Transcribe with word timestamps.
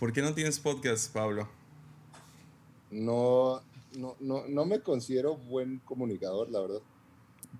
¿Por 0.00 0.14
qué 0.14 0.22
no 0.22 0.32
tienes 0.32 0.58
podcast, 0.58 1.12
Pablo? 1.12 1.46
No, 2.90 3.60
no, 3.98 4.16
no, 4.18 4.48
no 4.48 4.64
me 4.64 4.80
considero 4.80 5.36
buen 5.36 5.78
comunicador, 5.80 6.50
la 6.50 6.60
verdad. 6.60 6.80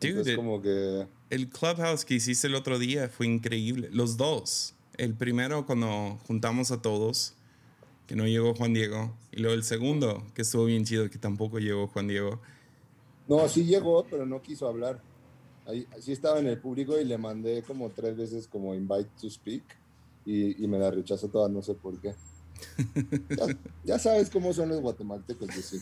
Dude, 0.01 0.37
como 0.37 0.63
que... 0.63 1.07
el 1.29 1.49
clubhouse 1.49 2.07
que 2.07 2.15
hiciste 2.15 2.47
el 2.47 2.55
otro 2.55 2.79
día 2.79 3.11
fue 3.11 3.27
increíble. 3.27 3.91
Los 3.93 4.17
dos. 4.17 4.73
El 4.97 5.13
primero 5.13 5.67
cuando 5.67 6.19
juntamos 6.27 6.71
a 6.71 6.81
todos, 6.81 7.35
que 8.07 8.17
no 8.17 8.27
llegó 8.27 8.55
Juan 8.55 8.73
Diego. 8.73 9.15
Y 9.33 9.43
luego 9.43 9.55
el 9.55 9.63
segundo, 9.63 10.25
que 10.35 10.41
estuvo 10.41 10.65
bien 10.65 10.87
chido, 10.87 11.11
que 11.11 11.19
tampoco 11.19 11.59
llegó 11.59 11.89
Juan 11.89 12.09
Diego. 12.09 12.41
No, 13.29 13.47
sí 13.51 13.67
llegó, 13.67 14.07
pero 14.09 14.25
no 14.25 14.41
quiso 14.41 14.67
hablar. 14.67 15.03
Ahí, 15.67 15.87
sí 16.01 16.13
estaba 16.13 16.39
en 16.39 16.47
el 16.47 16.59
público 16.59 16.99
y 16.99 17.05
le 17.05 17.19
mandé 17.19 17.63
como 17.65 17.91
tres 17.91 18.17
veces 18.17 18.49
como 18.49 18.75
invite 18.75 19.11
to 19.21 19.29
speak 19.29 19.63
y, 20.25 20.65
y 20.65 20.67
me 20.67 20.79
la 20.79 20.91
rechazó 20.91 21.29
toda, 21.29 21.47
no 21.51 21.61
sé 21.61 21.75
por 21.75 22.01
qué. 22.01 22.15
Ya, 23.85 23.99
sabes 23.99 24.31
cómo 24.31 24.53
son 24.53 24.69
los 24.69 24.81
guatemaltecos, 24.81 25.55
yo 25.55 25.63
sí. 25.63 25.79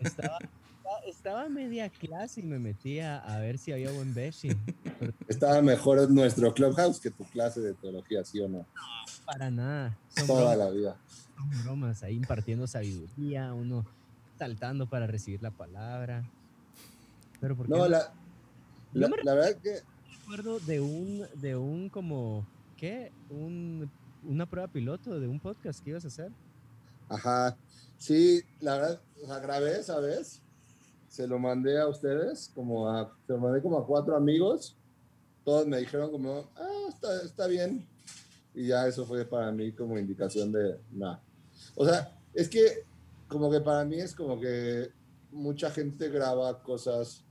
Estaba, 0.00 0.38
estaba 1.06 1.48
media 1.48 1.88
clase 1.88 2.40
y 2.40 2.44
me 2.44 2.58
metía 2.58 3.18
a 3.18 3.38
ver 3.38 3.58
si 3.58 3.72
había 3.72 3.90
buen 3.90 4.14
beshi. 4.14 4.50
Estaba 5.28 5.60
mejor 5.62 6.10
nuestro 6.10 6.52
clubhouse 6.54 7.00
que 7.00 7.10
tu 7.10 7.24
clase 7.24 7.60
de 7.60 7.74
teología, 7.74 8.24
¿sí 8.24 8.40
o 8.40 8.48
no? 8.48 8.58
No, 8.58 8.66
para 9.26 9.50
nada. 9.50 9.98
Toda 10.26 10.56
la 10.56 10.70
vida. 10.70 10.96
Son 11.36 11.62
bromas, 11.62 12.02
ahí 12.02 12.16
impartiendo 12.16 12.66
sabiduría, 12.66 13.52
uno 13.52 13.86
saltando 14.38 14.88
para 14.88 15.06
recibir 15.06 15.42
la 15.42 15.50
palabra. 15.50 16.24
Pero 17.40 17.56
¿por 17.56 17.66
qué 17.66 17.72
no, 17.72 17.88
la, 17.88 18.12
la, 18.92 19.10
la, 19.22 19.34
verdad 19.34 19.56
que... 19.62 19.80
Recuerdo 20.20 20.60
de 20.60 20.80
un, 20.80 21.26
de 21.34 21.56
un 21.56 21.88
como, 21.88 22.46
¿qué? 22.76 23.12
Un, 23.30 23.90
una 24.24 24.48
prueba 24.48 24.68
piloto 24.68 25.18
de 25.18 25.26
un 25.26 25.40
podcast 25.40 25.82
que 25.82 25.90
ibas 25.90 26.04
a 26.04 26.08
hacer. 26.08 26.32
Ajá, 27.08 27.56
sí, 27.96 28.42
la 28.60 28.76
verdad, 28.76 29.00
grabé 29.42 29.78
esa 29.78 29.98
vez 30.00 30.42
se 31.08 31.26
lo 31.26 31.38
mandé 31.38 31.80
a 31.80 31.88
ustedes, 31.88 32.50
como 32.54 32.88
a, 32.88 33.12
se 33.26 33.32
lo 33.32 33.40
mandé 33.40 33.62
como 33.62 33.78
a 33.78 33.86
cuatro 33.86 34.14
amigos. 34.14 34.76
Todos 35.44 35.66
me 35.66 35.78
dijeron 35.78 36.10
como, 36.10 36.50
ah, 36.54 36.86
está, 36.88 37.22
está 37.22 37.46
bien. 37.46 37.88
Y 38.54 38.68
ya 38.68 38.86
eso 38.86 39.06
fue 39.06 39.24
para 39.24 39.50
mí 39.50 39.72
como 39.72 39.98
indicación 39.98 40.52
de, 40.52 40.78
nada. 40.92 41.22
O 41.74 41.84
sea, 41.86 42.16
es 42.34 42.48
que 42.48 42.84
como 43.26 43.50
que 43.50 43.60
para 43.60 43.84
mí 43.84 43.96
es 43.96 44.14
como 44.14 44.38
que 44.38 44.90
mucha 45.30 45.70
gente 45.70 46.08
graba 46.08 46.62
cosas, 46.62 47.24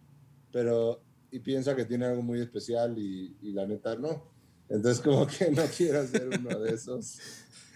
pero 0.52 1.02
y 1.32 1.40
piensa 1.40 1.76
que 1.76 1.86
tiene 1.86 2.06
algo 2.06 2.22
muy 2.22 2.40
especial 2.40 2.98
y, 2.98 3.36
y 3.42 3.52
la 3.52 3.66
neta 3.66 3.96
no. 3.96 4.24
Entonces 4.70 5.02
como 5.02 5.26
que 5.28 5.52
no 5.52 5.64
quiero 5.76 6.06
ser 6.08 6.28
uno 6.28 6.60
de 6.60 6.74
esos. 6.74 7.20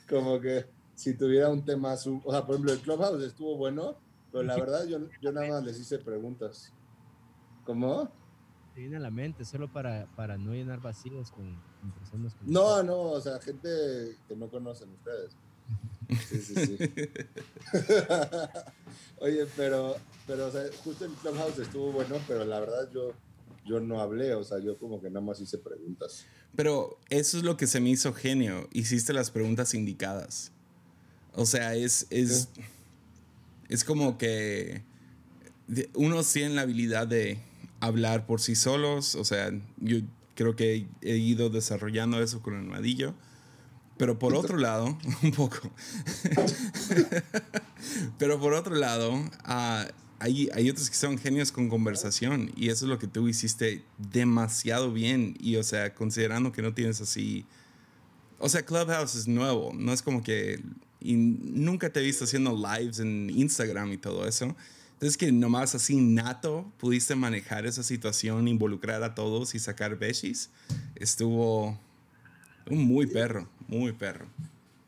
Como 0.10 0.40
que 0.40 0.66
si 0.96 1.14
tuviera 1.16 1.50
un 1.50 1.64
tema, 1.64 1.94
o 1.94 1.98
sea, 2.32 2.46
por 2.46 2.56
ejemplo, 2.56 2.74
el 2.74 2.80
Clubhouse 2.80 3.24
estuvo 3.24 3.56
bueno, 3.58 3.98
pero 4.32 4.44
la 4.44 4.56
verdad, 4.56 4.86
yo, 4.86 5.00
yo 5.22 5.32
nada 5.32 5.48
más 5.48 5.64
les 5.64 5.80
hice 5.80 5.98
preguntas. 6.00 6.74
¿Cómo? 7.66 8.12
Te 8.74 8.82
viene 8.82 8.98
a 8.98 9.00
la 9.00 9.12
mente, 9.12 9.44
solo 9.46 9.72
para, 9.72 10.08
para 10.16 10.38
no 10.38 10.54
llenar 10.54 10.82
vacíos 10.82 11.32
con, 11.32 11.62
personas. 12.00 12.36
no, 12.42 12.84
no, 12.84 13.02
o 13.02 13.22
sea, 13.22 13.40
gente 13.40 13.70
que 14.28 14.36
no 14.36 14.50
conocen 14.50 14.90
ustedes. 14.92 15.36
Sí, 16.28 16.42
sí, 16.42 16.56
sí. 16.56 16.78
Oye, 19.20 19.46
pero, 19.56 19.96
pero 20.28 20.48
o 20.48 20.52
sea, 20.52 20.64
justo 20.84 21.06
el 21.06 21.12
Clubhouse 21.14 21.60
estuvo 21.60 21.92
bueno, 21.92 22.16
pero 22.28 22.46
la 22.46 22.60
verdad 22.60 22.90
yo, 22.92 23.14
yo 23.66 23.80
no 23.80 24.02
hablé, 24.02 24.34
o 24.34 24.44
sea, 24.44 24.60
yo 24.60 24.78
como 24.78 25.02
que 25.02 25.10
nada 25.10 25.26
más 25.26 25.40
hice 25.40 25.58
preguntas. 25.58 26.26
Pero 26.56 27.00
eso 27.10 27.38
es 27.38 27.44
lo 27.44 27.58
que 27.58 27.68
se 27.68 27.80
me 27.80 27.90
hizo 27.90 28.14
genio. 28.14 28.68
Hiciste 28.74 29.14
las 29.14 29.32
preguntas 29.32 29.74
indicadas. 29.74 30.52
O 31.34 31.46
sea, 31.46 31.76
es, 31.76 32.08
es, 32.10 32.50
es 33.70 33.84
como 33.84 34.18
que 34.18 34.84
unos 35.94 36.32
tienen 36.32 36.56
la 36.56 36.64
habilidad 36.64 37.08
de 37.08 37.40
hablar 37.80 38.26
por 38.26 38.42
sí 38.42 38.56
solos, 38.56 39.16
o 39.16 39.24
sea, 39.24 39.52
yo 39.78 40.00
creo 40.36 40.56
que 40.56 40.88
he 41.02 41.16
ido 41.18 41.50
desarrollando 41.50 42.22
eso 42.22 42.42
con 42.42 42.56
el 42.56 42.64
madillo. 42.64 43.14
Pero 43.98 44.18
por 44.18 44.34
otro 44.34 44.58
lado, 44.58 44.98
un 45.22 45.32
poco. 45.32 45.72
pero 48.18 48.40
por 48.40 48.54
otro 48.54 48.74
lado, 48.74 49.14
uh, 49.14 49.86
hay, 50.22 50.50
hay, 50.54 50.70
otros 50.70 50.90
que 50.90 50.96
son 50.96 51.18
genios 51.18 51.52
con 51.52 51.68
conversación 51.68 52.52
y 52.56 52.70
eso 52.70 52.86
es 52.86 52.90
lo 52.90 53.00
que 53.00 53.08
tú 53.08 53.28
hiciste 53.28 53.84
demasiado 53.98 54.94
bien. 54.94 55.36
Y 55.40 55.56
o 55.58 55.64
sea, 55.64 55.94
considerando 55.94 56.52
que 56.52 56.62
no 56.62 56.74
tienes 56.74 57.02
así... 57.02 57.46
O 58.40 58.50
sea, 58.50 58.64
Clubhouse 58.64 59.16
es 59.16 59.28
nuevo, 59.28 59.72
no 59.76 59.94
es 59.94 60.02
como 60.02 60.24
que 60.24 60.60
y 61.02 61.16
nunca 61.16 61.92
te 61.92 62.00
he 62.00 62.04
visto 62.04 62.26
haciendo 62.26 62.56
lives 62.56 63.00
en 63.00 63.30
Instagram 63.30 63.92
y 63.92 63.98
todo 63.98 64.28
eso. 64.28 64.56
Entonces 64.94 65.18
que 65.18 65.32
nomás 65.32 65.74
así 65.74 65.96
nato 66.00 66.72
pudiste 66.78 67.16
manejar 67.16 67.66
esa 67.66 67.82
situación, 67.82 68.48
involucrar 68.48 69.02
a 69.02 69.16
todos 69.16 69.56
y 69.56 69.60
sacar 69.60 69.98
beshis, 69.98 70.52
estuvo 70.96 71.80
muy 72.70 73.08
perro, 73.08 73.50
muy 73.68 73.94
perro. 73.94 74.28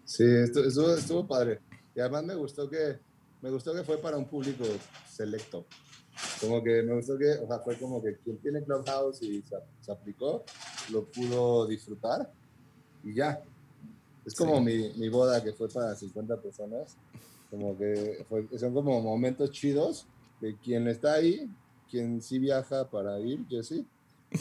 Sí, 0.06 0.24
estuvo, 0.24 0.96
estuvo, 0.96 1.28
padre. 1.28 1.60
Y 1.96 2.00
además 2.00 2.24
me 2.26 2.36
gustó 2.36 2.70
que 2.70 3.00
me 3.44 3.52
gustó 3.52 3.74
que 3.74 3.84
fue 3.84 3.98
para 3.98 4.18
un 4.18 4.26
público 4.26 4.64
selecto. 5.06 5.66
Como 6.40 6.64
que 6.64 6.82
me 6.82 6.96
gustó 6.96 7.18
que, 7.18 7.30
o 7.32 7.46
sea, 7.46 7.60
fue 7.60 7.78
como 7.78 8.02
que 8.02 8.18
quien 8.24 8.38
tiene 8.38 8.64
Clubhouse 8.64 9.22
y 9.22 9.42
se, 9.42 9.58
se 9.82 9.92
aplicó, 9.92 10.46
lo 10.92 11.06
pudo 11.06 11.68
disfrutar 11.68 12.32
y 13.04 13.14
ya. 13.14 13.44
Es 14.26 14.34
como 14.34 14.62
mi, 14.62 14.94
mi, 14.94 15.10
boda 15.10 15.44
que 15.44 15.52
fue 15.52 15.68
para 15.68 15.94
50 15.94 16.42
personas. 16.42 16.96
Como 17.52 17.78
que 17.78 18.26
son 18.58 18.74
como 18.74 19.02
momentos 19.02 19.52
chidos 19.52 20.08
de 20.40 20.58
quien 20.58 20.88
está 20.88 21.16
ahí, 21.16 21.52
quien 21.92 22.22
sí 22.22 22.40
viaja 22.40 22.90
para 22.90 23.20
ir, 23.20 23.46
yo 23.50 23.62
sí. 23.62 23.86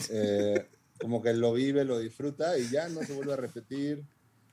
Eh, 0.09 0.65
como 0.99 1.21
que 1.21 1.33
lo 1.33 1.51
vive, 1.51 1.83
lo 1.83 1.99
disfruta 1.99 2.57
y 2.57 2.69
ya 2.69 2.87
no 2.87 3.01
se 3.03 3.13
vuelve 3.13 3.33
a 3.33 3.37
repetir. 3.37 4.01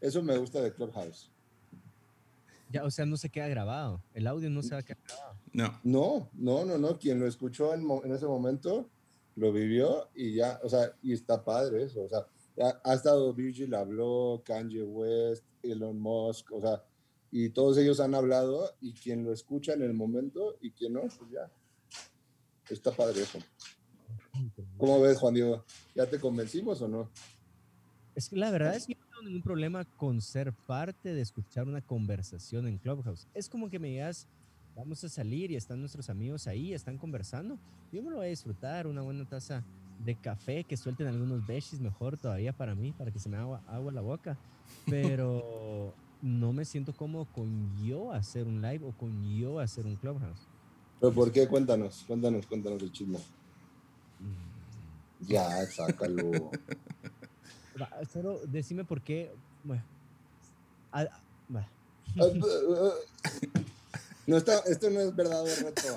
Eso 0.01 0.23
me 0.23 0.37
gusta 0.37 0.61
de 0.61 0.73
Clubhouse. 0.73 1.31
Ya, 2.71 2.85
o 2.85 2.91
sea, 2.91 3.05
no 3.05 3.17
se 3.17 3.31
queda 3.31 3.49
grabado. 3.49 4.03
El 4.15 4.27
audio 4.27 4.49
no 4.49 4.63
se 4.63 4.75
va 4.75 4.81
a 4.81 4.83
quedar 4.83 5.03
grabado. 5.07 5.37
No. 5.53 5.81
No, 5.83 6.31
no, 6.35 6.65
no, 6.65 6.79
no. 6.79 6.99
Quien 6.99 7.19
lo 7.19 7.27
escuchó 7.27 7.75
en, 7.75 7.89
en 8.05 8.15
ese 8.15 8.27
momento 8.27 8.89
lo 9.37 9.53
vivió 9.53 10.09
y 10.15 10.35
ya, 10.35 10.61
o 10.63 10.69
sea, 10.69 10.95
y 11.03 11.13
está 11.13 11.45
padre 11.45 11.83
eso. 11.85 12.03
O 12.03 12.09
sea, 12.09 12.27
ha, 12.85 12.95
estado 12.95 13.33
Virgil, 13.33 13.75
habló 13.75 14.43
Kanye 14.45 14.83
West, 14.83 15.45
Elon 15.63 15.99
Musk, 15.99 16.53
o 16.53 16.61
sea, 16.61 16.85
y 17.31 17.51
todos 17.51 17.79
ellos 17.79 18.01
han 18.01 18.15
hablado 18.15 18.77
y 18.81 18.93
quien 18.93 19.25
lo 19.25 19.33
escucha 19.33 19.73
en 19.73 19.83
el 19.83 19.95
momento 19.95 20.57
y 20.61 20.73
quien 20.73 20.95
no, 20.95 21.01
pues 21.01 21.31
ya. 21.31 21.51
Está 22.69 22.93
padre 22.93 23.23
eso. 23.23 23.39
¿Cómo 24.77 25.01
ves, 25.01 25.19
Juan 25.19 25.35
Diego? 25.35 25.65
¿Ya 25.95 26.07
te 26.07 26.21
convencimos 26.21 26.81
o 26.83 26.89
no? 26.89 27.11
Es 28.15 28.29
que 28.29 28.37
la 28.37 28.51
verdad 28.51 28.77
es 28.77 28.87
que 28.87 28.97
tengo 29.21 29.29
ningún 29.29 29.43
problema 29.43 29.85
con 29.85 30.21
ser 30.23 30.53
parte 30.53 31.13
de 31.13 31.21
escuchar 31.21 31.69
una 31.69 31.83
conversación 31.83 32.67
en 32.67 32.79
Clubhouse. 32.79 33.29
Es 33.35 33.51
como 33.51 33.69
que 33.69 33.79
me 33.79 33.89
digas, 33.89 34.27
vamos 34.75 35.05
a 35.05 35.11
salir 35.11 35.51
y 35.51 35.57
están 35.57 35.79
nuestros 35.79 36.09
amigos 36.09 36.47
ahí, 36.47 36.73
están 36.73 36.97
conversando. 36.97 37.59
Yo 37.93 38.03
me 38.03 38.11
lo 38.11 38.17
voy 38.17 38.27
a 38.27 38.31
disfrutar, 38.31 38.87
una 38.87 39.03
buena 39.03 39.29
taza 39.29 39.63
de 40.03 40.15
café, 40.15 40.65
que 40.65 40.77
suelten 40.77 41.07
algunos 41.07 41.47
beshis 41.47 41.81
mejor 41.81 42.17
todavía 42.17 42.55
para 42.55 42.75
mí, 42.75 42.93
para 42.93 43.11
que 43.11 43.19
se 43.19 43.29
me 43.29 43.37
haga 43.37 43.61
agua 43.67 43.91
en 43.91 43.95
la 43.95 44.01
boca. 44.01 44.39
Pero 44.87 45.95
no 46.23 46.55
me 46.55 46.65
siento 46.65 46.95
cómodo 46.95 47.27
con 47.27 47.77
yo 47.85 48.13
hacer 48.13 48.47
un 48.47 48.63
live 48.63 48.87
o 48.87 48.93
con 48.93 49.37
yo 49.37 49.61
hacer 49.61 49.85
un 49.85 49.97
clubhouse. 49.97 50.49
¿Pero 50.99 51.13
por 51.13 51.31
qué? 51.31 51.47
Cuéntanos, 51.47 52.05
cuéntanos, 52.07 52.47
cuéntanos 52.47 52.83
el 52.83 52.91
chisme. 52.91 53.19
Mm. 54.19 55.27
Ya, 55.27 55.67
sácalo. 55.67 56.51
Solo 58.13 58.41
decime 58.47 58.85
por 58.85 59.01
qué. 59.01 59.33
Bueno, 59.65 59.83
ah, 60.93 61.07
ah, 61.11 61.21
no 64.27 64.37
está, 64.37 64.59
esto 64.61 64.91
no 64.91 65.01
es 65.01 65.15
verdadero 65.15 65.69
reto. 65.69 65.97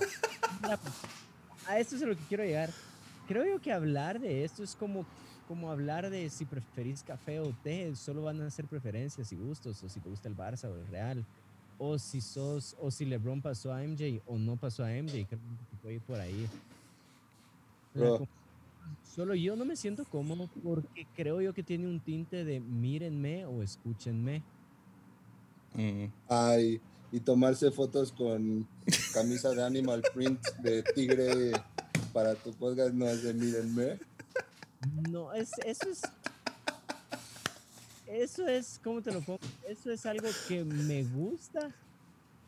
a 1.67 1.79
esto 1.79 1.95
es 1.95 2.03
a 2.03 2.05
lo 2.05 2.15
que 2.15 2.23
quiero 2.23 2.43
llegar 2.43 2.69
creo 3.27 3.45
yo 3.45 3.61
que 3.61 3.71
hablar 3.71 4.19
de 4.19 4.43
esto 4.43 4.63
es 4.63 4.75
como, 4.75 5.05
como 5.47 5.71
hablar 5.71 6.09
de 6.09 6.29
si 6.29 6.45
preferís 6.45 7.03
café 7.03 7.39
o 7.39 7.53
té, 7.63 7.95
solo 7.95 8.23
van 8.23 8.41
a 8.41 8.49
ser 8.49 8.65
preferencias 8.65 9.31
y 9.31 9.35
gustos, 9.35 9.83
o 9.83 9.89
si 9.89 9.99
te 9.99 10.09
gusta 10.09 10.27
el 10.27 10.35
Barça 10.35 10.65
o 10.65 10.75
el 10.75 10.87
Real, 10.87 11.25
o 11.77 11.97
si 11.97 12.21
sos, 12.21 12.75
o 12.79 12.91
si 12.91 13.05
LeBron 13.05 13.41
pasó 13.41 13.73
a 13.73 13.81
MJ 13.81 14.21
o 14.25 14.37
no 14.37 14.55
pasó 14.55 14.83
a 14.83 14.89
MJ, 14.89 15.25
creo 15.25 15.39
que 15.39 15.77
puede 15.81 15.95
ir 15.95 16.01
por 16.01 16.19
ahí. 16.19 16.47
Solo 19.03 19.35
yo 19.35 19.55
no 19.55 19.65
me 19.65 19.75
siento 19.75 20.05
cómodo 20.05 20.49
porque 20.63 21.05
creo 21.15 21.41
yo 21.41 21.53
que 21.53 21.63
tiene 21.63 21.87
un 21.87 21.99
tinte 21.99 22.43
de 22.43 22.59
mírenme 22.59 23.45
o 23.45 23.61
escúchenme. 23.61 24.43
Mm. 25.75 26.05
Ay, 26.27 26.81
y 27.11 27.19
tomarse 27.19 27.69
fotos 27.71 28.11
con 28.11 28.67
camisa 29.13 29.51
de 29.51 29.63
animal 29.63 30.01
print 30.13 30.41
de 30.63 30.81
tigre 30.81 31.51
para 32.11 32.35
tu 32.35 32.51
podcast 32.53 32.93
no 32.93 33.07
es 33.07 33.23
de 33.23 33.33
mírenme. 33.33 33.99
No, 35.09 35.31
es, 35.33 35.51
eso 35.65 35.89
es. 35.89 36.01
eso 38.07 38.47
es, 38.47 38.79
¿cómo 38.83 39.01
te 39.01 39.11
lo 39.11 39.21
pongo? 39.21 39.39
Eso 39.67 39.91
es 39.91 40.05
algo 40.05 40.27
que 40.47 40.63
me 40.63 41.03
gusta. 41.03 41.73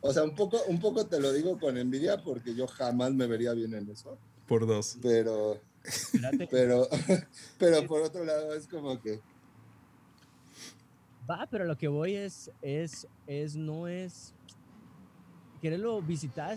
O 0.01 0.13
sea, 0.13 0.23
un 0.23 0.35
poco, 0.35 0.59
un 0.67 0.79
poco 0.79 1.05
te 1.05 1.19
lo 1.19 1.31
digo 1.33 1.59
con 1.59 1.77
envidia 1.77 2.21
porque 2.23 2.53
yo 2.53 2.67
jamás 2.67 3.13
me 3.13 3.25
vería 3.25 3.53
bien 3.53 3.73
en 3.73 3.89
eso. 3.89 4.17
Por 4.47 4.67
dos. 4.67 4.97
Pero, 5.01 5.59
pero, 6.49 6.87
pero 7.59 7.87
por 7.87 8.01
otro 8.01 8.23
lado 8.23 8.53
es 8.53 8.67
como 8.67 8.99
que... 9.01 9.19
Va, 11.29 11.47
pero 11.49 11.65
lo 11.65 11.77
que 11.77 11.87
voy 11.87 12.15
es, 12.15 12.51
es, 12.61 13.07
es, 13.25 13.55
no 13.55 13.87
es 13.87 14.33
quererlo 15.61 15.99
visitar, 16.01 16.55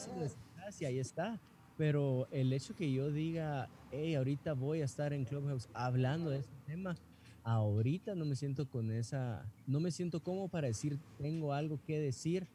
y 0.79 0.85
ahí 0.85 0.99
está. 0.99 1.41
Pero 1.77 2.29
el 2.31 2.53
hecho 2.53 2.75
que 2.75 2.93
yo 2.93 3.11
diga, 3.11 3.69
hey, 3.93 4.17
ahorita 4.17 4.53
voy 4.53 4.83
a 4.83 4.85
estar 4.85 5.13
en 5.13 5.25
Clubhouse 5.25 5.69
hablando 5.73 6.31
de 6.31 6.41
ese 6.41 6.51
tema, 6.67 6.97
ahorita 7.45 8.15
no 8.15 8.25
me 8.25 8.35
siento 8.37 8.69
con 8.69 8.91
esa, 8.91 9.47
no 9.67 9.81
me 9.81 9.91
siento 9.91 10.23
como 10.23 10.49
para 10.49 10.67
decir, 10.67 10.99
tengo 11.19 11.53
algo 11.53 11.81
que 11.87 11.99
decir. 11.99 12.47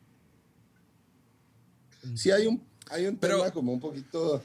Sí, 2.15 2.31
hay 2.31 2.47
un, 2.47 2.61
hay 2.89 3.07
un 3.07 3.17
tema 3.17 3.49
como 3.49 3.71
un 3.71 3.79
poquito 3.79 4.43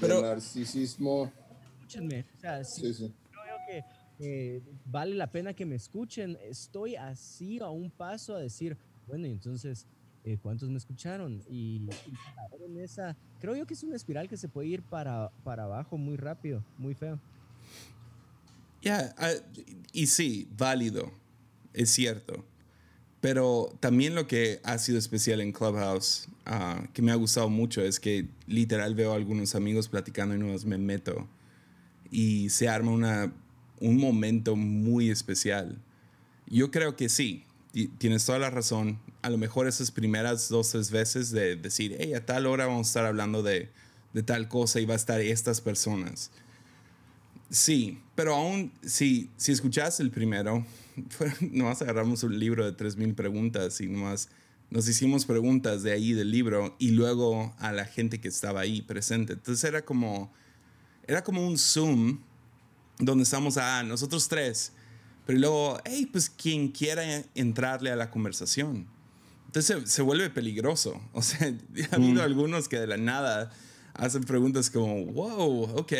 de 0.00 0.22
narcisismo. 0.22 1.32
Escúchenme, 1.90 2.24
o 2.36 2.40
sea, 2.40 2.64
sí, 2.64 2.94
sí. 2.94 3.12
creo 3.30 3.56
que 3.66 3.84
eh, 4.20 4.62
vale 4.84 5.16
la 5.16 5.30
pena 5.32 5.54
que 5.54 5.66
me 5.66 5.74
escuchen. 5.74 6.38
Estoy 6.42 6.94
así 6.94 7.58
a 7.58 7.68
un 7.70 7.90
paso 7.90 8.36
a 8.36 8.40
decir, 8.40 8.76
bueno, 9.08 9.26
y 9.26 9.32
entonces 9.32 9.86
eh, 10.24 10.38
cuántos 10.40 10.70
me 10.70 10.78
escucharon. 10.78 11.42
Y, 11.48 11.88
en 12.64 12.78
esa, 12.78 13.16
creo 13.40 13.56
yo 13.56 13.66
que 13.66 13.74
es 13.74 13.82
una 13.82 13.96
espiral 13.96 14.28
que 14.28 14.36
se 14.36 14.48
puede 14.48 14.68
ir 14.68 14.82
para, 14.82 15.30
para 15.42 15.64
abajo 15.64 15.96
muy 15.96 16.16
rápido, 16.16 16.62
muy 16.78 16.94
feo. 16.94 17.18
Ya, 18.82 19.12
ah, 19.18 19.32
y 19.92 20.06
sí, 20.06 20.48
válido, 20.56 21.10
es 21.74 21.90
cierto. 21.90 22.44
Pero 23.20 23.74
también 23.80 24.14
lo 24.14 24.26
que 24.26 24.60
ha 24.62 24.78
sido 24.78 24.98
especial 24.98 25.40
en 25.40 25.52
Clubhouse, 25.52 26.28
ah, 26.46 26.86
que 26.94 27.02
me 27.02 27.10
ha 27.10 27.16
gustado 27.16 27.50
mucho, 27.50 27.82
es 27.82 27.98
que 27.98 28.28
literal 28.46 28.94
veo 28.94 29.12
a 29.12 29.16
algunos 29.16 29.54
amigos 29.54 29.88
platicando 29.88 30.34
y 30.36 30.38
no 30.38 30.56
me 30.66 30.78
meto. 30.78 31.26
Y 32.10 32.50
se 32.50 32.68
arma 32.68 32.90
una, 32.90 33.32
un 33.80 33.96
momento 33.98 34.56
muy 34.56 35.10
especial. 35.10 35.78
Yo 36.46 36.70
creo 36.70 36.96
que 36.96 37.08
sí, 37.08 37.44
tienes 37.98 38.24
toda 38.24 38.38
la 38.38 38.50
razón. 38.50 38.98
A 39.22 39.30
lo 39.30 39.38
mejor 39.38 39.68
esas 39.68 39.90
primeras 39.90 40.48
dos, 40.48 40.70
tres 40.70 40.90
veces 40.90 41.30
de 41.30 41.56
decir, 41.56 41.96
hey, 41.98 42.14
a 42.14 42.24
tal 42.24 42.46
hora 42.46 42.66
vamos 42.66 42.86
a 42.86 42.90
estar 42.90 43.06
hablando 43.06 43.42
de, 43.42 43.68
de 44.12 44.22
tal 44.22 44.48
cosa 44.48 44.80
y 44.80 44.86
va 44.86 44.94
a 44.94 44.96
estar 44.96 45.20
estas 45.20 45.60
personas. 45.60 46.30
Sí, 47.50 47.98
pero 48.14 48.34
aún 48.34 48.72
si, 48.82 49.28
si 49.36 49.52
escuchas 49.52 50.00
el 50.00 50.10
primero, 50.10 50.64
nomás 51.40 51.82
agarramos 51.82 52.22
un 52.22 52.38
libro 52.38 52.64
de 52.64 52.76
3.000 52.76 53.14
preguntas 53.14 53.80
y 53.80 53.88
nomás 53.88 54.28
nos 54.70 54.86
hicimos 54.88 55.26
preguntas 55.26 55.82
de 55.82 55.90
ahí 55.90 56.12
del 56.12 56.30
libro 56.30 56.76
y 56.78 56.92
luego 56.92 57.52
a 57.58 57.72
la 57.72 57.84
gente 57.86 58.20
que 58.20 58.28
estaba 58.28 58.60
ahí 58.60 58.82
presente. 58.82 59.32
Entonces 59.32 59.64
era 59.64 59.84
como, 59.84 60.32
era 61.06 61.22
como 61.22 61.46
un 61.46 61.58
Zoom 61.58 62.18
donde 62.98 63.24
estamos 63.24 63.56
a 63.56 63.78
ah, 63.78 63.82
nosotros 63.82 64.28
tres 64.28 64.72
pero 65.30 65.38
luego, 65.38 65.78
hey, 65.84 66.08
pues 66.10 66.28
quien 66.28 66.72
quiera 66.72 67.04
entrarle 67.36 67.92
a 67.92 67.94
la 67.94 68.10
conversación. 68.10 68.88
Entonces 69.46 69.88
se, 69.88 70.02
vuelve 70.02 70.28
peligroso. 70.28 71.00
O 71.12 71.22
sea, 71.22 71.46
ha 71.92 71.94
habido 71.94 72.20
mm. 72.22 72.24
algunos 72.24 72.68
que 72.68 72.80
de 72.80 72.88
la 72.88 72.96
nada 72.96 73.52
hacen 73.94 74.24
preguntas 74.24 74.70
como, 74.70 75.06
wow, 75.06 75.78
ok. 75.78 75.92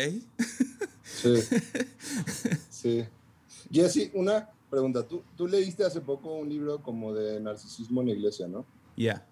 Sí. 1.03 1.35
sí. 2.69 3.05
Jesse, 3.71 4.11
una 4.13 4.49
pregunta. 4.69 5.07
¿Tú, 5.07 5.23
tú 5.37 5.47
leíste 5.47 5.85
hace 5.85 6.01
poco 6.01 6.35
un 6.35 6.49
libro 6.49 6.83
como 6.83 7.13
de 7.13 7.39
narcisismo 7.39 8.01
en 8.01 8.07
la 8.07 8.13
iglesia, 8.13 8.49
¿no? 8.49 8.65
Ya. 8.97 9.03
Yeah. 9.03 9.27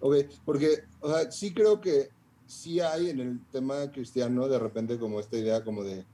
Ok, 0.00 0.14
porque, 0.44 0.84
o 1.00 1.10
sea, 1.10 1.32
sí 1.32 1.54
creo 1.54 1.80
que 1.80 2.10
sí 2.50 2.80
hay 2.80 3.10
en 3.10 3.20
el 3.20 3.40
tema 3.52 3.90
cristiano 3.92 4.48
de 4.48 4.58
repente 4.58 4.98
como 4.98 5.20
esta 5.20 5.38
idea 5.38 5.62
como 5.62 5.84
de 5.84 6.04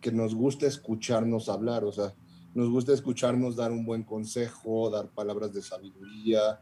que 0.00 0.10
nos 0.10 0.34
gusta 0.34 0.66
escucharnos 0.66 1.48
hablar, 1.48 1.84
o 1.84 1.92
sea, 1.92 2.14
nos 2.54 2.70
gusta 2.70 2.94
escucharnos 2.94 3.56
dar 3.56 3.70
un 3.70 3.84
buen 3.84 4.02
consejo, 4.02 4.88
dar 4.88 5.08
palabras 5.08 5.52
de 5.52 5.60
sabiduría, 5.60 6.60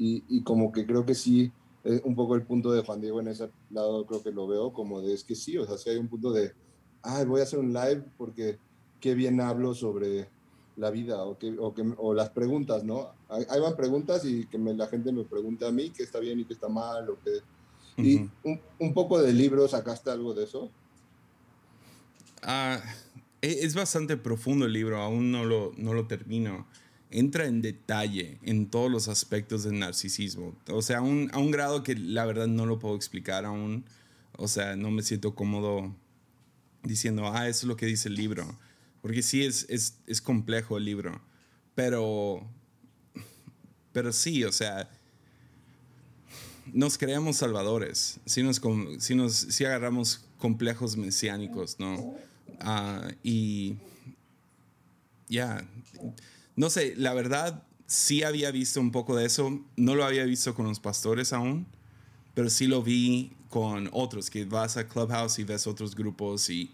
y, 0.00 0.42
como 0.42 0.70
que 0.70 0.86
creo 0.86 1.04
que 1.04 1.14
sí, 1.14 1.52
eh, 1.82 2.00
un 2.04 2.14
poco 2.14 2.36
el 2.36 2.44
punto 2.44 2.70
de 2.70 2.82
Juan 2.82 3.00
Diego 3.00 3.20
en 3.20 3.28
ese 3.28 3.50
lado 3.70 4.06
creo 4.06 4.22
que 4.22 4.30
lo 4.30 4.46
veo 4.46 4.72
como 4.72 5.00
de 5.00 5.12
es 5.12 5.24
que 5.24 5.34
sí, 5.34 5.58
o 5.58 5.66
sea, 5.66 5.76
si 5.76 5.90
hay 5.90 5.96
un 5.96 6.08
punto 6.08 6.32
de, 6.32 6.52
ay, 7.02 7.26
voy 7.26 7.40
a 7.40 7.42
hacer 7.44 7.58
un 7.58 7.72
live 7.72 8.04
porque 8.16 8.58
qué 9.00 9.14
bien 9.14 9.40
hablo 9.40 9.74
sobre 9.74 10.28
la 10.76 10.90
vida 10.90 11.24
o, 11.24 11.36
que, 11.36 11.56
o, 11.58 11.74
que, 11.74 11.82
o 11.96 12.14
las 12.14 12.30
preguntas, 12.30 12.84
¿no? 12.84 13.08
Ahí 13.28 13.60
van 13.60 13.76
preguntas 13.76 14.24
y 14.24 14.46
que 14.46 14.56
me, 14.56 14.72
la 14.74 14.86
gente 14.86 15.10
me 15.12 15.24
pregunta 15.24 15.66
a 15.66 15.72
mí 15.72 15.90
qué 15.90 16.04
está 16.04 16.20
bien 16.20 16.38
y 16.38 16.44
qué 16.44 16.54
está 16.54 16.68
mal, 16.68 17.10
o 17.10 17.16
que... 18.02 18.08
Y 18.08 18.30
un, 18.44 18.60
un 18.78 18.94
poco 18.94 19.20
de 19.20 19.32
libro, 19.32 19.68
¿sacaste 19.68 20.10
algo 20.10 20.34
de 20.34 20.44
eso? 20.44 20.70
E-, 23.42 23.64
es 23.64 23.74
bastante 23.74 24.16
profundo 24.16 24.66
el 24.66 24.72
libro, 24.72 25.00
aún 25.00 25.30
no 25.30 25.44
lo, 25.44 25.72
no 25.76 25.94
lo 25.94 26.06
termino. 26.06 26.66
Entra 27.10 27.46
en 27.46 27.62
detalle 27.62 28.38
en 28.42 28.68
todos 28.68 28.90
los 28.90 29.08
aspectos 29.08 29.64
del 29.64 29.78
narcisismo. 29.78 30.56
O 30.68 30.82
sea, 30.82 30.98
a 30.98 31.02
un, 31.02 31.30
a 31.32 31.38
un 31.38 31.50
grado 31.50 31.82
que 31.82 31.94
la 31.94 32.26
verdad 32.26 32.46
no 32.46 32.66
lo 32.66 32.78
puedo 32.78 32.96
explicar 32.96 33.44
aún. 33.44 33.84
O 34.36 34.46
sea, 34.46 34.76
no 34.76 34.90
me 34.90 35.02
siento 35.02 35.34
cómodo 35.34 35.94
diciendo, 36.82 37.26
ah, 37.26 37.48
eso 37.48 37.60
es 37.60 37.64
lo 37.64 37.76
que 37.76 37.86
dice 37.86 38.08
el 38.08 38.14
libro. 38.14 38.58
Porque 39.00 39.22
sí 39.22 39.44
es, 39.44 39.66
es, 39.70 39.98
es 40.06 40.20
complejo 40.20 40.76
el 40.76 40.84
libro. 40.84 41.20
Pero, 41.74 42.46
pero 43.92 44.12
sí, 44.12 44.44
o 44.44 44.52
sea, 44.52 44.90
nos 46.72 46.98
creamos 46.98 47.36
salvadores. 47.36 48.20
Si 48.26 48.42
nos, 48.42 48.60
si 48.98 49.14
nos 49.14 49.34
si 49.34 49.64
agarramos 49.64 50.24
complejos 50.38 50.96
mesiánicos, 50.96 51.78
¿no? 51.78 52.14
Ah, 52.60 53.08
y 53.22 53.76
ya, 55.28 55.66
no 56.56 56.70
sé, 56.70 56.94
la 56.96 57.14
verdad 57.14 57.62
sí 57.86 58.22
había 58.22 58.50
visto 58.50 58.80
un 58.80 58.92
poco 58.92 59.16
de 59.16 59.26
eso, 59.26 59.60
no 59.76 59.94
lo 59.94 60.04
había 60.04 60.24
visto 60.24 60.54
con 60.54 60.66
los 60.66 60.80
pastores 60.80 61.32
aún, 61.32 61.66
pero 62.34 62.50
sí 62.50 62.66
lo 62.66 62.82
vi 62.82 63.32
con 63.48 63.88
otros, 63.92 64.30
que 64.30 64.44
vas 64.44 64.76
a 64.76 64.86
Clubhouse 64.86 65.38
y 65.38 65.44
ves 65.44 65.66
otros 65.66 65.94
grupos 65.94 66.50
y 66.50 66.70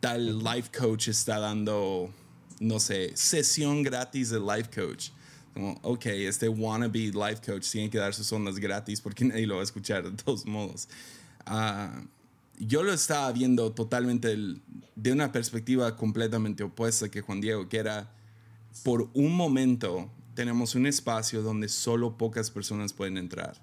tal 0.00 0.42
life 0.42 0.70
coach 0.76 1.08
está 1.08 1.38
dando, 1.38 2.10
no 2.58 2.80
sé, 2.80 3.12
sesión 3.16 3.82
gratis 3.82 4.30
de 4.30 4.40
life 4.40 4.70
coach. 4.74 5.10
Como, 5.54 5.78
ok, 5.82 6.06
este 6.06 6.48
wannabe 6.48 7.12
life 7.12 7.40
coach 7.44 7.68
tiene 7.70 7.90
que 7.90 7.98
dar 7.98 8.14
sus 8.14 8.32
ondas 8.32 8.58
gratis 8.58 9.00
porque 9.00 9.24
nadie 9.26 9.46
lo 9.46 9.56
va 9.56 9.60
a 9.62 9.64
escuchar 9.64 10.10
de 10.10 10.22
todos 10.22 10.46
modos. 10.46 10.88
Uh, 11.46 12.06
yo 12.58 12.82
lo 12.82 12.92
estaba 12.92 13.32
viendo 13.32 13.72
totalmente 13.72 14.36
de 14.94 15.12
una 15.12 15.32
perspectiva 15.32 15.96
completamente 15.96 16.62
opuesta 16.62 17.08
que 17.10 17.22
Juan 17.22 17.40
Diego, 17.40 17.68
que 17.68 17.78
era 17.78 18.12
por 18.82 19.08
un 19.14 19.34
momento 19.34 20.10
tenemos 20.34 20.74
un 20.74 20.86
espacio 20.86 21.42
donde 21.42 21.68
solo 21.68 22.16
pocas 22.16 22.50
personas 22.50 22.92
pueden 22.92 23.16
entrar. 23.16 23.60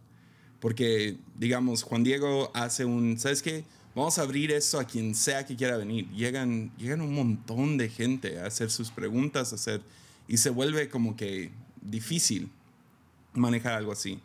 Porque, 0.59 1.17
digamos, 1.35 1.83
Juan 1.83 2.03
Diego 2.03 2.51
hace 2.53 2.85
un, 2.85 3.19
¿sabes 3.19 3.41
qué? 3.41 3.63
Vamos 3.95 4.17
a 4.19 4.23
abrir 4.23 4.51
esto 4.51 4.79
a 4.79 4.83
quien 4.85 5.15
sea 5.15 5.45
que 5.45 5.55
quiera 5.55 5.77
venir. 5.77 6.09
Llegan, 6.11 6.71
llegan 6.77 7.01
un 7.01 7.13
montón 7.13 7.77
de 7.77 7.89
gente 7.89 8.39
a 8.39 8.45
hacer 8.45 8.69
sus 8.69 8.91
preguntas, 8.91 9.51
a 9.51 9.55
hacer, 9.55 9.81
y 10.27 10.37
se 10.37 10.49
vuelve 10.49 10.89
como 10.89 11.15
que 11.15 11.51
difícil 11.89 12.49
manejar 13.33 13.73
algo 13.73 13.91
así. 13.91 14.19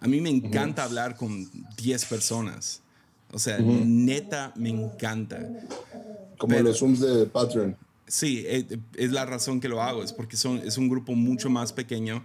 A 0.00 0.08
mí 0.08 0.20
me 0.20 0.30
encanta 0.30 0.84
hablar 0.84 1.16
con 1.16 1.48
10 1.76 2.04
personas 2.06 2.82
o 3.32 3.38
sea, 3.38 3.58
neta 3.58 4.52
me 4.56 4.70
encanta. 4.70 5.46
Como 6.38 6.58
los 6.60 6.78
Zooms 6.78 7.00
de 7.00 7.26
Patreon. 7.26 7.76
Sí, 8.06 8.44
es, 8.46 8.64
eh, 8.70 8.78
es, 8.94 9.10
la 9.10 9.26
razón 9.26 9.60
que 9.60 9.68
lo 9.68 9.82
hago, 9.82 10.02
es 10.02 10.12
porque 10.12 10.36
son, 10.36 10.58
es 10.58 10.78
un 10.78 10.88
grupo 10.88 11.14
mucho 11.14 11.50
más 11.50 11.72
pequeño. 11.72 12.24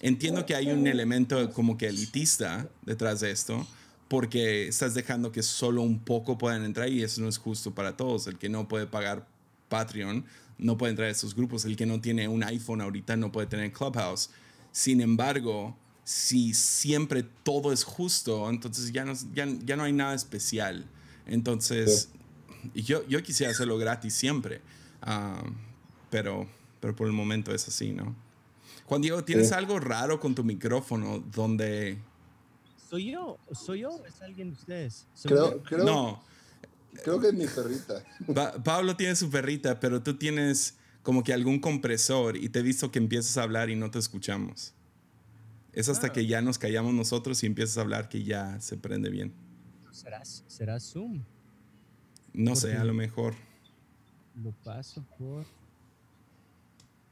Entiendo 0.00 0.46
que 0.46 0.54
hay 0.54 0.70
un 0.70 0.86
elemento 0.86 1.52
como 1.52 1.76
que 1.76 1.88
elitista 1.88 2.68
detrás 2.82 3.20
de 3.20 3.32
esto, 3.32 3.66
porque 4.08 4.68
estás 4.68 4.94
dejando 4.94 5.32
que 5.32 5.42
solo 5.42 5.82
un 5.82 5.98
poco 5.98 6.38
puedan 6.38 6.64
entrar 6.64 6.88
y 6.88 7.02
eso 7.02 7.20
no 7.22 7.28
es 7.28 7.38
justo 7.38 7.74
para 7.74 7.96
todos. 7.96 8.26
El 8.28 8.38
que 8.38 8.48
no 8.48 8.68
puede 8.68 8.86
pagar 8.86 9.26
Patreon 9.68 10.24
no 10.58 10.76
puede 10.76 10.90
entrar 10.90 11.08
a 11.08 11.10
estos 11.10 11.34
grupos. 11.34 11.64
El 11.64 11.76
que 11.76 11.86
no 11.86 12.00
tiene 12.00 12.28
un 12.28 12.42
iPhone 12.44 12.80
ahorita 12.80 13.16
no 13.16 13.32
puede 13.32 13.46
tener 13.46 13.72
Clubhouse. 13.72 14.30
Sin 14.72 15.00
embargo, 15.00 15.76
si 16.04 16.54
siempre 16.54 17.22
todo 17.22 17.72
es 17.72 17.84
justo, 17.84 18.48
entonces 18.48 18.92
ya 18.92 19.04
no, 19.04 19.12
ya, 19.34 19.46
ya 19.64 19.76
no 19.76 19.84
hay 19.84 19.92
nada 19.92 20.14
especial. 20.14 20.86
Entonces, 21.26 22.10
yo, 22.74 23.06
yo 23.08 23.22
quisiera 23.22 23.52
hacerlo 23.52 23.76
gratis 23.78 24.14
siempre, 24.14 24.60
ah, 25.02 25.42
pero, 26.10 26.46
pero 26.80 26.94
por 26.94 27.06
el 27.06 27.12
momento 27.12 27.52
es 27.52 27.66
así, 27.68 27.92
¿no? 27.92 28.14
Juan 28.86 29.02
Diego, 29.02 29.24
¿tienes 29.24 29.50
algo 29.50 29.80
raro 29.80 30.20
con 30.20 30.34
tu 30.34 30.44
micrófono 30.44 31.18
donde... 31.34 31.98
¿Soy 32.88 33.10
yo? 33.10 33.36
¿Soy 33.52 33.80
yo 33.80 33.90
o 33.90 34.06
es 34.06 34.22
alguien 34.22 34.50
de 34.50 34.54
ustedes? 34.54 35.08
Creo, 35.24 35.60
creo, 35.64 35.84
no. 35.84 36.22
Creo 37.04 37.20
que 37.20 37.28
es 37.28 37.34
mi 37.34 37.46
perrita. 37.46 38.02
Pablo 38.64 38.96
tiene 38.96 39.16
su 39.16 39.30
perrita, 39.30 39.80
pero 39.80 40.02
tú 40.02 40.16
tienes 40.16 40.76
como 41.02 41.22
que 41.22 41.32
algún 41.32 41.60
compresor 41.60 42.36
y 42.36 42.48
te 42.48 42.60
he 42.60 42.62
visto 42.62 42.90
que 42.90 42.98
empiezas 42.98 43.36
a 43.38 43.42
hablar 43.44 43.70
y 43.70 43.76
no 43.76 43.90
te 43.90 43.98
escuchamos. 43.98 44.74
Es 45.72 45.88
hasta 45.88 46.08
Ah. 46.08 46.12
que 46.12 46.26
ya 46.26 46.40
nos 46.40 46.58
callamos 46.58 46.94
nosotros 46.94 47.42
y 47.42 47.46
empiezas 47.46 47.78
a 47.78 47.82
hablar 47.82 48.08
que 48.08 48.24
ya 48.24 48.58
se 48.60 48.76
prende 48.76 49.10
bien. 49.10 49.32
¿Será, 49.92 50.24
será 50.24 50.80
Zoom? 50.80 51.24
No 52.32 52.56
sé, 52.56 52.76
a 52.76 52.84
lo 52.84 52.94
mejor. 52.94 53.34
Lo 54.34 54.52
paso 54.52 55.04
por... 55.18 55.44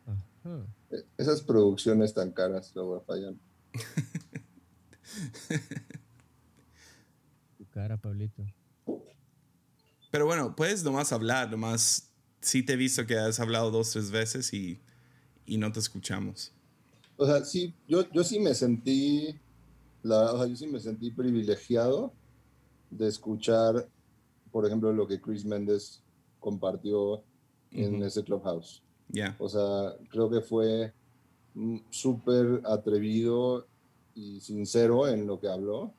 Ajá. 0.06 0.66
Eh, 0.90 1.04
Esas 1.16 1.40
producciones 1.42 2.12
tan 2.14 2.32
caras 2.32 2.72
luego 2.74 3.02
fallan. 3.06 3.38
Tu 7.58 7.64
cara, 7.70 7.96
Pablito. 7.96 8.44
Pero 10.14 10.26
bueno, 10.26 10.54
puedes 10.54 10.85
nomás 10.85 11.12
hablar, 11.12 11.50
nomás 11.50 12.09
sí 12.40 12.62
te 12.62 12.75
he 12.75 12.76
visto 12.76 13.04
que 13.04 13.18
has 13.18 13.40
hablado 13.40 13.73
dos, 13.73 13.90
tres 13.90 14.12
veces 14.12 14.54
y, 14.54 14.80
y 15.44 15.59
no 15.59 15.73
te 15.73 15.80
escuchamos. 15.80 16.52
O 17.16 17.26
sea, 17.26 17.44
sí, 17.44 17.75
yo, 17.88 18.09
yo 18.12 18.23
sí 18.23 18.38
me 18.38 18.54
sentí, 18.54 19.35
la, 20.04 20.33
o 20.33 20.38
sea, 20.38 20.47
yo 20.47 20.54
sí 20.54 20.68
me 20.68 20.78
sentí 20.78 21.11
privilegiado 21.11 22.12
de 22.90 23.09
escuchar, 23.09 23.88
por 24.52 24.64
ejemplo, 24.64 24.92
lo 24.92 25.09
que 25.09 25.21
Chris 25.21 25.44
Méndez 25.44 26.00
compartió 26.38 27.25
en 27.73 28.00
ese 28.04 28.23
Clubhouse. 28.23 28.85
Ya. 29.09 29.35
O 29.40 29.49
sea, 29.49 29.97
creo 30.11 30.30
que 30.30 30.42
fue 30.42 30.92
mm, 31.54 31.78
súper 31.90 32.62
atrevido 32.66 33.66
y 34.14 34.40
sincero 34.40 35.09
en 35.09 35.26
lo 35.26 35.40
que 35.40 35.49
habló. 35.49 35.92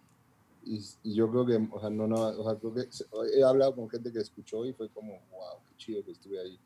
Y, 0.65 1.13
yo 1.13 1.29
creo 1.29 1.45
que, 1.45 1.67
o 1.71 1.79
sea, 1.79 1.89
no, 1.89 2.07
no, 2.07 2.15
o 2.15 2.43
sea, 2.43 2.59
creo 2.59 2.73
que 2.73 2.89
he 3.37 3.43
hablado 3.43 3.75
con 3.75 3.87
gente 3.87 4.11
que 4.11 4.19
escuchó 4.19 4.65
y 4.65 4.73
fue 4.73 4.89
como, 4.89 5.11
wow, 5.31 5.59
qué 5.69 5.75
chido 5.77 6.03
que 6.03 6.11
estuve 6.11 6.39
ahí. 6.39 6.59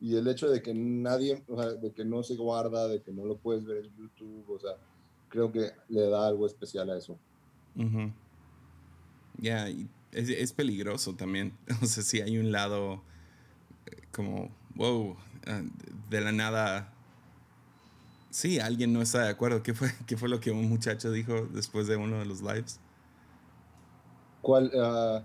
Y 0.00 0.16
el 0.16 0.26
hecho 0.26 0.48
de 0.48 0.62
que 0.62 0.72
nadie, 0.74 1.42
o 1.48 1.60
sea, 1.60 1.72
de 1.72 1.92
que 1.92 2.04
no 2.04 2.22
se 2.22 2.36
guarda, 2.36 2.88
de 2.88 3.02
que 3.02 3.12
no 3.12 3.24
lo 3.24 3.36
puedes 3.36 3.64
ver 3.64 3.84
en 3.84 3.96
YouTube, 3.96 4.50
o 4.50 4.58
sea, 4.58 4.76
creo 5.28 5.52
que 5.52 5.72
le 5.88 6.08
da 6.08 6.26
algo 6.26 6.46
especial 6.46 6.90
a 6.90 6.98
eso. 6.98 7.18
Ya, 9.38 9.68
y 9.68 9.88
es, 10.12 10.28
es 10.30 10.52
peligroso 10.52 11.14
también. 11.14 11.52
O 11.82 11.86
sea, 11.86 12.02
si 12.02 12.20
hay 12.20 12.38
un 12.38 12.52
lado 12.52 13.02
eh, 13.86 14.02
como, 14.12 14.50
wow, 14.74 15.16
ah, 15.46 15.62
de 16.08 16.20
la 16.20 16.32
nada. 16.32 16.92
Sí, 18.30 18.58
alguien 18.58 18.92
no 18.92 19.02
está 19.02 19.22
de 19.22 19.28
acuerdo. 19.28 19.62
¿Qué 19.62 19.74
fue, 19.74 19.92
¿Qué 20.06 20.16
fue 20.16 20.28
lo 20.28 20.40
que 20.40 20.50
un 20.50 20.68
muchacho 20.68 21.12
dijo 21.12 21.46
después 21.52 21.86
de 21.86 21.96
uno 21.96 22.18
de 22.18 22.26
los 22.26 22.40
lives? 22.40 22.80
¿Cuál? 24.44 24.70
ah, 24.78 25.24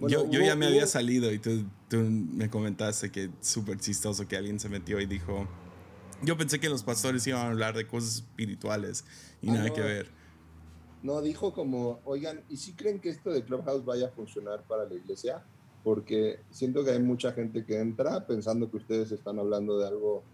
Bueno, 0.00 0.08
yo, 0.08 0.30
yo 0.30 0.40
hubo- 0.40 0.46
ya 0.46 0.56
me 0.56 0.66
había 0.66 0.86
salido 0.86 1.30
y 1.32 1.38
tú, 1.38 1.64
tú 1.88 1.98
me 1.98 2.48
comentaste 2.50 3.12
que 3.12 3.30
súper 3.40 3.78
chistoso 3.78 4.26
que 4.26 4.36
alguien 4.36 4.58
se 4.58 4.68
metió 4.68 4.98
y 4.98 5.06
dijo, 5.06 5.46
yo 6.22 6.36
pensé 6.36 6.58
que 6.58 6.68
los 6.68 6.82
pastores 6.82 7.26
iban 7.26 7.42
a 7.46 7.50
hablar 7.50 7.76
de 7.76 7.86
cosas 7.86 8.16
espirituales 8.16 9.04
y 9.42 9.50
Ah, 9.50 9.54
nada 9.54 9.68
no. 9.68 9.74
que 9.74 9.80
ver. 9.82 10.06
No, 11.02 11.22
dijo 11.22 11.52
como, 11.52 12.00
oigan, 12.04 12.44
¿y 12.48 12.56
si 12.58 12.74
creen 12.74 13.00
que 13.00 13.08
esto 13.10 13.30
de 13.30 13.42
Clubhouse 13.44 13.84
vaya 13.84 14.08
a 14.08 14.10
funcionar 14.10 14.64
para 14.66 14.84
la 14.84 14.94
iglesia? 14.94 15.42
Porque 15.82 16.40
siento 16.50 16.84
que 16.84 16.90
hay 16.90 16.98
mucha 17.00 17.32
gente 17.32 17.64
que 17.64 17.78
entra 17.78 18.26
pensando 18.26 18.70
que 18.70 18.76
ustedes 18.78 19.10
están 19.12 19.38
hablando 19.38 19.78
de 19.78 19.88
algo 19.88 20.24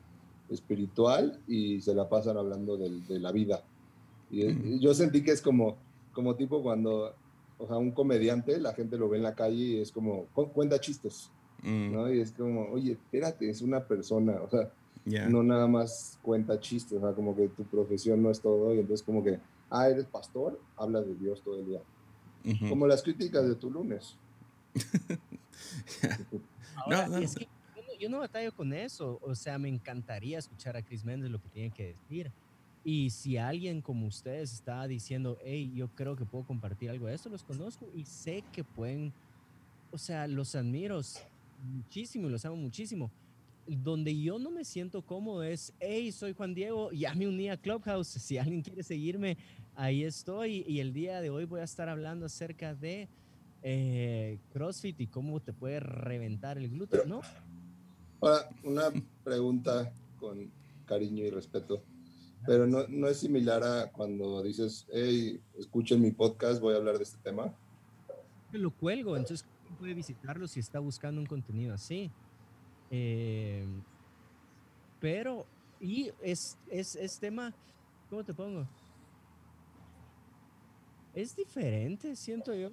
espiritual 0.48 1.40
y 1.46 1.80
se 1.80 1.94
la 1.94 2.08
pasan 2.08 2.36
hablando 2.36 2.76
del- 2.76 3.06
de, 3.06 3.18
la 3.20 3.30
vida. 3.32 3.64
Y, 4.30 4.44
Mm. 4.44 4.66
y 4.74 4.80
yo 4.80 4.92
sentí 4.94 5.22
que 5.22 5.30
es 5.32 5.40
como, 5.42 5.76
como 6.12 6.34
tipo 6.34 6.62
cuando, 6.62 7.14
o 7.58 7.66
sea, 7.66 7.76
un 7.76 7.90
comediante, 7.92 8.58
la 8.60 8.74
gente 8.74 8.96
lo 8.98 9.08
ve 9.08 9.16
en 9.18 9.22
la 9.22 9.34
calle 9.34 9.56
y 9.56 9.80
es 9.80 9.90
como, 9.92 10.26
"Cu- 10.34 10.52
cuenta 10.52 10.78
chistes, 10.80 11.30
Mm, 11.62 11.92
¿no? 11.92 12.12
Y 12.12 12.20
es 12.20 12.32
como, 12.32 12.68
oye, 12.70 12.92
espérate, 12.92 13.48
es 13.48 13.62
una 13.62 13.82
persona, 13.86 14.40
o 14.42 14.48
sea, 14.48 14.70
no 15.28 15.42
nada 15.42 15.66
más 15.66 16.18
cuenta 16.22 16.60
chistes, 16.60 16.98
o 16.98 17.00
sea, 17.00 17.12
como 17.12 17.34
que 17.34 17.48
tu 17.48 17.64
profesión 17.64 18.22
no 18.22 18.30
es 18.30 18.40
todo, 18.40 18.74
y 18.74 18.78
entonces 18.80 19.04
como 19.04 19.24
que, 19.24 19.38
ah, 19.70 19.88
eres 19.88 20.04
pastor, 20.06 20.60
habla 20.76 21.00
de 21.00 21.14
Dios 21.14 21.42
todo 21.42 21.58
el 21.58 21.66
día. 21.66 21.80
Como 22.68 22.86
las 22.86 23.02
críticas 23.02 23.48
de 23.48 23.54
tu 23.56 23.70
lunes. 23.70 24.16
Ahora, 26.76 27.08
no. 27.08 27.18
es 27.18 27.34
que 27.34 27.44
yo 27.74 27.82
no, 27.82 27.98
yo 27.98 28.08
no 28.10 28.18
batallo 28.20 28.52
con 28.54 28.72
eso. 28.72 29.18
O 29.22 29.34
sea, 29.34 29.58
me 29.58 29.68
encantaría 29.68 30.38
escuchar 30.38 30.76
a 30.76 30.82
Chris 30.82 31.04
Méndez 31.04 31.30
lo 31.30 31.40
que 31.40 31.48
tiene 31.48 31.70
que 31.70 31.86
decir. 31.88 32.30
Y 32.88 33.10
si 33.10 33.36
alguien 33.36 33.82
como 33.82 34.06
ustedes 34.06 34.52
está 34.52 34.86
diciendo, 34.86 35.40
hey, 35.42 35.72
yo 35.74 35.88
creo 35.88 36.14
que 36.14 36.24
puedo 36.24 36.44
compartir 36.44 36.88
algo 36.88 37.08
de 37.08 37.14
esto, 37.14 37.28
los 37.28 37.42
conozco 37.42 37.90
y 37.92 38.04
sé 38.04 38.44
que 38.52 38.62
pueden, 38.62 39.12
o 39.90 39.98
sea, 39.98 40.28
los 40.28 40.54
admiro 40.54 41.00
muchísimo 41.64 42.28
y 42.28 42.30
los 42.30 42.44
amo 42.44 42.54
muchísimo. 42.54 43.10
Donde 43.66 44.16
yo 44.16 44.38
no 44.38 44.52
me 44.52 44.64
siento 44.64 45.02
cómodo 45.02 45.42
es, 45.42 45.72
hey, 45.80 46.12
soy 46.12 46.32
Juan 46.32 46.54
Diego, 46.54 46.92
ya 46.92 47.12
me 47.16 47.26
uní 47.26 47.50
a 47.50 47.56
Clubhouse, 47.56 48.06
si 48.22 48.38
alguien 48.38 48.62
quiere 48.62 48.84
seguirme, 48.84 49.36
ahí 49.74 50.04
estoy. 50.04 50.64
Y 50.68 50.78
el 50.78 50.92
día 50.92 51.20
de 51.20 51.30
hoy 51.30 51.44
voy 51.44 51.62
a 51.62 51.64
estar 51.64 51.88
hablando 51.88 52.26
acerca 52.26 52.76
de 52.76 53.08
eh, 53.64 54.38
CrossFit 54.52 55.00
y 55.00 55.08
cómo 55.08 55.40
te 55.40 55.52
puede 55.52 55.80
reventar 55.80 56.56
el 56.56 56.68
glúteo, 56.68 57.04
¿no? 57.04 57.20
Ahora, 58.20 58.48
una 58.62 58.92
pregunta 59.24 59.92
con 60.20 60.52
cariño 60.86 61.24
y 61.24 61.30
respeto, 61.30 61.82
pero 62.46 62.66
no, 62.66 62.86
no 62.88 63.08
es 63.08 63.18
similar 63.18 63.62
a 63.62 63.90
cuando 63.90 64.42
dices, 64.42 64.86
hey, 64.92 65.40
escuchen 65.58 66.00
mi 66.00 66.10
podcast, 66.10 66.60
voy 66.60 66.74
a 66.74 66.78
hablar 66.78 66.96
de 66.96 67.04
este 67.04 67.18
tema. 67.18 67.54
Lo 68.52 68.70
cuelgo, 68.70 69.16
entonces 69.16 69.46
¿quién 69.62 69.76
puede 69.76 69.94
visitarlo 69.94 70.46
si 70.46 70.60
está 70.60 70.78
buscando 70.78 71.20
un 71.20 71.26
contenido 71.26 71.74
así. 71.74 72.10
Eh, 72.90 73.66
pero, 75.00 75.46
y 75.80 76.10
es, 76.22 76.56
es, 76.70 76.96
es 76.96 77.18
tema, 77.18 77.52
¿cómo 78.08 78.24
te 78.24 78.32
pongo? 78.32 78.66
Es 81.14 81.34
diferente, 81.34 82.14
siento 82.14 82.54
yo. 82.54 82.70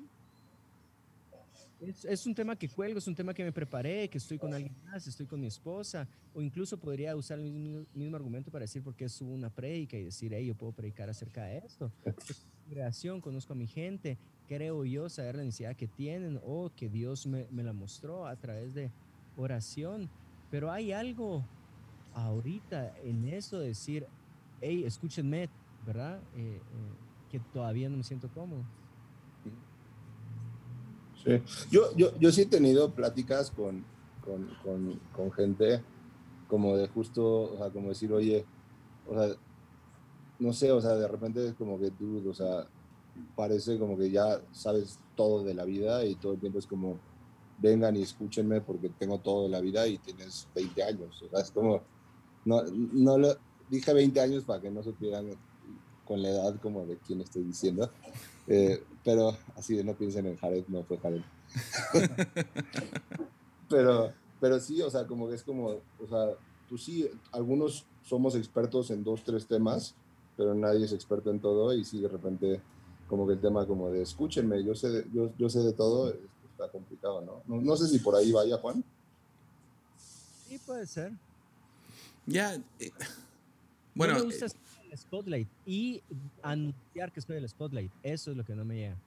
Es, 1.85 2.05
es 2.05 2.25
un 2.25 2.33
tema 2.33 2.55
que 2.55 2.69
cuelgo, 2.69 2.99
es 2.99 3.07
un 3.07 3.15
tema 3.15 3.33
que 3.33 3.43
me 3.43 3.51
preparé, 3.51 4.09
que 4.09 4.17
estoy 4.17 4.37
con 4.37 4.53
alguien 4.53 4.75
más, 4.85 5.05
estoy 5.05 5.25
con 5.25 5.39
mi 5.39 5.47
esposa, 5.47 6.07
o 6.33 6.41
incluso 6.41 6.77
podría 6.77 7.15
usar 7.15 7.39
el 7.39 7.51
mismo, 7.51 7.85
mismo 7.93 8.15
argumento 8.15 8.51
para 8.51 8.63
decir 8.63 8.81
por 8.81 8.95
qué 8.95 9.09
subo 9.09 9.33
una 9.33 9.49
prédica 9.49 9.97
y 9.97 10.05
decir, 10.05 10.33
hey, 10.33 10.45
yo 10.45 10.55
puedo 10.55 10.71
predicar 10.71 11.09
acerca 11.09 11.43
de 11.43 11.57
esto. 11.57 11.91
Es 12.05 12.45
congregación, 12.63 13.21
conozco 13.21 13.53
a 13.53 13.55
mi 13.55 13.67
gente, 13.67 14.17
creo 14.47 14.85
yo 14.85 15.09
saber 15.09 15.35
la 15.35 15.43
necesidad 15.43 15.75
que 15.75 15.87
tienen 15.87 16.39
o 16.45 16.71
que 16.75 16.89
Dios 16.89 17.27
me, 17.27 17.47
me 17.51 17.63
la 17.63 17.73
mostró 17.73 18.27
a 18.27 18.35
través 18.35 18.73
de 18.73 18.89
oración. 19.35 20.09
Pero 20.49 20.71
hay 20.71 20.91
algo 20.91 21.45
ahorita 22.13 22.93
en 23.03 23.25
eso 23.25 23.59
de 23.59 23.67
decir, 23.67 24.07
hey, 24.61 24.83
escúchenme, 24.85 25.49
¿verdad? 25.85 26.21
Eh, 26.35 26.57
eh, 26.57 26.59
que 27.29 27.39
todavía 27.39 27.89
no 27.89 27.97
me 27.97 28.03
siento 28.03 28.29
cómodo. 28.29 28.63
Yo, 31.71 31.95
yo, 31.95 32.17
yo 32.19 32.31
sí 32.31 32.41
he 32.41 32.45
tenido 32.45 32.91
pláticas 32.91 33.51
con, 33.51 33.85
con, 34.23 34.47
con, 34.63 34.99
con 35.15 35.31
gente 35.31 35.81
como 36.47 36.77
de 36.77 36.87
justo, 36.87 37.53
o 37.53 37.57
sea, 37.57 37.69
como 37.69 37.89
decir, 37.89 38.11
oye, 38.13 38.45
o 39.07 39.15
sea, 39.15 39.35
no 40.39 40.53
sé, 40.53 40.71
o 40.71 40.81
sea, 40.81 40.95
de 40.95 41.07
repente 41.07 41.47
es 41.47 41.53
como 41.53 41.79
que 41.79 41.91
tú, 41.91 42.29
o 42.29 42.33
sea, 42.33 42.67
parece 43.35 43.79
como 43.79 43.97
que 43.97 44.11
ya 44.11 44.41
sabes 44.51 44.99
todo 45.15 45.43
de 45.43 45.53
la 45.53 45.65
vida 45.65 46.05
y 46.05 46.15
todo 46.15 46.33
el 46.33 46.39
tiempo 46.39 46.59
es 46.59 46.67
como, 46.67 46.99
vengan 47.59 47.95
y 47.95 48.01
escúchenme 48.01 48.61
porque 48.61 48.89
tengo 48.89 49.19
todo 49.19 49.43
de 49.43 49.49
la 49.49 49.61
vida 49.61 49.87
y 49.87 49.97
tienes 49.97 50.47
20 50.55 50.83
años. 50.83 51.21
O 51.21 51.29
sea, 51.29 51.39
es 51.39 51.51
como, 51.51 51.81
no, 52.45 52.61
no 52.63 53.17
lo, 53.17 53.37
dije 53.69 53.93
20 53.93 54.19
años 54.19 54.43
para 54.43 54.61
que 54.61 54.69
no 54.69 54.83
supieran 54.83 55.29
con 56.05 56.21
la 56.21 56.29
edad 56.29 56.59
como 56.61 56.85
de 56.85 56.97
quién 56.97 57.21
estoy 57.21 57.43
diciendo. 57.43 57.89
Eh, 58.47 58.83
pero 59.03 59.37
así 59.55 59.75
de 59.75 59.83
no 59.83 59.93
piensen 59.93 60.25
en 60.25 60.37
Jared, 60.37 60.65
no 60.67 60.83
fue 60.83 60.97
Jared. 60.97 61.21
pero, 63.69 64.13
pero 64.39 64.59
sí, 64.59 64.81
o 64.81 64.89
sea, 64.89 65.05
como 65.07 65.29
que 65.29 65.35
es 65.35 65.43
como, 65.43 65.67
o 65.99 66.07
sea, 66.07 66.29
tú 66.67 66.77
sí, 66.77 67.09
algunos 67.31 67.85
somos 68.03 68.35
expertos 68.35 68.91
en 68.91 69.03
dos, 69.03 69.23
tres 69.23 69.45
temas, 69.45 69.95
pero 70.35 70.53
nadie 70.53 70.85
es 70.85 70.93
experto 70.93 71.31
en 71.31 71.39
todo 71.39 71.73
y 71.73 71.85
sí, 71.85 72.01
de 72.01 72.07
repente, 72.07 72.61
como 73.07 73.27
que 73.27 73.33
el 73.33 73.41
tema 73.41 73.65
como 73.65 73.89
de 73.89 74.01
escúchenme, 74.01 74.63
yo 74.63 74.75
sé 74.75 74.89
de, 74.89 75.05
yo, 75.13 75.31
yo 75.37 75.49
sé 75.49 75.59
de 75.59 75.73
todo, 75.73 76.13
está 76.51 76.69
complicado, 76.69 77.21
¿no? 77.21 77.41
¿no? 77.47 77.61
No 77.61 77.75
sé 77.75 77.87
si 77.87 77.99
por 77.99 78.15
ahí 78.15 78.31
vaya, 78.31 78.57
Juan. 78.57 78.83
Sí, 80.47 80.59
puede 80.65 80.85
ser. 80.85 81.11
Ya. 82.25 82.55
eh, 82.79 82.91
Bueno, 83.95 84.13
no 84.13 84.19
me 84.19 84.25
eh, 84.25 84.39
gusta 84.39 84.45
en 84.45 84.62
el 84.93 84.99
spotlight 84.99 85.49
y 85.65 86.01
anunciar 86.41 87.11
que 87.11 87.19
estoy 87.19 87.37
en 87.37 87.43
el 87.43 87.49
spotlight. 87.49 87.91
Eso 88.03 88.31
es 88.31 88.37
lo 88.37 88.45
que 88.45 88.55
no 88.55 88.63
me 88.63 88.75
llega. 88.75 88.97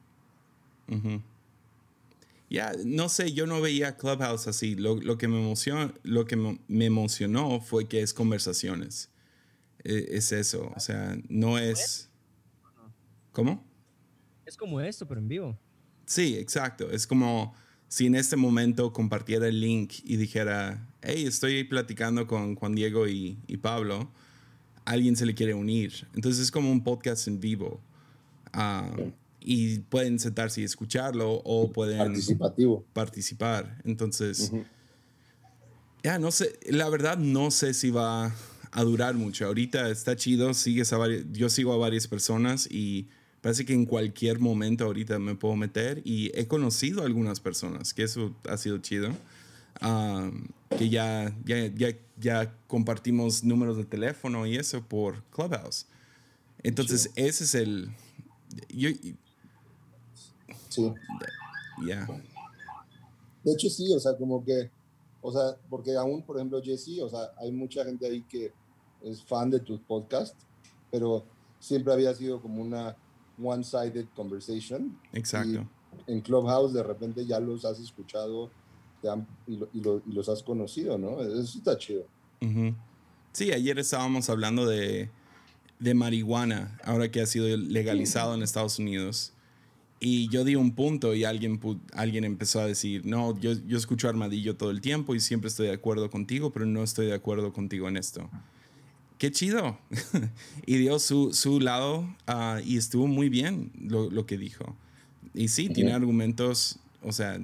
Ya, 2.50 2.72
no 2.84 3.08
sé, 3.08 3.32
yo 3.32 3.46
no 3.46 3.60
veía 3.60 3.96
Clubhouse 3.96 4.48
así. 4.48 4.74
Lo, 4.74 4.96
lo 4.96 5.16
que, 5.16 5.28
me 5.28 5.38
emocionó, 5.40 5.92
lo 6.02 6.26
que 6.26 6.36
me 6.36 6.84
emocionó 6.84 7.60
fue 7.60 7.86
que 7.88 8.02
es 8.02 8.12
conversaciones. 8.12 9.10
Eh, 9.84 10.08
es 10.10 10.32
eso, 10.32 10.72
o 10.74 10.80
sea, 10.80 11.16
no 11.28 11.58
es... 11.58 12.10
¿Cómo? 13.32 13.64
Es 14.44 14.56
como 14.56 14.80
esto, 14.80 15.06
pero 15.06 15.20
en 15.20 15.28
vivo. 15.28 15.58
Sí, 16.06 16.36
exacto. 16.36 16.90
Es 16.90 17.06
como 17.06 17.54
si 17.88 18.06
en 18.06 18.14
este 18.14 18.36
momento 18.36 18.92
compartiera 18.92 19.46
el 19.46 19.60
link 19.60 19.94
y 20.04 20.16
dijera, 20.16 20.88
hey, 21.02 21.26
estoy 21.26 21.64
platicando 21.64 22.26
con 22.26 22.54
Juan 22.56 22.74
Diego 22.74 23.06
y, 23.06 23.38
y 23.46 23.58
Pablo, 23.58 24.10
alguien 24.86 25.16
se 25.16 25.26
le 25.26 25.34
quiere 25.34 25.52
unir. 25.52 26.06
Entonces 26.14 26.40
es 26.42 26.50
como 26.50 26.70
un 26.70 26.82
podcast 26.82 27.28
en 27.28 27.38
vivo. 27.40 27.80
Ah, 28.52 28.90
y 29.40 29.80
pueden 29.80 30.18
sentarse 30.18 30.62
y 30.62 30.64
escucharlo 30.64 31.34
o 31.44 31.70
pueden 31.70 31.98
Participativo. 31.98 32.84
participar. 32.92 33.80
Entonces, 33.84 34.50
ya 36.02 36.18
no 36.18 36.30
sé, 36.32 36.58
la 36.68 36.88
verdad 36.88 37.18
no 37.18 37.50
sé 37.50 37.74
si 37.74 37.90
va 37.90 38.34
a 38.72 38.82
durar 38.82 39.14
mucho. 39.14 39.46
Ahorita 39.46 39.88
está 39.90 40.16
chido, 40.16 40.54
sigues 40.54 40.92
a 40.92 40.98
yo 41.32 41.48
sigo 41.48 41.72
a 41.72 41.76
varias 41.76 42.08
personas 42.08 42.68
y 42.70 43.08
parece 43.40 43.64
que 43.64 43.72
en 43.72 43.86
cualquier 43.86 44.40
momento 44.40 44.84
ahorita 44.84 45.18
me 45.18 45.34
puedo 45.36 45.54
meter 45.54 46.02
y 46.04 46.32
he 46.34 46.48
conocido 46.48 47.02
a 47.02 47.06
algunas 47.06 47.38
personas, 47.38 47.94
que 47.94 48.02
eso 48.02 48.34
ha 48.48 48.56
sido 48.56 48.78
chido. 48.78 49.10
Ah, 49.80 50.30
que 50.76 50.88
ya, 50.88 51.34
ya, 51.44 51.66
ya, 51.74 51.88
ya 52.18 52.58
compartimos 52.66 53.44
números 53.44 53.76
de 53.76 53.84
teléfono 53.84 54.46
y 54.46 54.56
eso 54.56 54.82
por 54.82 55.22
Clubhouse. 55.24 55.86
Entonces, 56.62 57.10
ese 57.14 57.44
es 57.44 57.54
el... 57.54 57.90
Yo, 58.68 58.90
Sí. 60.68 60.92
ya. 61.86 62.06
De 63.42 63.52
hecho, 63.52 63.70
sí, 63.70 63.92
o 63.94 64.00
sea, 64.00 64.16
como 64.16 64.44
que, 64.44 64.70
o 65.22 65.32
sea, 65.32 65.56
porque 65.70 65.94
aún, 65.96 66.22
por 66.22 66.36
ejemplo, 66.36 66.60
Jesse, 66.62 67.00
o 67.00 67.08
sea, 67.08 67.30
hay 67.38 67.50
mucha 67.52 67.84
gente 67.84 68.06
ahí 68.06 68.22
que 68.22 68.52
es 69.02 69.22
fan 69.22 69.50
de 69.50 69.60
tus 69.60 69.80
podcasts, 69.80 70.36
pero 70.90 71.24
siempre 71.60 71.92
había 71.92 72.12
sido 72.14 72.42
como 72.42 72.60
una 72.60 72.96
one-sided 73.42 74.06
conversation. 74.14 74.98
Exacto. 75.12 75.66
Y 76.06 76.12
en 76.12 76.20
Clubhouse 76.20 76.72
de 76.72 76.82
repente 76.82 77.24
ya 77.24 77.40
los 77.40 77.64
has 77.64 77.78
escuchado 77.78 78.50
te 79.02 79.08
han- 79.08 79.26
y, 79.46 79.56
lo- 79.56 79.68
y 79.72 79.80
lo- 79.80 80.02
y 80.06 80.12
los 80.12 80.28
has 80.28 80.42
conocido, 80.42 80.98
¿no? 80.98 81.20
Eso 81.22 81.58
está 81.58 81.76
chido. 81.78 82.06
Sí, 83.32 83.52
ayer 83.52 83.78
estábamos 83.78 84.30
hablando 84.30 84.66
de, 84.66 85.10
de 85.78 85.94
marihuana, 85.94 86.78
ahora 86.84 87.10
que 87.10 87.20
ha 87.20 87.26
sido 87.26 87.54
legalizado 87.56 88.34
en 88.34 88.42
Estados 88.42 88.78
Unidos. 88.78 89.32
Y 89.98 90.28
yo 90.28 90.44
di 90.44 90.56
un 90.56 90.74
punto 90.74 91.14
y 91.14 91.24
alguien, 91.24 91.58
alguien 91.94 92.24
empezó 92.24 92.60
a 92.60 92.66
decir, 92.66 93.04
no, 93.06 93.38
yo, 93.40 93.52
yo 93.66 93.78
escucho 93.78 94.08
Armadillo 94.08 94.54
todo 94.56 94.70
el 94.70 94.80
tiempo 94.80 95.14
y 95.14 95.20
siempre 95.20 95.48
estoy 95.48 95.68
de 95.68 95.72
acuerdo 95.72 96.10
contigo, 96.10 96.50
pero 96.50 96.66
no 96.66 96.82
estoy 96.82 97.06
de 97.06 97.14
acuerdo 97.14 97.52
contigo 97.52 97.88
en 97.88 97.96
esto. 97.96 98.28
Qué 99.18 99.30
chido. 99.32 99.78
y 100.66 100.76
dio 100.76 100.98
su, 100.98 101.32
su 101.32 101.60
lado 101.60 102.06
ah, 102.26 102.60
y 102.64 102.76
estuvo 102.76 103.06
muy 103.06 103.30
bien 103.30 103.72
lo, 103.80 104.10
lo 104.10 104.26
que 104.26 104.36
dijo. 104.36 104.76
Y 105.34 105.48
sí, 105.48 105.68
tiene 105.70 105.92
argumentos, 105.92 106.78
o 107.02 107.12
sea, 107.12 107.40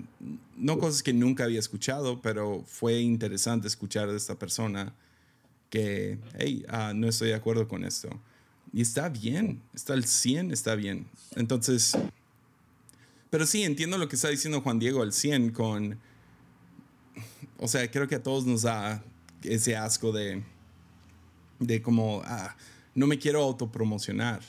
no 0.56 0.78
cosas 0.78 1.02
que 1.02 1.12
nunca 1.12 1.44
había 1.44 1.58
escuchado, 1.58 2.20
pero 2.20 2.64
fue 2.66 3.00
interesante 3.00 3.68
escuchar 3.68 4.10
de 4.10 4.16
esta 4.16 4.38
persona 4.38 4.94
que, 5.70 6.18
hey, 6.38 6.64
ah, 6.68 6.92
no 6.94 7.08
estoy 7.08 7.28
de 7.28 7.34
acuerdo 7.34 7.68
con 7.68 7.84
esto. 7.84 8.08
Y 8.72 8.82
está 8.82 9.08
bien, 9.08 9.60
está 9.74 9.92
al 9.92 10.04
100, 10.04 10.50
está 10.50 10.74
bien. 10.74 11.06
Entonces, 11.36 11.96
pero 13.32 13.46
sí, 13.46 13.62
entiendo 13.62 13.96
lo 13.96 14.08
que 14.08 14.16
está 14.16 14.28
diciendo 14.28 14.60
Juan 14.60 14.78
Diego 14.78 15.02
al 15.02 15.14
100 15.14 15.52
con, 15.52 15.98
o 17.56 17.66
sea, 17.66 17.90
creo 17.90 18.06
que 18.06 18.16
a 18.16 18.22
todos 18.22 18.44
nos 18.44 18.60
da 18.60 19.02
ese 19.42 19.74
asco 19.74 20.12
de, 20.12 20.42
de 21.58 21.80
como, 21.80 22.20
ah, 22.26 22.54
no 22.94 23.06
me 23.06 23.18
quiero 23.18 23.42
autopromocionar. 23.42 24.42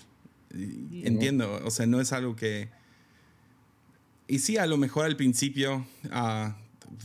Entiendo, 0.51 1.61
o 1.63 1.71
sea, 1.71 1.85
no 1.85 2.01
es 2.01 2.11
algo 2.11 2.35
que... 2.35 2.69
Y 4.33 4.39
sí, 4.39 4.57
a 4.57 4.65
lo 4.65 4.77
mejor 4.77 5.05
al 5.05 5.15
principio 5.15 5.85
ah, 6.09 6.57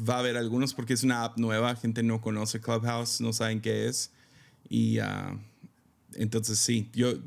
va 0.08 0.14
a 0.14 0.18
haber 0.20 0.38
algunos 0.38 0.72
porque 0.72 0.94
es 0.94 1.02
una 1.02 1.24
app 1.24 1.36
nueva, 1.36 1.76
gente 1.76 2.02
no 2.02 2.22
conoce 2.22 2.58
Clubhouse, 2.58 3.20
no 3.20 3.34
saben 3.34 3.60
qué 3.60 3.86
es. 3.86 4.12
Y 4.70 4.98
ah, 5.00 5.38
entonces 6.14 6.58
sí, 6.58 6.88
yo 6.94 7.18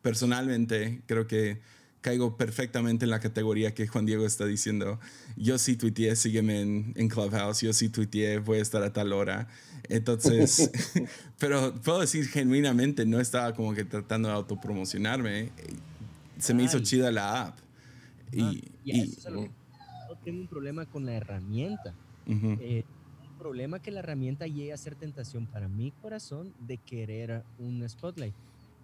personalmente 0.00 1.02
creo 1.04 1.26
que 1.26 1.60
caigo 2.00 2.38
perfectamente 2.38 3.04
en 3.04 3.10
la 3.10 3.20
categoría 3.20 3.74
que 3.74 3.86
Juan 3.86 4.06
Diego 4.06 4.24
está 4.24 4.46
diciendo. 4.46 4.98
Yo 5.36 5.58
sí 5.58 5.76
tuiteé, 5.76 6.16
sígueme 6.16 6.62
en, 6.62 6.94
en 6.96 7.10
Clubhouse, 7.10 7.60
yo 7.60 7.74
sí 7.74 7.90
tuiteé, 7.90 8.38
voy 8.38 8.58
a 8.58 8.62
estar 8.62 8.82
a 8.82 8.94
tal 8.94 9.12
hora. 9.12 9.48
Entonces, 9.90 10.70
pero 11.38 11.74
puedo 11.74 12.00
decir 12.00 12.26
genuinamente, 12.26 13.04
no 13.04 13.20
estaba 13.20 13.52
como 13.52 13.74
que 13.74 13.84
tratando 13.84 14.30
de 14.30 14.34
autopromocionarme. 14.34 15.50
Se 16.38 16.54
me 16.54 16.62
hizo 16.62 16.78
Ay. 16.78 16.84
chida 16.84 17.12
la 17.12 17.48
app. 17.48 17.61
Y, 18.32 18.42
Ah, 18.42 18.52
y 18.84 19.00
eso 19.00 19.18
es 19.20 19.26
a 19.26 19.30
lo 19.30 19.42
que- 19.42 19.48
no 20.08 20.16
tengo 20.24 20.40
un 20.40 20.48
problema 20.48 20.86
con 20.86 21.04
la 21.06 21.12
herramienta. 21.14 21.94
Eh, 22.60 22.84
un 23.30 23.38
problema 23.38 23.80
que 23.80 23.90
la 23.90 24.00
herramienta 24.00 24.46
llegue 24.46 24.72
a 24.72 24.76
ser 24.76 24.94
tentación 24.94 25.46
para 25.46 25.68
mi 25.68 25.90
corazón 25.90 26.52
de 26.60 26.78
querer 26.78 27.44
un 27.58 27.86
spotlight. 27.88 28.34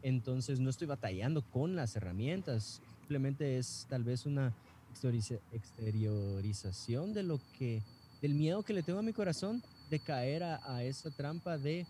Entonces 0.02 0.60
no 0.60 0.70
estoy 0.70 0.86
batallando 0.86 1.42
con 1.42 1.74
las 1.76 1.96
herramientas. 1.96 2.80
Simplemente 3.00 3.58
es 3.58 3.86
tal 3.88 4.04
vez 4.04 4.26
una 4.26 4.54
exterioriza- 4.92 5.40
exteriorización 5.52 7.12
de 7.14 7.22
lo 7.22 7.40
que, 7.58 7.82
del 8.20 8.34
miedo 8.34 8.62
que 8.62 8.72
le 8.74 8.82
tengo 8.82 8.98
a 8.98 9.02
mi 9.02 9.12
corazón 9.12 9.62
de 9.90 9.98
caer 10.00 10.42
a, 10.42 10.60
a 10.64 10.82
esa 10.84 11.10
trampa 11.10 11.56
de, 11.58 11.86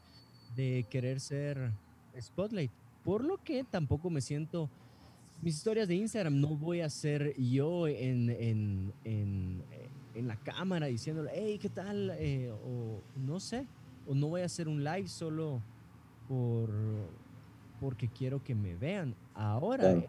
de 0.57 0.87
querer 0.90 1.21
ser 1.21 1.71
spotlight. 2.21 2.71
Por 3.05 3.25
lo 3.25 3.42
que 3.42 3.64
tampoco 3.64 4.11
me 4.11 4.21
siento 4.21 4.68
mis 5.42 5.57
historias 5.57 5.88
de 5.88 5.94
Instagram 5.94 6.40
no 6.40 6.48
voy 6.48 6.81
a 6.81 6.90
ser 6.90 7.35
yo 7.37 7.87
en, 7.87 8.31
en, 8.31 8.92
en, 9.05 9.62
en 10.14 10.29
la 10.29 10.37
cámara 10.37 10.87
diciéndole, 10.87 11.31
hey, 11.35 11.59
¿qué 11.61 11.68
tal? 11.68 12.11
Eh, 12.18 12.51
o 12.51 13.01
no 13.16 13.38
sé, 13.40 13.66
o 14.07 14.14
no 14.14 14.29
voy 14.29 14.40
a 14.42 14.46
hacer 14.46 14.68
un 14.68 14.83
live 14.83 15.09
solo 15.09 15.62
por, 16.29 16.70
porque 17.81 18.09
quiero 18.09 18.42
que 18.42 18.55
me 18.55 18.74
vean. 18.74 19.14
Ahora, 19.35 19.92
eh, 19.92 20.09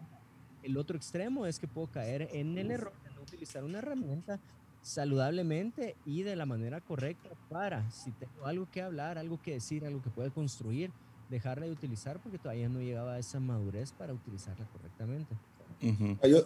el 0.63 0.77
otro 0.77 0.97
extremo 0.97 1.45
es 1.45 1.59
que 1.59 1.67
puedo 1.67 1.87
caer 1.87 2.29
en 2.33 2.57
el 2.57 2.71
error 2.71 2.93
de 3.03 3.11
no 3.11 3.21
utilizar 3.21 3.63
una 3.63 3.77
herramienta 3.77 4.39
saludablemente 4.81 5.95
y 6.05 6.23
de 6.23 6.35
la 6.35 6.45
manera 6.45 6.81
correcta 6.81 7.29
para, 7.49 7.89
si 7.91 8.11
tengo 8.11 8.45
algo 8.45 8.67
que 8.71 8.81
hablar, 8.81 9.17
algo 9.17 9.41
que 9.41 9.53
decir, 9.53 9.85
algo 9.85 10.01
que 10.01 10.09
pueda 10.09 10.29
construir, 10.29 10.91
dejarla 11.29 11.65
de 11.65 11.71
utilizar 11.71 12.19
porque 12.21 12.39
todavía 12.39 12.69
no 12.69 12.79
llegaba 12.81 13.13
a 13.13 13.19
esa 13.19 13.39
madurez 13.39 13.91
para 13.93 14.13
utilizarla 14.13 14.65
correctamente. 14.65 15.35
ujú. 15.81 16.17
Ah, 16.21 16.27
Yo, 16.27 16.39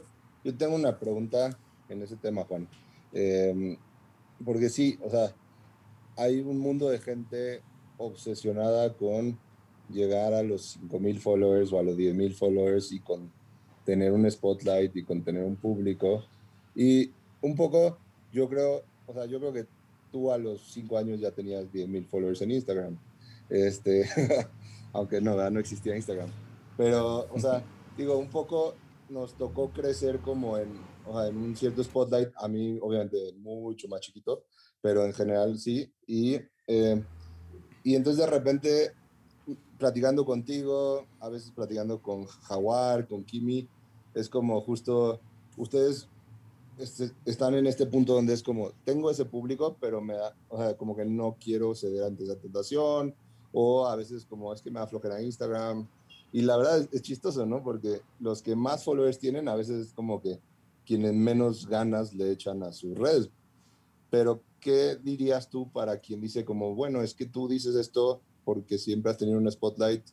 yo 0.43 0.55
tengo 0.57 0.75
una 0.75 0.99
pregunta 0.99 1.57
en 1.89 2.01
ese 2.01 2.17
tema, 2.17 2.43
Juan. 2.43 2.67
Eh, 3.11 3.77
porque 4.43 4.69
sí, 4.69 4.99
o 5.01 5.09
sea, 5.09 5.35
hay 6.17 6.41
un 6.41 6.59
mundo 6.59 6.89
de 6.89 6.99
gente 6.99 7.63
obsesionada 7.97 8.95
con 8.95 9.39
llegar 9.87 10.33
a 10.33 10.43
los 10.43 10.77
5.000 10.79 11.19
followers 11.19 11.71
o 11.71 11.79
a 11.79 11.83
los 11.83 11.95
10.000 11.97 12.33
followers 12.35 12.91
y 12.91 12.99
con 13.01 13.31
tener 13.83 14.11
un 14.11 14.29
spotlight 14.29 14.95
y 14.95 15.03
con 15.03 15.23
tener 15.23 15.43
un 15.43 15.55
público. 15.57 16.23
Y 16.75 17.15
un 17.41 17.55
poco, 17.55 18.01
yo 18.31 18.49
creo, 18.49 18.83
o 19.05 19.13
sea, 19.13 19.25
yo 19.25 19.39
creo 19.39 19.53
que 19.53 19.67
tú 20.11 20.31
a 20.31 20.37
los 20.37 20.71
5 20.71 20.97
años 20.97 21.19
ya 21.19 21.31
tenías 21.31 21.71
10.000 21.71 22.05
followers 22.07 22.41
en 22.41 22.51
Instagram. 22.51 22.99
Este, 23.49 24.05
aunque 24.93 25.19
no, 25.19 25.35
¿verdad? 25.35 25.51
no 25.51 25.59
existía 25.59 25.95
Instagram. 25.95 26.29
Pero, 26.77 27.27
o 27.31 27.39
sea, 27.39 27.63
digo, 27.97 28.17
un 28.17 28.29
poco 28.29 28.75
nos 29.09 29.33
tocó 29.33 29.69
crecer 29.71 30.19
como 30.19 30.57
en, 30.57 30.69
o 31.05 31.19
sea, 31.19 31.27
en 31.27 31.37
un 31.37 31.55
cierto 31.55 31.83
spotlight, 31.83 32.29
a 32.37 32.47
mí 32.47 32.79
obviamente 32.81 33.33
mucho 33.37 33.87
más 33.87 34.01
chiquito, 34.01 34.45
pero 34.81 35.05
en 35.05 35.13
general 35.13 35.57
sí. 35.57 35.91
Y, 36.07 36.39
eh, 36.67 37.03
y 37.83 37.95
entonces 37.95 38.25
de 38.25 38.31
repente, 38.31 38.93
platicando 39.77 40.25
contigo, 40.25 41.05
a 41.19 41.29
veces 41.29 41.51
platicando 41.51 42.01
con 42.01 42.25
Jaguar, 42.25 43.07
con 43.07 43.23
Kimi, 43.23 43.67
es 44.13 44.29
como 44.29 44.61
justo, 44.61 45.19
ustedes 45.57 46.07
este, 46.77 47.11
están 47.25 47.53
en 47.53 47.67
este 47.67 47.85
punto 47.85 48.13
donde 48.13 48.33
es 48.33 48.41
como, 48.41 48.71
tengo 48.83 49.11
ese 49.11 49.25
público, 49.25 49.77
pero 49.79 50.01
me 50.01 50.15
da, 50.15 50.35
o 50.49 50.57
sea, 50.57 50.75
como 50.75 50.95
que 50.95 51.05
no 51.05 51.37
quiero 51.39 51.75
ceder 51.75 52.03
ante 52.03 52.23
esa 52.23 52.37
tentación, 52.37 53.15
o 53.53 53.87
a 53.87 53.95
veces 53.95 54.25
como 54.25 54.53
es 54.53 54.61
que 54.61 54.69
me 54.69 54.79
da 54.79 54.87
flojera 54.87 55.21
Instagram, 55.21 55.87
y 56.33 56.41
la 56.41 56.57
verdad 56.57 56.79
es, 56.79 56.89
es 56.91 57.01
chistoso, 57.03 57.45
¿no? 57.45 57.63
Porque 57.63 58.01
los 58.19 58.41
que 58.41 58.55
más 58.55 58.83
followers 58.83 59.19
tienen 59.19 59.47
a 59.47 59.55
veces 59.55 59.87
es 59.87 59.93
como 59.93 60.19
que 60.19 60.39
quienes 60.85 61.13
menos 61.13 61.67
ganas 61.67 62.13
le 62.13 62.31
echan 62.31 62.63
a 62.63 62.71
sus 62.71 62.97
redes. 62.97 63.29
Pero, 64.09 64.43
¿qué 64.59 64.95
dirías 64.95 65.49
tú 65.49 65.71
para 65.71 65.99
quien 65.99 66.21
dice 66.21 66.45
como, 66.45 66.75
bueno, 66.75 67.01
es 67.01 67.13
que 67.13 67.25
tú 67.25 67.47
dices 67.47 67.75
esto 67.75 68.21
porque 68.43 68.77
siempre 68.77 69.11
has 69.11 69.17
tenido 69.17 69.37
un 69.37 69.49
spotlight, 69.49 70.03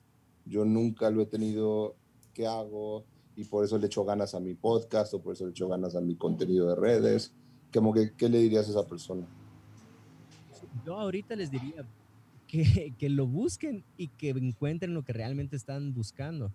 yo 0.46 0.64
nunca 0.64 1.11
lo 1.11 1.22
he 1.22 1.26
tenido, 1.26 1.96
¿qué 2.33 2.46
hago? 2.46 3.05
Y 3.37 3.44
por 3.44 3.64
eso 3.64 3.79
le 3.79 3.87
echo 3.87 4.05
ganas 4.05 4.35
a 4.35 4.40
mi 4.40 4.55
podcast 4.55 5.14
o 5.14 5.20
por 5.20 5.35
eso 5.35 5.44
le 5.44 5.50
echo 5.50 5.68
ganas 5.68 5.96
a 5.96 6.00
mi 6.00 6.16
contenido 6.16 6.68
de 6.68 6.76
redes. 6.76 7.33
Como 7.72 7.92
que, 7.92 8.14
¿qué 8.14 8.29
le 8.29 8.38
dirías 8.38 8.66
a 8.68 8.70
esa 8.70 8.87
persona? 8.87 9.26
Yo 10.85 10.96
ahorita 10.96 11.37
les 11.37 11.50
diría 11.50 11.85
que, 12.50 13.08
lo 13.08 13.26
busquen 13.26 13.84
y 13.96 14.08
que 14.08 14.30
encuentren 14.30 14.92
lo 14.92 15.04
que 15.04 15.12
realmente 15.12 15.54
están 15.54 15.94
buscando. 15.94 16.52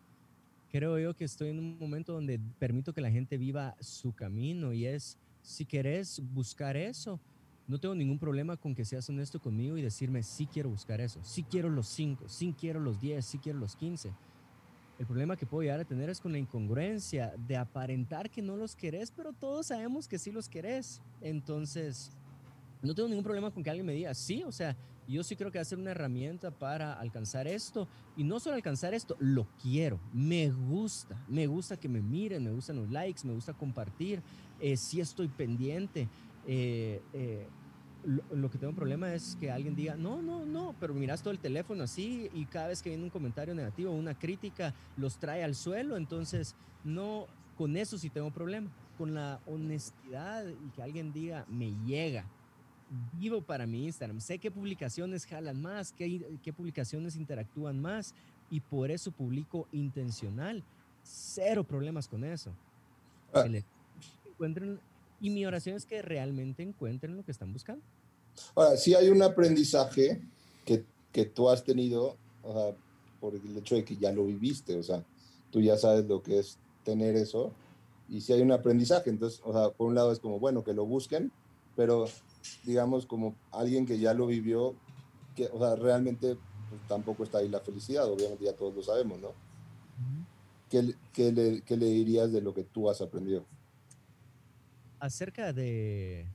Creo 0.69 0.99
yo 0.99 1.15
que 1.15 1.23
estoy 1.23 1.49
en 1.49 1.59
un 1.59 1.79
momento 1.79 2.11
donde 2.11 2.39
permito 2.59 2.93
que 2.93 2.99
la 2.99 3.11
gente 3.11 3.37
viva 3.37 3.75
su 3.79 4.13
camino 4.13 4.73
y 4.73 4.85
es, 4.85 5.17
si 5.41 5.63
querés 5.63 6.21
buscar 6.33 6.75
eso, 6.75 7.19
no 7.67 7.79
tengo 7.79 7.95
ningún 7.95 8.19
problema 8.19 8.57
con 8.57 8.75
que 8.75 8.83
seas 8.83 9.09
honesto 9.09 9.39
conmigo 9.39 9.77
y 9.77 9.81
decirme, 9.81 10.21
sí 10.21 10.47
quiero 10.47 10.69
buscar 10.69 10.99
eso, 10.99 11.21
sí 11.23 11.43
quiero 11.43 11.69
los 11.69 11.87
5, 11.87 12.27
sí 12.27 12.53
quiero 12.59 12.79
los 12.79 12.99
10, 12.99 13.25
sí 13.25 13.37
quiero 13.37 13.59
los 13.59 13.75
15. 13.77 14.11
El 14.99 15.05
problema 15.05 15.37
que 15.37 15.45
puedo 15.45 15.63
llegar 15.63 15.79
a 15.79 15.85
tener 15.85 16.09
es 16.09 16.19
con 16.19 16.33
la 16.33 16.37
incongruencia 16.37 17.33
de 17.47 17.55
aparentar 17.55 18.29
que 18.29 18.41
no 18.41 18.57
los 18.57 18.75
querés, 18.75 19.11
pero 19.11 19.31
todos 19.31 19.67
sabemos 19.67 20.07
que 20.07 20.17
sí 20.17 20.31
los 20.31 20.49
querés. 20.49 21.01
Entonces, 21.21 22.11
no 22.81 22.93
tengo 22.93 23.09
ningún 23.09 23.23
problema 23.23 23.51
con 23.51 23.63
que 23.63 23.69
alguien 23.69 23.85
me 23.85 23.93
diga, 23.93 24.13
sí, 24.13 24.43
o 24.43 24.51
sea, 24.51 24.75
yo 25.07 25.23
sí 25.23 25.35
creo 25.35 25.51
que 25.51 25.57
va 25.57 25.63
a 25.63 25.65
ser 25.65 25.77
una 25.77 25.91
herramienta 25.91 26.51
para 26.51 26.93
alcanzar 26.93 27.47
esto. 27.47 27.87
Y 28.17 28.23
no 28.23 28.39
solo 28.39 28.55
alcanzar 28.55 28.93
esto, 28.93 29.15
lo 29.19 29.47
quiero, 29.61 29.99
me 30.13 30.49
gusta, 30.49 31.21
me 31.27 31.47
gusta 31.47 31.77
que 31.77 31.89
me 31.89 32.01
miren, 32.01 32.43
me 32.43 32.51
gustan 32.51 32.77
los 32.77 32.89
likes, 32.89 33.25
me 33.25 33.33
gusta 33.33 33.53
compartir, 33.53 34.21
eh, 34.59 34.77
sí 34.77 34.99
estoy 35.01 35.27
pendiente. 35.27 36.07
Eh, 36.47 37.01
eh, 37.13 37.47
lo, 38.05 38.51
que 38.51 38.57
tengo 38.57 38.69
un 38.69 38.75
problema 38.75 39.13
es 39.13 39.35
que 39.39 39.51
alguien 39.51 39.75
diga, 39.75 39.95
no, 39.95 40.21
no, 40.21 40.45
no, 40.45 40.75
pero 40.79 40.93
miras 40.93 41.21
todo 41.21 41.31
el 41.31 41.39
teléfono 41.39 41.83
así 41.83 42.29
y 42.33 42.45
cada 42.45 42.67
vez 42.67 42.81
que 42.81 42.89
viene 42.89 43.03
un 43.03 43.09
comentario 43.09 43.55
negativo, 43.55 43.91
una 43.91 44.17
crítica, 44.17 44.73
los 44.95 45.17
trae 45.17 45.43
al 45.43 45.55
suelo. 45.55 45.97
Entonces, 45.97 46.55
no, 46.83 47.25
con 47.57 47.75
eso 47.77 47.97
sí 47.97 48.09
tengo 48.09 48.31
problema. 48.31 48.69
Con 48.97 49.13
la 49.13 49.41
honestidad 49.45 50.45
y 50.47 50.69
que 50.69 50.81
alguien 50.81 51.11
diga, 51.11 51.45
me 51.49 51.73
llega, 51.85 52.25
vivo 53.17 53.41
para 53.41 53.65
mi 53.65 53.85
Instagram, 53.85 54.19
sé 54.19 54.39
qué 54.39 54.51
publicaciones 54.51 55.25
jalan 55.25 55.61
más, 55.61 55.91
qué, 55.91 56.39
qué 56.43 56.53
publicaciones 56.53 57.15
interactúan 57.15 57.79
más 57.79 58.13
y 58.49 58.59
por 58.59 58.91
eso 58.91 59.11
publico 59.11 59.67
intencional. 59.71 60.63
Cero 61.03 61.63
problemas 61.63 62.07
con 62.07 62.23
eso. 62.23 62.51
Ah. 63.33 63.45
Encuentren 64.25 64.79
y 65.21 65.29
mi 65.29 65.45
oración 65.45 65.75
es 65.75 65.85
que 65.85 66.01
realmente 66.01 66.63
encuentren 66.63 67.15
lo 67.15 67.23
que 67.23 67.31
están 67.31 67.53
buscando. 67.53 67.83
Ahora, 68.53 68.75
sí 68.77 68.93
hay 68.93 69.09
un 69.09 69.21
aprendizaje 69.21 70.21
que, 70.65 70.83
que 71.11 71.25
tú 71.25 71.49
has 71.49 71.63
tenido, 71.63 72.17
o 72.43 72.53
sea, 72.53 72.77
por 73.19 73.33
el 73.35 73.57
hecho 73.57 73.75
de 73.75 73.85
que 73.85 73.95
ya 73.95 74.11
lo 74.11 74.25
viviste, 74.25 74.75
o 74.75 74.83
sea, 74.83 75.03
tú 75.51 75.61
ya 75.61 75.77
sabes 75.77 76.05
lo 76.05 76.21
que 76.21 76.39
es 76.39 76.57
tener 76.83 77.15
eso, 77.15 77.53
y 78.09 78.21
si 78.21 78.33
hay 78.33 78.41
un 78.41 78.51
aprendizaje, 78.51 79.09
entonces, 79.09 79.41
o 79.43 79.53
sea, 79.53 79.69
por 79.69 79.87
un 79.87 79.95
lado 79.95 80.11
es 80.11 80.19
como, 80.19 80.39
bueno, 80.39 80.63
que 80.63 80.73
lo 80.73 80.85
busquen, 80.85 81.31
pero 81.75 82.05
digamos 82.63 83.05
como 83.05 83.35
alguien 83.51 83.85
que 83.85 83.99
ya 83.99 84.13
lo 84.13 84.27
vivió, 84.27 84.75
que, 85.35 85.49
o 85.51 85.59
sea, 85.59 85.75
realmente 85.75 86.37
pues, 86.69 86.81
tampoco 86.87 87.23
está 87.23 87.39
ahí 87.39 87.49
la 87.49 87.59
felicidad, 87.59 88.09
obviamente 88.09 88.45
ya 88.45 88.53
todos 88.53 88.75
lo 88.75 88.83
sabemos, 88.83 89.19
¿no? 89.19 89.29
¿Qué, 90.69 90.95
qué, 91.13 91.31
le, 91.31 91.61
¿Qué 91.61 91.77
le 91.77 91.85
dirías 91.85 92.31
de 92.31 92.41
lo 92.41 92.53
que 92.53 92.63
tú 92.63 92.89
has 92.89 93.01
aprendido? 93.01 93.45
acerca 95.05 95.53
de... 95.53 96.25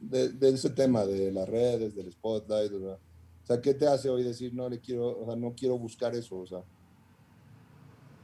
de... 0.00 0.48
ese 0.48 0.70
tema, 0.70 1.04
de 1.04 1.30
las 1.32 1.48
redes, 1.48 1.94
del 1.94 2.10
spotlight, 2.12 2.72
o 2.72 2.98
sea, 3.46 3.60
¿qué 3.60 3.74
te 3.74 3.86
hace 3.86 4.08
hoy 4.08 4.22
decir, 4.22 4.54
no 4.54 4.68
le 4.68 4.80
quiero, 4.80 5.20
o 5.20 5.26
sea, 5.26 5.36
no 5.36 5.54
quiero 5.54 5.78
buscar 5.78 6.14
eso, 6.14 6.38
o 6.38 6.46
sea? 6.46 6.62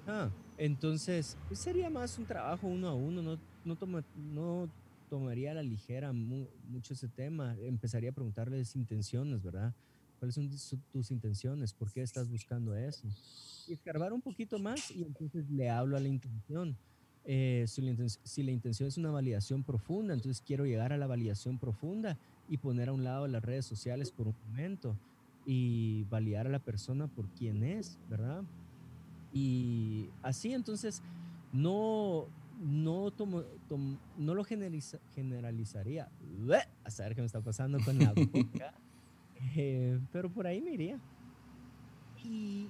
Ah, 0.06 0.30
entonces, 0.56 1.36
pues, 1.48 1.60
sería 1.60 1.90
más 1.90 2.18
un 2.18 2.24
trabajo 2.24 2.66
uno 2.66 2.88
a 2.88 2.94
uno, 2.94 3.22
no, 3.22 3.38
no, 3.64 3.76
toma, 3.76 4.02
no 4.16 4.68
tomaría 5.10 5.50
a 5.50 5.54
la 5.54 5.62
ligera 5.62 6.12
mucho 6.12 6.94
ese 6.94 7.08
tema, 7.08 7.56
empezaría 7.60 8.10
a 8.10 8.12
preguntarles 8.12 8.74
intenciones, 8.76 9.42
¿verdad? 9.42 9.74
¿Cuáles 10.18 10.34
son 10.34 10.48
tus 10.92 11.10
intenciones? 11.10 11.74
¿Por 11.74 11.90
qué 11.92 12.02
estás 12.02 12.28
buscando 12.28 12.74
eso? 12.74 13.08
Y 13.66 13.72
escarbar 13.72 14.12
un 14.12 14.22
poquito 14.22 14.58
más 14.58 14.90
y 14.90 15.02
entonces 15.02 15.50
le 15.50 15.68
hablo 15.68 15.96
a 15.96 16.00
la 16.00 16.08
intención. 16.08 16.76
Eh, 17.24 17.64
si, 17.66 17.82
la 18.42 18.50
intención, 18.50 18.88
es 18.88 18.96
una 18.96 19.10
validación 19.10 19.62
profunda, 19.62 20.14
entonces 20.14 20.42
quiero 20.44 20.64
llegar 20.64 20.92
a 20.92 20.96
la 20.96 21.06
validación 21.06 21.58
profunda 21.58 22.16
y 22.48 22.56
poner 22.56 22.88
a 22.88 22.92
un 22.92 23.04
lado 23.04 23.26
las 23.28 23.42
redes 23.42 23.66
sociales 23.66 24.10
por 24.10 24.28
un 24.28 24.36
momento 24.48 24.96
y 25.44 26.04
validar 26.04 26.46
a 26.46 26.50
la 26.50 26.60
persona 26.60 27.08
por 27.08 27.28
quien 27.30 27.62
es, 27.62 27.98
¿verdad? 28.08 28.42
Y 29.32 30.08
así 30.22 30.52
entonces 30.52 31.02
no, 31.52 32.26
no, 32.60 33.10
tomo, 33.10 33.42
no 34.18 34.34
lo 34.34 34.44
generalizaría. 34.44 36.08
A 36.84 36.90
saber 36.90 37.14
qué 37.14 37.22
me 37.22 37.26
está 37.26 37.40
pasando 37.40 37.78
con 37.82 37.98
la 37.98 38.12
boca. 38.32 38.74
Eh, 39.56 39.98
pero 40.12 40.30
por 40.30 40.46
ahí 40.46 40.60
me 40.60 40.72
iría. 40.72 41.00
Y 42.22 42.68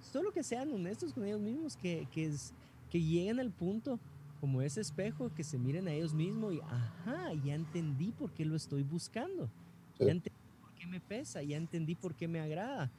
solo 0.00 0.32
que 0.32 0.44
sean 0.44 0.72
honestos 0.72 1.12
con 1.12 1.24
ellos 1.24 1.40
mismos, 1.40 1.76
que, 1.76 2.06
que 2.12 2.26
es, 2.26 2.54
que 2.90 3.02
lleguen 3.02 3.40
al 3.40 3.50
punto 3.50 3.98
como 4.40 4.62
ese 4.62 4.80
espejo, 4.80 5.32
que 5.34 5.42
se 5.44 5.58
miren 5.58 5.88
a 5.88 5.92
ellos 5.92 6.14
mismos 6.14 6.54
y, 6.54 6.60
ajá, 6.60 7.34
ya 7.44 7.54
entendí 7.54 8.12
por 8.12 8.30
qué 8.32 8.44
lo 8.44 8.56
estoy 8.56 8.84
buscando, 8.84 9.50
ya 9.98 10.12
entendí 10.12 10.40
por 10.60 10.72
qué 10.74 10.86
me 10.86 11.00
pesa, 11.00 11.42
ya 11.42 11.56
entendí 11.56 11.94
por 11.94 12.14
qué 12.14 12.26
me 12.26 12.40
agrada. 12.40 12.90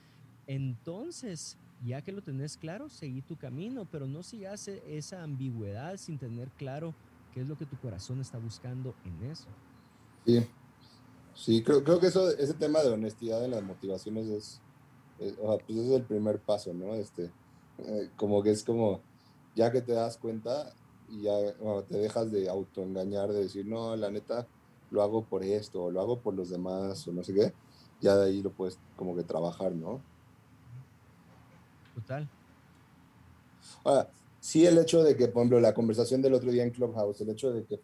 Entonces, 0.45 1.57
ya 1.83 2.01
que 2.01 2.11
lo 2.11 2.21
tenés 2.21 2.57
claro, 2.57 2.89
seguí 2.89 3.21
tu 3.21 3.37
camino, 3.37 3.85
pero 3.91 4.07
no 4.07 4.23
sigas 4.23 4.67
e, 4.67 4.97
esa 4.97 5.23
ambigüedad 5.23 5.97
sin 5.97 6.17
tener 6.17 6.49
claro 6.51 6.93
qué 7.33 7.41
es 7.41 7.47
lo 7.47 7.57
que 7.57 7.65
tu 7.65 7.77
corazón 7.77 8.21
está 8.21 8.37
buscando 8.37 8.93
en 9.05 9.31
eso. 9.31 9.47
Sí, 10.25 10.45
sí, 11.33 11.63
creo, 11.63 11.83
creo 11.83 11.99
que 11.99 12.07
eso, 12.07 12.29
ese 12.31 12.53
tema 12.53 12.81
de 12.81 12.89
honestidad 12.89 13.43
en 13.43 13.51
las 13.51 13.63
motivaciones 13.63 14.27
es, 14.27 14.61
o 15.41 15.55
sea, 15.55 15.65
pues 15.65 15.77
es 15.77 15.91
el 15.91 16.03
primer 16.03 16.39
paso, 16.39 16.73
¿no? 16.73 16.93
Este, 16.93 17.31
eh, 17.79 18.09
como 18.15 18.43
que 18.43 18.51
es 18.51 18.63
como 18.63 19.01
ya 19.55 19.71
que 19.71 19.81
te 19.81 19.93
das 19.93 20.17
cuenta 20.17 20.73
y 21.09 21.23
ya 21.23 21.33
te 21.87 21.97
dejas 21.97 22.31
de 22.31 22.47
autoengañar, 22.49 23.31
de 23.31 23.43
decir, 23.43 23.65
no, 23.65 23.95
la 23.95 24.09
neta, 24.09 24.47
lo 24.91 25.01
hago 25.01 25.23
por 25.25 25.43
esto, 25.43 25.85
o 25.85 25.91
lo 25.91 25.99
hago 26.01 26.19
por 26.19 26.33
los 26.33 26.49
demás, 26.49 27.07
o 27.07 27.11
no 27.11 27.23
sé 27.23 27.33
qué, 27.33 27.53
ya 27.99 28.15
de 28.15 28.29
ahí 28.29 28.41
lo 28.41 28.51
puedes 28.51 28.77
como 28.95 29.15
que 29.15 29.23
trabajar, 29.23 29.73
¿no? 29.73 30.01
Total. 31.95 32.27
Ahora, 33.83 34.09
sí 34.39 34.65
el 34.65 34.77
hecho 34.77 35.03
de 35.03 35.15
que, 35.15 35.27
por 35.27 35.41
ejemplo, 35.41 35.59
la 35.59 35.73
conversación 35.73 36.21
del 36.21 36.33
otro 36.33 36.51
día 36.51 36.63
en 36.63 36.71
Clubhouse, 36.71 37.21
el 37.21 37.29
hecho 37.29 37.51
de 37.51 37.63
que, 37.63 37.79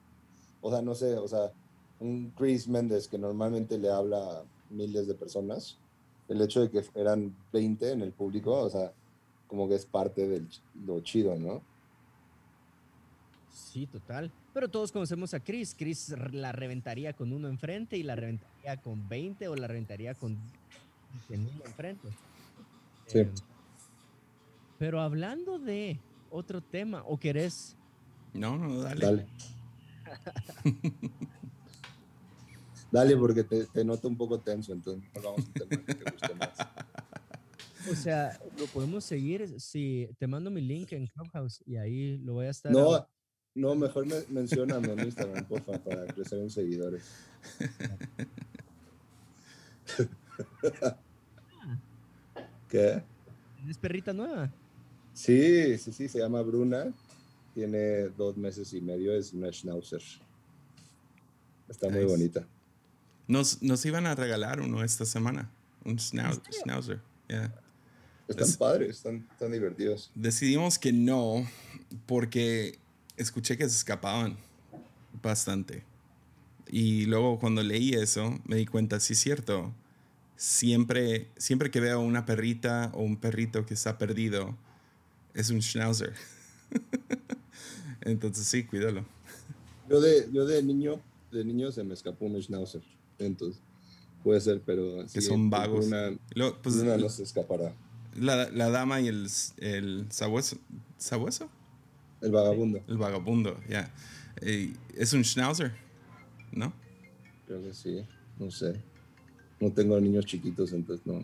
o 0.61 0.71
sea, 0.71 0.81
no 0.81 0.95
sé, 0.95 1.15
o 1.15 1.27
sea, 1.27 1.51
un 1.99 2.31
Chris 2.37 2.67
Méndez 2.67 3.07
que 3.07 3.17
normalmente 3.17 3.77
le 3.77 3.89
habla 3.89 4.17
a 4.17 4.43
miles 4.69 5.07
de 5.07 5.15
personas, 5.15 5.77
el 6.27 6.41
hecho 6.41 6.61
de 6.61 6.69
que 6.69 6.83
eran 6.95 7.35
20 7.53 7.91
en 7.91 8.01
el 8.01 8.11
público, 8.11 8.53
o 8.53 8.69
sea, 8.69 8.91
como 9.47 9.67
que 9.67 9.75
es 9.75 9.85
parte 9.85 10.27
de 10.27 10.43
lo 10.85 10.99
chido, 11.01 11.35
¿no? 11.37 11.61
Sí, 13.51 13.87
total. 13.87 14.31
Pero 14.53 14.69
todos 14.69 14.91
conocemos 14.91 15.33
a 15.33 15.39
Chris. 15.39 15.75
Chris 15.77 16.13
la 16.31 16.51
reventaría 16.51 17.13
con 17.13 17.31
uno 17.31 17.47
enfrente 17.47 17.97
y 17.97 18.03
la 18.03 18.15
reventaría 18.15 18.77
con 18.81 19.07
20 19.07 19.47
o 19.47 19.55
la 19.55 19.67
reventaría 19.67 20.13
con 20.15 20.37
uno 21.29 21.49
enfrente. 21.65 22.09
Sí. 23.07 23.19
Eh, 23.19 23.31
pero 24.77 25.01
hablando 25.01 25.59
de 25.59 25.99
otro 26.29 26.61
tema, 26.61 27.03
¿o 27.05 27.17
querés? 27.17 27.75
No, 28.33 28.57
no, 28.57 28.81
dale. 28.81 29.05
Dale. 29.05 29.27
dale, 32.91 33.17
porque 33.17 33.43
te, 33.43 33.65
te, 33.65 33.83
noto 33.83 34.07
un 34.07 34.15
poco 34.17 34.39
tenso, 34.39 34.71
entonces 34.73 35.09
vamos 35.13 35.41
a 35.49 35.53
tema 35.53 35.83
que 35.83 35.95
te 35.95 36.11
guste 36.11 36.35
más. 36.35 36.57
O 37.89 37.95
sea, 37.95 38.37
lo 38.57 38.65
podemos 38.67 39.05
seguir 39.05 39.59
si 39.59 40.07
te 40.19 40.27
mando 40.27 40.51
mi 40.51 40.61
link 40.61 40.91
en 40.91 41.07
Clubhouse 41.07 41.63
y 41.65 41.77
ahí 41.77 42.17
lo 42.17 42.33
voy 42.33 42.45
a 42.47 42.49
estar. 42.49 42.69
No, 42.71 43.07
no, 43.55 43.75
mejor 43.75 44.05
me, 44.05 44.15
mencióname 44.29 44.91
en 44.93 44.99
Instagram, 44.99 45.45
porfa, 45.45 45.79
para 45.79 46.05
crecer 46.07 46.39
en 46.39 46.49
seguidores. 46.49 47.03
¿Qué? 52.67 53.03
¿Es 53.67 53.77
perrita 53.77 54.11
nueva? 54.13 54.51
Sí, 55.17 55.79
sí, 55.79 55.91
sí, 55.93 56.07
se 56.07 56.19
llama 56.19 56.43
Bruna. 56.43 56.93
Tiene 57.55 58.09
dos 58.09 58.37
meses 58.37 58.71
y 58.73 58.81
medio, 58.81 59.15
es 59.15 59.33
una 59.33 59.51
Schnauzer. 59.51 60.01
Está 61.67 61.89
muy 61.89 62.05
bonita. 62.05 62.45
Nos, 63.27 63.63
nos 63.63 63.83
iban 63.87 64.05
a 64.05 64.13
regalar 64.13 64.61
uno 64.61 64.83
esta 64.83 65.05
semana, 65.05 65.49
un 65.83 65.97
Schnauzer. 65.97 67.01
Yeah. 67.27 67.51
Están 68.27 68.53
padres, 68.59 68.97
están, 68.97 69.27
están 69.31 69.51
divertidos. 69.51 70.11
Decidimos 70.13 70.77
que 70.77 70.93
no, 70.93 71.47
porque 72.05 72.77
escuché 73.17 73.57
que 73.57 73.67
se 73.67 73.75
escapaban 73.75 74.37
bastante. 75.23 75.83
Y 76.67 77.05
luego 77.05 77.39
cuando 77.39 77.63
leí 77.63 77.95
eso, 77.95 78.37
me 78.45 78.57
di 78.57 78.67
cuenta, 78.67 78.99
sí 78.99 79.13
es 79.13 79.19
cierto, 79.19 79.73
siempre, 80.35 81.27
siempre 81.37 81.71
que 81.71 81.79
veo 81.79 82.01
una 82.01 82.27
perrita 82.27 82.91
o 82.93 83.01
un 83.01 83.17
perrito 83.17 83.65
que 83.65 83.73
está 83.73 83.97
perdido, 83.97 84.55
es 85.37 85.51
un 85.51 85.61
schnauzer. 85.61 86.13
Entonces 88.01 88.45
sí, 88.47 88.63
cuídalo. 88.63 89.05
Yo 89.87 90.01
de, 90.01 90.27
yo 90.33 90.45
de 90.45 90.63
niño, 90.63 90.99
de 91.31 91.45
niño 91.45 91.71
se 91.71 91.83
me 91.83 91.93
escapó 91.93 92.25
un 92.25 92.41
schnauzer. 92.41 92.81
Entonces, 93.19 93.61
puede 94.23 94.41
ser, 94.41 94.61
pero... 94.65 95.05
Que 95.13 95.21
son 95.21 95.49
vagos. 95.49 95.85
Una, 95.85 96.17
pues, 96.61 96.75
una 96.77 96.97
no 96.97 97.07
se 97.09 97.23
escapará. 97.23 97.73
La, 98.19 98.49
la 98.49 98.69
dama 98.69 98.99
y 98.99 99.07
el, 99.07 99.27
el 99.57 100.05
sabueso. 100.09 100.57
¿Sabueso? 100.97 101.49
El 102.21 102.31
vagabundo. 102.31 102.81
El 102.87 102.97
vagabundo, 102.97 103.59
ya. 103.69 103.93
es 104.41 105.13
un 105.13 105.23
schnauzer, 105.23 105.71
¿no? 106.51 106.73
Creo 107.45 107.61
que 107.61 107.73
sí, 107.73 108.03
no 108.39 108.49
sé. 108.49 108.81
No 109.59 109.71
tengo 109.71 109.99
niños 110.01 110.25
chiquitos, 110.25 110.73
entonces 110.73 111.05
no. 111.05 111.21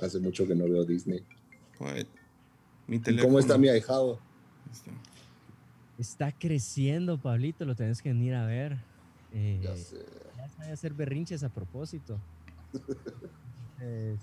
Hace 0.00 0.18
mucho 0.18 0.46
que 0.46 0.54
no 0.54 0.64
veo 0.64 0.84
Disney. 0.84 1.22
What? 1.78 2.06
Mi 2.86 2.96
¿Y 2.96 2.98
teléfono. 3.00 3.28
¿Cómo 3.28 3.38
está 3.38 3.56
mi 3.58 3.68
ahijado? 3.68 4.18
Está- 4.72 4.90
Está 5.96 6.32
creciendo, 6.32 7.18
Pablito, 7.18 7.64
lo 7.64 7.76
tenés 7.76 8.02
que 8.02 8.08
venir 8.12 8.34
a 8.34 8.46
ver. 8.46 8.78
Eh, 9.32 9.60
Ya 9.62 9.76
sé. 9.76 10.04
ya 10.36 10.48
sabe 10.48 10.72
hacer 10.72 10.92
berrinches 10.92 11.42
a 11.44 11.48
propósito. 11.48 12.18
¿De 13.78 14.18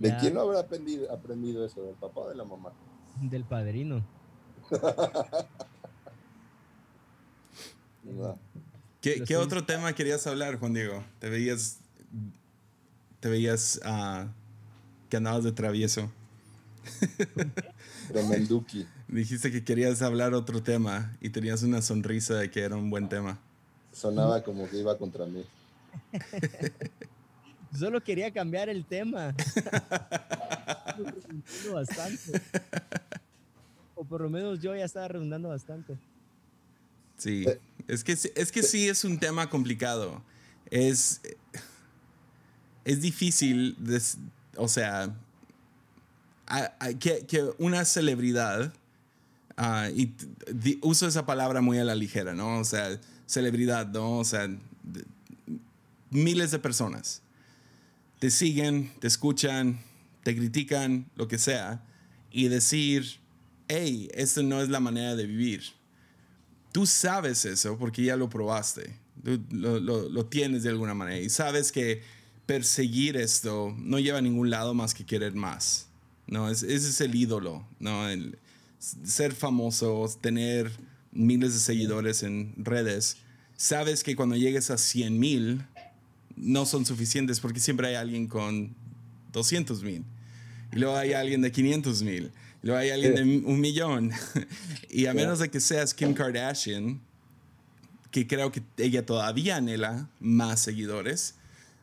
ya- 0.00 0.18
quién 0.18 0.34
no 0.34 0.40
habrá 0.40 0.60
aprendido, 0.60 1.10
aprendido 1.12 1.64
eso? 1.66 1.82
¿Del 1.84 1.94
papá 1.94 2.22
o 2.22 2.28
de 2.30 2.34
la 2.36 2.44
mamá? 2.44 2.72
Del 3.20 3.44
padrino. 3.44 4.04
No. 8.04 8.38
¿Qué, 9.00 9.36
otro 9.36 9.64
tema 9.64 9.94
querías 9.94 10.26
hablar, 10.26 10.58
Juan 10.58 10.74
Diego? 10.74 11.02
Te 11.18 11.28
veías. 11.30 11.78
Te 13.20 13.28
veías 13.30 13.80
ah, 13.84 14.28
que 15.08 15.16
andabas 15.16 15.44
de 15.44 15.52
travieso. 15.52 16.10
Tremenduki. 18.08 18.86
Dijiste 19.08 19.50
que 19.50 19.64
querías 19.64 20.02
hablar 20.02 20.34
otro 20.34 20.62
tema 20.62 21.16
y 21.20 21.30
tenías 21.30 21.62
una 21.62 21.82
sonrisa 21.82 22.34
de 22.34 22.50
que 22.50 22.60
era 22.60 22.76
un 22.76 22.90
buen 22.90 23.08
tema. 23.08 23.38
Sonaba 23.92 24.42
como 24.42 24.68
que 24.68 24.78
iba 24.78 24.96
contra 24.98 25.26
mí. 25.26 25.44
Solo 27.78 28.02
quería 28.02 28.32
cambiar 28.32 28.68
el 28.68 28.84
tema. 28.84 29.34
Bastante. 31.72 32.40
O 33.94 34.04
por 34.04 34.20
lo 34.20 34.30
menos 34.30 34.60
yo 34.60 34.74
ya 34.74 34.84
estaba 34.84 35.08
redundando 35.08 35.48
bastante. 35.48 35.96
Sí, 37.16 37.44
Eh, 37.46 37.60
es 37.88 38.04
que, 38.04 38.16
sí- 38.16 38.30
es 38.34 38.52
que 38.52 38.62
sí 38.62 38.88
es 38.88 39.04
un 39.04 39.18
tema 39.18 39.48
complicado. 39.50 40.22
Es, 40.70 41.20
es 42.84 43.00
difícil, 43.00 43.76
des- 43.78 44.18
o 44.56 44.68
sea, 44.68 45.14
a- 46.46 46.92
que, 46.94 47.50
una 47.58 47.84
celebridad, 47.84 48.72
ah, 49.56 49.88
y 49.94 50.14
di- 50.52 50.78
uso 50.82 51.06
esa 51.06 51.26
palabra 51.26 51.60
muy 51.60 51.78
a 51.78 51.84
la 51.84 51.94
ligera, 51.94 52.34
¿no? 52.34 52.58
O 52.58 52.64
sea, 52.64 52.98
celebridad, 53.26 53.86
¿no? 53.88 54.18
O 54.18 54.24
sea, 54.24 54.48
miles 56.10 56.50
de 56.50 56.58
personas 56.58 57.22
te 58.18 58.30
siguen, 58.30 58.90
te 59.00 59.06
escuchan, 59.06 59.80
te 60.22 60.34
critican, 60.34 61.10
lo 61.16 61.28
que 61.28 61.36
sea, 61.38 61.84
y 62.30 62.48
decir, 62.48 63.18
hey, 63.68 64.08
esto 64.14 64.42
no 64.42 64.62
es 64.62 64.68
la 64.68 64.80
manera 64.80 65.14
de 65.16 65.26
vivir 65.26 65.62
tú 66.74 66.86
sabes 66.86 67.44
eso 67.44 67.78
porque 67.78 68.02
ya 68.02 68.16
lo 68.16 68.28
probaste, 68.28 68.96
Tú 69.22 69.40
lo 69.52 70.26
tienes 70.26 70.64
de 70.64 70.70
alguna 70.70 70.92
manera 70.92 71.20
y 71.20 71.30
sabes 71.30 71.70
que 71.70 72.02
perseguir 72.46 73.16
esto 73.16 73.72
no 73.78 74.00
lleva 74.00 74.18
a 74.18 74.20
ningún 74.22 74.50
lado 74.50 74.74
más 74.74 74.92
que 74.92 75.06
querer 75.06 75.34
más. 75.34 75.86
No, 76.26 76.50
es- 76.50 76.62
ese 76.62 76.88
es 76.90 77.00
el 77.00 77.14
ídolo, 77.14 77.66
¿no? 77.78 78.08
El 78.08 78.38
ser 78.78 79.34
famoso, 79.34 80.06
tener 80.20 80.70
miles 81.12 81.54
de 81.54 81.60
seguidores 81.60 82.22
en 82.22 82.54
redes. 82.56 83.18
Sabes 83.56 84.02
que 84.02 84.16
cuando 84.16 84.36
llegues 84.36 84.70
a 84.70 84.78
100 84.78 85.18
mil 85.18 85.64
no 86.36 86.66
son 86.66 86.84
suficientes 86.84 87.40
porque 87.40 87.60
siempre 87.60 87.88
hay 87.88 87.94
alguien 87.94 88.26
con 88.26 88.74
200 89.32 89.82
mil. 89.82 90.04
Y 90.72 90.76
luego 90.78 90.96
hay 90.96 91.12
alguien 91.12 91.40
de 91.40 91.52
500 91.52 92.02
mil. 92.02 92.32
Luego 92.62 92.78
hay 92.80 92.90
alguien 92.90 93.14
de 93.14 93.22
un 93.46 93.60
millón. 93.60 94.10
y 94.90 95.06
a 95.06 95.14
menos 95.14 95.38
de 95.38 95.50
que 95.50 95.60
seas 95.60 95.94
Kim 95.94 96.14
Kardashian, 96.14 97.00
que 98.10 98.26
creo 98.26 98.50
que 98.50 98.62
ella 98.78 99.04
todavía 99.04 99.56
anhela 99.56 100.08
más 100.20 100.60
seguidores, 100.60 101.34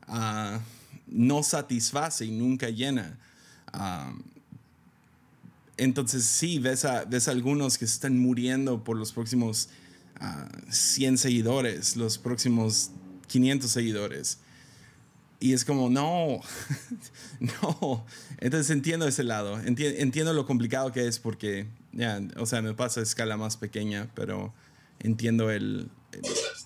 ah, 0.08 0.60
no 1.08 1.44
satisface 1.44 2.26
y 2.26 2.32
nunca 2.32 2.70
llena. 2.70 3.18
Ah, 3.74 4.14
entonces 5.84 6.24
sí, 6.26 6.60
ves 6.60 6.86
a, 6.86 7.06
ves 7.06 7.28
a 7.28 7.32
algunos 7.32 7.78
que 7.78 7.88
se 7.88 7.94
están 7.94 8.18
muriendo 8.20 8.84
por 8.84 8.98
los 8.98 9.12
próximos 9.12 9.70
ah, 10.20 10.48
100 10.70 11.18
seguidores, 11.18 11.96
los 11.96 12.18
próximos 12.18 12.92
500 13.28 13.70
seguidores. 13.72 14.40
Y 15.40 15.54
es 15.54 15.66
como, 15.66 15.90
no, 15.90 16.40
no. 17.40 18.06
Entonces 18.38 18.70
entiendo 18.70 19.08
ese 19.08 19.24
lado, 19.24 19.58
Enti- 19.64 19.96
entiendo 19.98 20.34
lo 20.34 20.46
complicado 20.46 20.92
que 20.92 21.08
es 21.08 21.18
porque, 21.20 21.66
ya, 21.94 22.22
o 22.38 22.46
sea, 22.46 22.62
me 22.62 22.74
pasa 22.76 23.00
a 23.00 23.04
escala 23.04 23.38
más 23.38 23.58
pequeña, 23.58 24.12
pero 24.14 24.54
entiendo 25.00 25.50
el, 25.50 25.90
el- 26.12 26.22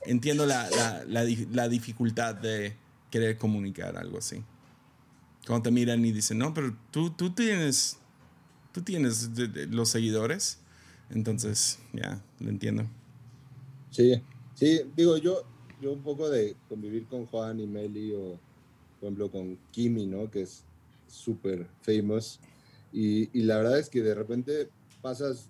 entiendo 0.07 0.45
la, 0.45 0.69
la, 0.71 1.03
la 1.07 1.23
la 1.51 1.69
dificultad 1.69 2.35
de 2.35 2.75
querer 3.09 3.37
comunicar 3.37 3.95
algo 3.97 4.17
así. 4.17 4.43
Cuando 5.47 5.63
te 5.63 5.71
miran 5.71 6.03
y 6.03 6.11
dicen, 6.11 6.39
no, 6.39 6.53
pero 6.53 6.75
tú, 6.91 7.11
tú 7.11 7.29
tienes, 7.29 7.97
tú 8.75 8.81
tienes 8.81 9.29
los 9.69 9.87
seguidores. 9.87 10.59
Entonces, 11.09 11.79
ya, 11.93 12.21
lo 12.41 12.49
entiendo. 12.49 12.85
Sí, 13.89 14.21
sí, 14.53 14.81
digo 14.97 15.15
yo, 15.15 15.43
yo 15.81 15.93
un 15.93 16.03
poco 16.03 16.29
de 16.29 16.57
convivir 16.67 17.05
con 17.05 17.25
Juan 17.27 17.61
y 17.61 17.67
Meli 17.67 18.11
o, 18.11 18.37
por 18.99 19.07
ejemplo, 19.07 19.31
con 19.31 19.57
Kimi, 19.71 20.05
¿no? 20.05 20.29
Que 20.29 20.41
es 20.41 20.65
súper 21.07 21.65
famous. 21.83 22.41
Y, 22.91 23.29
la 23.43 23.57
verdad 23.57 23.79
es 23.79 23.89
que 23.89 24.01
de 24.01 24.13
repente 24.13 24.67
pasas 25.01 25.49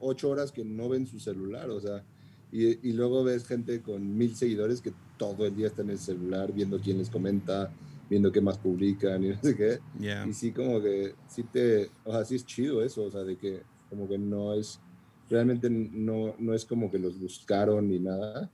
ocho 0.00 0.30
horas 0.30 0.50
que 0.50 0.64
no 0.64 0.88
ven 0.88 1.06
su 1.06 1.20
celular, 1.20 1.70
o 1.70 1.80
sea, 1.80 2.02
y 2.50 2.92
luego 2.92 3.24
ves 3.24 3.46
gente 3.46 3.82
con 3.82 4.16
mil 4.16 4.36
seguidores 4.36 4.80
que 4.80 4.92
todo 5.16 5.46
el 5.46 5.56
día 5.56 5.66
está 5.66 5.82
en 5.82 5.90
el 5.90 5.98
celular 5.98 6.52
viendo 6.52 6.80
quién 6.80 6.98
les 6.98 7.10
comenta, 7.10 7.72
viendo 8.08 8.30
qué 8.30 8.40
más 8.40 8.58
publican 8.58 9.22
y 9.24 9.28
no 9.30 9.40
sé 9.42 9.56
qué. 9.56 9.78
Ya. 9.98 10.26
Y 10.26 10.32
sí, 10.32 10.52
como 10.52 10.80
que, 10.80 11.14
sí 11.28 11.44
te, 11.44 11.90
o 12.04 12.12
sea, 12.12 12.24
sí 12.24 12.36
es 12.36 12.44
chido 12.44 12.82
eso, 12.82 13.04
o 13.04 13.10
sea, 13.10 13.22
de 13.22 13.36
que 13.36 13.62
como 13.88 14.08
que 14.08 14.18
no 14.18 14.54
es, 14.54 14.80
realmente 15.28 15.68
no, 15.70 16.34
no 16.38 16.54
es 16.54 16.64
como 16.64 16.90
que 16.90 16.98
los 16.98 17.18
buscaron 17.18 17.88
ni 17.88 17.98
nada. 17.98 18.50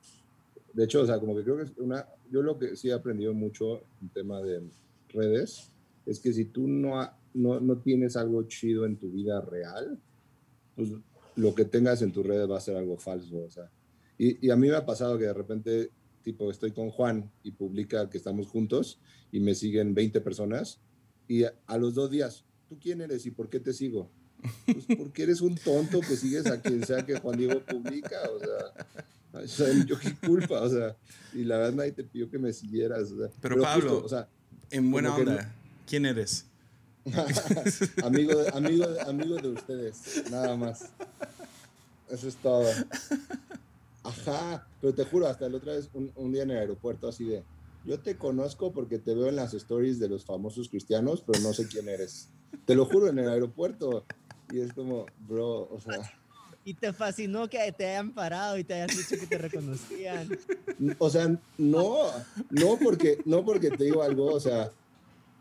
De 0.73 0.85
hecho, 0.85 1.03
o 1.03 1.07
sea, 1.07 1.19
como 1.19 1.37
que 1.37 1.43
creo 1.43 1.57
que 1.57 1.65
es 1.65 1.73
una, 1.79 2.07
yo 2.31 2.43
lo 2.43 2.59
que 2.59 2.77
sí 2.77 2.89
he 2.89 2.93
aprendido 2.93 3.35
mucho 3.35 3.83
en 4.01 4.09
tema 4.11 4.41
de 4.41 4.63
redes, 5.09 5.73
es 6.07 6.21
que 6.21 6.33
si 6.33 6.47
tú 6.47 6.67
no, 6.69 7.09
no, 7.35 7.61
no 7.61 7.79
tienes 7.79 8.17
algo 8.17 8.43
chido 8.45 8.87
en 8.87 8.97
tu 8.97 9.11
vida 9.11 9.41
real, 9.41 9.99
pues 10.77 10.91
lo 11.37 11.55
que 11.55 11.65
tengas 11.65 12.03
en 12.03 12.13
tus 12.13 12.27
redes 12.27 12.51
va 12.51 12.59
a 12.59 12.61
ser 12.61 12.77
algo 12.77 12.97
falso, 12.97 13.45
o 13.45 13.51
sea. 13.51 13.71
Y, 14.19 14.47
y 14.47 14.51
a 14.51 14.57
mí 14.57 14.69
me 14.69 14.77
ha 14.77 14.85
pasado 14.85 15.19
que 15.19 15.25
de 15.25 15.33
repente, 15.33 15.91
tipo, 16.23 16.51
estoy 16.51 16.73
con 16.73 16.91
Juan 16.91 17.31
y 17.43 17.53
publica 17.53 18.09
que 18.11 18.19
estamos 18.19 18.49
juntos 18.49 18.99
y 19.33 19.41
me 19.41 19.55
siguen 19.55 19.95
20 19.95 20.21
personas 20.21 20.81
y 21.29 21.45
a, 21.45 21.55
a 21.67 21.79
los 21.79 21.95
dos 21.95 22.11
días, 22.11 22.45
¿tú 22.69 22.79
quién 22.81 23.01
eres 23.01 23.27
y 23.27 23.31
por 23.31 23.49
qué 23.49 23.61
te 23.61 23.73
sigo? 23.73 24.11
Pues 24.65 24.87
porque 24.97 25.23
eres 25.23 25.41
un 25.41 25.55
tonto 25.55 26.01
que 26.01 26.17
sigues 26.17 26.47
a 26.47 26.61
quien 26.61 26.85
sea 26.87 27.05
que 27.05 27.19
Juan 27.19 27.39
Diego 27.39 27.61
publica, 27.61 28.17
o 28.35 28.39
sea, 28.39 29.43
o 29.43 29.47
sea, 29.47 29.85
yo 29.85 29.99
qué 29.99 30.15
culpa, 30.15 30.61
o 30.63 30.69
sea, 30.69 30.97
y 31.35 31.45
la 31.45 31.59
verdad 31.59 31.75
nadie 31.75 31.93
te 31.93 32.05
pidió 32.05 32.31
que 32.31 32.39
me 32.39 32.53
siguieras, 32.53 33.13
o 33.13 33.19
sea, 33.19 33.31
Pero, 33.41 33.61
Pablo, 33.61 34.03
o 34.05 34.09
sea, 34.09 34.29
En 34.71 34.91
buena 34.91 35.15
onda, 35.15 35.55
¿quién 35.87 36.07
eres? 36.07 36.47
amigo, 38.05 38.33
amigo, 38.53 38.85
amigo 39.07 39.37
de 39.37 39.49
ustedes, 39.49 40.25
nada 40.31 40.57
más. 40.57 40.87
Eso 42.11 42.29
es 42.29 42.37
todo. 42.37 42.67
Ajá, 44.03 44.67
pero 44.81 44.95
te 44.95 45.05
juro, 45.05 45.27
hasta 45.27 45.49
la 45.49 45.59
otra 45.59 45.75
vez, 45.75 45.91
un, 45.93 46.11
un 46.17 46.33
día 46.33 46.43
en 46.43 46.51
el 46.51 46.59
aeropuerto, 46.59 47.09
así 47.09 47.25
de, 47.27 47.45
yo 47.85 47.99
te 47.99 48.17
conozco 48.17 48.73
porque 48.73 48.99
te 48.99 49.15
veo 49.15 49.29
en 49.29 49.37
las 49.37 49.55
stories 49.55 49.99
de 49.99 50.09
los 50.09 50.25
famosos 50.25 50.69
cristianos, 50.69 51.23
pero 51.27 51.41
no 51.41 51.53
sé 51.53 51.67
quién 51.67 51.89
eres. 51.89 52.31
Te 52.67 52.75
lo 52.75 52.85
juro, 52.85 53.09
en 53.09 53.19
el 53.19 53.29
aeropuerto. 53.29 54.05
Y 54.53 54.61
es 54.61 54.73
como, 54.73 55.07
bro, 55.27 55.69
o 55.71 55.81
sea, 55.81 56.01
Y 56.65 56.75
te 56.75 56.93
fascinó 56.93 57.49
que 57.49 57.73
te 57.73 57.87
hayan 57.87 58.13
parado 58.13 58.59
y 58.59 58.65
te 58.65 58.75
hayan 58.75 58.89
dicho 58.89 59.19
que 59.19 59.27
te 59.27 59.39
reconocían. 59.39 60.29
o 60.99 61.09
sea, 61.09 61.29
no, 61.57 62.07
no 62.51 62.79
porque, 62.83 63.19
no 63.25 63.45
porque 63.45 63.71
te 63.71 63.85
digo 63.85 64.03
algo, 64.03 64.27
o 64.27 64.41
sea, 64.41 64.71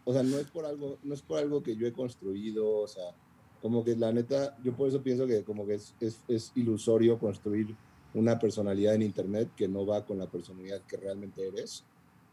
o 0.06 0.14
sea, 0.14 0.24
no 0.24 0.38
es 0.38 0.50
por 0.50 0.66
algo, 0.66 0.98
no 1.04 1.14
es 1.14 1.22
por 1.22 1.40
algo 1.40 1.62
que 1.62 1.76
yo 1.76 1.88
he 1.88 1.94
construido, 1.94 2.78
o 2.78 2.88
sea, 2.88 3.16
como 3.62 3.84
que 3.84 3.96
la 3.96 4.14
neta, 4.14 4.58
yo 4.64 4.74
por 4.74 4.88
eso 4.88 5.02
pienso 5.02 5.28
que 5.28 5.44
como 5.44 5.66
que 5.66 5.74
es, 5.74 5.94
es, 6.00 6.20
es 6.28 6.52
ilusorio 6.56 7.20
construir 7.20 7.76
una 8.14 8.40
personalidad 8.40 8.96
en 8.96 9.02
internet 9.04 9.52
que 9.56 9.68
no 9.68 9.86
va 9.86 10.06
con 10.06 10.18
la 10.18 10.30
personalidad 10.30 10.82
que 10.86 10.98
realmente 10.98 11.48
eres, 11.48 11.84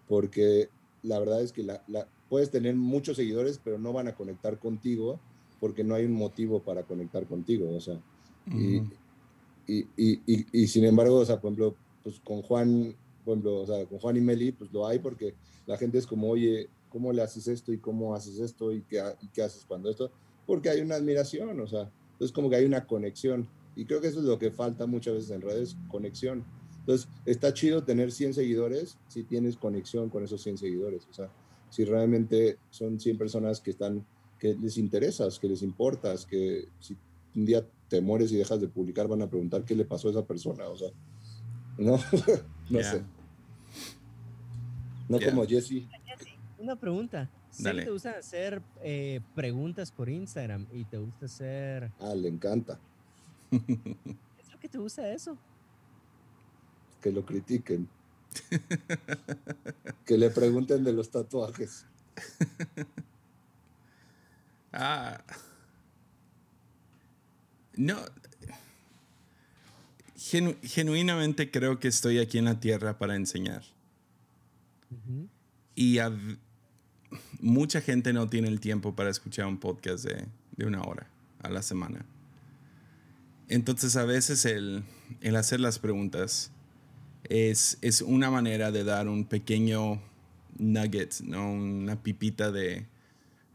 porque 0.07 0.69
la 1.03 1.19
verdad 1.19 1.43
es 1.43 1.53
que 1.53 1.62
la, 1.62 1.83
la- 1.89 2.09
puedes 2.29 2.51
tener 2.51 2.75
muchos 2.75 3.17
seguidores, 3.17 3.59
pero 3.62 3.79
no 3.79 3.93
van 3.93 4.09
a 4.09 4.15
conectar 4.15 4.59
contigo 4.59 5.21
porque 5.61 5.85
no 5.85 5.95
hay 5.95 6.05
un 6.05 6.12
motivo 6.12 6.62
para 6.62 6.85
conectar 6.85 7.27
contigo, 7.27 7.75
o 7.75 7.81
sea, 7.81 8.01
y, 8.47 8.77
y, 9.67 9.81
y, 9.97 10.23
y, 10.27 10.47
y 10.62 10.67
sin 10.69 10.85
embargo, 10.85 11.17
o 11.17 11.25
sea, 11.25 11.41
por 11.41 11.49
ejemplo, 11.53 11.77
pues 12.03 12.21
con 12.21 12.43
Juan, 12.43 12.97
por 13.25 13.33
ejemplo, 13.35 13.57
o 13.62 13.67
sea, 13.67 13.87
con 13.87 13.99
Juan 13.99 14.17
y 14.17 14.21
Meli, 14.21 14.53
pues 14.53 14.73
lo 14.73 14.87
hay 14.87 14.99
porque 14.99 15.35
la 15.67 15.77
gente 15.77 15.99
es 15.99 16.07
como, 16.07 16.29
oye, 16.31 16.69
¿cómo 16.89 17.12
le 17.12 17.23
haces 17.23 17.49
esto 17.49 17.73
y 17.73 17.81
cómo 17.81 18.15
haces 18.15 18.39
esto 18.39 18.73
y 18.73 18.83
qué, 18.85 19.03
y 19.21 19.29
qué 19.31 19.43
haces 19.43 19.65
cuando 19.67 19.91
esto? 19.91 20.12
Porque 20.45 20.69
hay 20.71 20.81
una 20.81 20.95
admiración, 20.97 21.59
o 21.61 21.67
sea, 21.67 21.93
es 22.21 22.31
como 22.33 22.49
que 22.49 22.57
hay 22.57 22.65
una 22.65 22.87
conexión. 22.87 23.56
Y 23.77 23.85
creo 23.85 24.01
que 24.01 24.09
eso 24.09 24.19
es 24.21 24.25
lo 24.25 24.39
que 24.39 24.51
falta 24.51 24.87
muchas 24.87 25.15
veces 25.15 25.31
en 25.31 25.43
redes, 25.43 25.77
conexión. 25.89 26.45
Entonces, 26.81 27.09
está 27.27 27.53
chido 27.53 27.85
tener 27.85 28.11
100 28.11 28.35
seguidores 28.35 28.97
si 29.09 29.23
tienes 29.25 29.57
conexión 29.57 30.09
con 30.09 30.25
esos 30.25 30.43
100 30.43 30.59
seguidores. 30.59 31.07
O 31.11 31.12
sea, 31.12 31.31
si 31.69 31.85
realmente 31.85 32.59
son 32.71 32.99
100 32.99 33.19
personas 33.19 33.61
que 33.61 33.71
están, 33.73 34.07
que 34.39 34.55
les 34.55 34.79
interesas, 34.79 35.39
que 35.39 35.49
les 35.49 35.62
importas, 35.62 36.25
que 36.25 36.69
si 36.81 36.97
un 37.35 37.45
día 37.45 37.67
te 37.89 38.01
mueres 38.01 38.33
y 38.33 38.37
dejas 38.37 38.61
de 38.61 38.69
publicar, 38.69 39.09
van 39.09 39.23
a 39.23 39.29
preguntar 39.29 39.65
qué 39.65 39.75
le 39.75 39.85
pasó 39.85 40.09
a 40.09 40.12
esa 40.12 40.25
persona. 40.27 40.67
O 40.69 40.77
sea, 40.77 40.89
no, 41.77 41.97
no 42.71 42.81
Yeah. 42.81 42.83
sé. 42.93 43.03
No 45.09 45.19
Yeah. 45.19 45.31
como 45.31 45.45
Jesse. 45.47 45.87
Una 46.59 46.77
pregunta. 46.77 47.31
Si 47.51 47.62
Dale. 47.62 47.85
te 47.85 47.91
gusta 47.91 48.12
hacer 48.19 48.62
eh, 48.83 49.21
preguntas 49.35 49.91
por 49.93 50.09
Instagram 50.09 50.67
y 50.73 50.85
te 50.85 50.99
gusta 50.99 51.27
hacer... 51.27 51.91
Ah, 52.01 52.15
le 52.15 52.29
encanta 52.29 52.79
¿Es 53.51 54.51
lo 54.53 54.59
que 54.61 54.69
te 54.69 54.79
gusta 54.79 55.09
eso? 55.13 55.39
que 57.01 57.13
lo 57.13 57.25
critiquen. 57.25 57.89
que 60.05 60.19
le 60.19 60.31
pregunten 60.31 60.83
de 60.83 60.93
los 60.93 61.11
tatuajes. 61.11 61.87
Ah. 64.73 65.23
No. 67.77 67.97
Genu- 70.17 70.57
genuinamente 70.63 71.51
creo 71.51 71.79
que 71.79 71.89
estoy 71.89 72.19
aquí 72.19 72.39
en 72.39 72.47
la 72.47 72.59
tierra 72.59 72.99
para 72.99 73.15
enseñar. 73.17 73.63
Y 75.75 75.99
a 75.99 76.11
mucha 77.41 77.81
gente 77.81 78.13
no 78.13 78.29
tiene 78.29 78.49
el 78.49 78.59
tiempo 78.61 78.97
para 78.97 79.11
escuchar 79.11 79.47
un 79.47 79.59
podcast 79.59 80.05
de, 80.05 80.27
de 80.57 80.67
una 80.67 80.83
hora 80.83 81.09
a 81.43 81.51
la 81.51 81.63
semana. 81.63 82.05
Entonces 83.49 83.97
a 83.97 84.05
veces 84.05 84.45
el, 84.45 84.85
el 85.21 85.37
hacer 85.37 85.61
las 85.61 85.79
preguntas 85.79 86.51
es, 87.25 87.79
es 87.81 88.03
una 88.03 88.31
manera 88.31 88.71
de 88.73 88.85
dar 88.85 89.09
un 89.09 89.25
pequeño 89.25 90.01
nugget, 90.59 91.21
¿no? 91.21 91.53
una 91.53 92.03
pipita 92.03 92.51
de, 92.51 92.87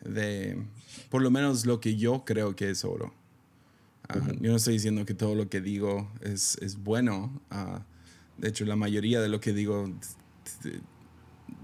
de 0.04 0.64
por 1.10 1.22
lo 1.22 1.32
menos 1.32 1.66
lo 1.66 1.80
que 1.80 1.96
yo 1.96 2.24
creo 2.26 2.56
que 2.56 2.70
es 2.70 2.86
oro. 2.86 3.14
Ah, 4.08 4.20
Yo 4.40 4.52
no 4.52 4.58
estoy 4.58 4.74
diciendo 4.74 5.06
que 5.06 5.14
todo 5.14 5.36
lo 5.36 5.50
que 5.50 5.62
digo 5.62 6.12
es, 6.22 6.58
es 6.62 6.78
bueno. 6.78 7.42
ah, 7.50 7.84
de 8.38 8.50
hecho, 8.50 8.66
la 8.66 8.76
mayoría 8.76 9.22
de 9.22 9.30
lo 9.30 9.40
que 9.40 9.54
digo 9.54 9.92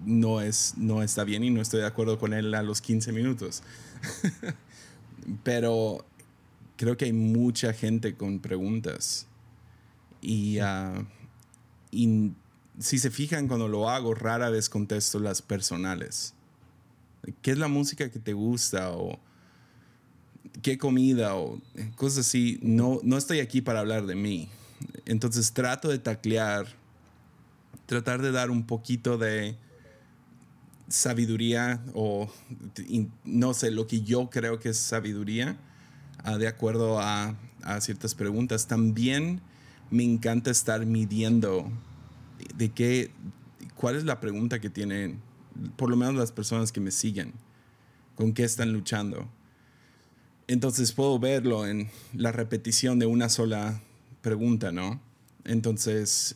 no, 0.06 0.42
es, 0.42 0.76
no 0.78 1.02
está 1.02 1.24
bien 1.24 1.44
y 1.44 1.50
no 1.50 1.62
estoy 1.62 1.80
de 1.82 1.88
acuerdo 1.88 2.20
con 2.20 2.34
él 2.34 2.54
a 2.54 2.62
los 2.62 2.82
15 2.82 3.12
minutos. 3.12 3.63
Pero 5.44 6.06
creo 6.78 6.96
que 6.96 7.06
hay 7.06 7.13
mucha 7.13 7.74
gente 7.74 8.16
con 8.16 8.40
preguntas. 8.40 9.28
Y, 10.22 10.60
ah, 10.60 11.06
y 11.92 12.32
si 12.80 13.00
se 13.00 13.12
fijan 13.12 13.48
cuando 13.48 13.68
lo 13.68 13.90
hago, 13.90 14.13
rara 14.13 14.50
vez 14.50 14.70
contesto 14.70 15.20
las 15.20 15.42
personales. 15.42 16.34
¿Qué 17.42 17.52
es 17.52 17.58
la 17.58 17.68
música 17.68 18.10
que 18.10 18.20
te 18.20 18.34
gusta? 18.34 18.92
O 18.92 19.20
qué 20.62 20.78
comida 20.78 21.36
o 21.36 21.60
cosas 21.96 22.28
así. 22.28 22.60
No, 22.62 23.00
no 23.04 23.18
estoy 23.18 23.40
aquí 23.40 23.62
para 23.62 23.80
hablar 23.80 24.06
de 24.06 24.16
mí. 24.16 24.50
Entonces 25.06 25.52
trato 25.54 25.90
de 25.90 26.00
taclear, 26.00 26.68
tratar 27.88 28.22
de 28.22 28.32
dar 28.32 28.52
un 28.52 28.66
poquito 28.66 29.18
de 29.18 29.58
sabiduría 30.88 31.84
o 31.94 32.32
no 33.26 33.54
sé, 33.54 33.72
lo 33.72 33.88
que 33.88 34.02
yo 34.02 34.30
creo 34.30 34.60
que 34.60 34.70
es 34.70 34.78
sabiduría 34.78 35.58
ah, 36.28 36.38
de 36.38 36.48
acuerdo 36.48 37.00
a, 37.00 37.36
ciertas 37.80 38.16
preguntas. 38.16 38.68
También 38.68 39.42
me 39.92 40.04
encanta 40.04 40.52
estar 40.52 40.86
midiendo 40.86 41.70
de 42.56 42.70
qué, 42.70 43.12
cuál 43.76 43.96
es 43.96 44.06
la 44.06 44.20
pregunta 44.20 44.60
que 44.62 44.70
tienen, 44.70 45.20
por 45.76 45.90
lo 45.90 45.98
menos 45.98 46.16
las 46.16 46.32
personas 46.32 46.72
que 46.72 46.80
me 46.80 46.92
siguen, 46.92 47.34
con 48.16 48.34
qué 48.34 48.44
están 48.44 48.72
luchando. 48.72 49.28
Entonces 50.48 50.94
puedo 50.94 51.20
verlo 51.20 51.68
en 51.68 51.90
la 52.13 52.32
repetición 52.32 53.00
de 53.00 53.06
una 53.06 53.28
sola 53.28 53.82
pregunta, 54.22 54.72
¿no? 54.72 55.02
Entonces 55.44 56.36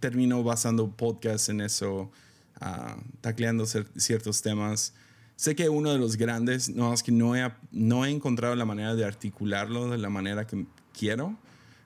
termino 0.00 0.42
basando 0.42 0.90
podcast 0.90 1.48
en 1.48 1.60
eso, 1.60 2.10
ah, 2.60 2.96
tacleando 3.20 3.66
ciertos 3.66 4.42
temas. 4.42 4.92
Sé 5.36 5.54
que 5.54 5.68
uno 5.68 5.92
de 5.92 5.98
los 5.98 6.16
grandes, 6.16 6.68
no 6.70 6.92
es 6.94 7.02
que 7.02 7.12
no 7.12 7.36
he, 7.36 7.52
no 7.70 8.04
he 8.06 8.10
encontrado 8.10 8.54
la 8.54 8.64
manera 8.64 8.94
de 8.94 9.04
articularlo 9.04 9.90
de 9.90 9.98
la 9.98 10.08
manera 10.08 10.46
que 10.46 10.64
quiero, 10.98 11.36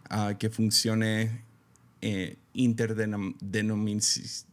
ah, 0.09 0.35
que 0.39 0.51
funcione 0.51 1.43
eh, 2.01 2.37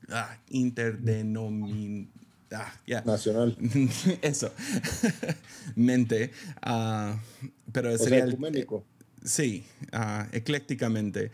ah, 0.09 0.37
interdenomin- 0.49 2.07
ah. 2.51 2.73
Nacional. 3.05 3.55
Eso. 4.21 4.51
Mente. 5.75 6.31
ah, 6.61 7.17
pero 7.71 7.93
O 7.93 7.97
sería 7.97 8.17
sea, 8.19 8.25
el- 8.25 8.31
ecuménico. 8.33 8.83
Sí, 9.23 9.65
ah, 9.91 10.27
eclécticamente. 10.31 11.31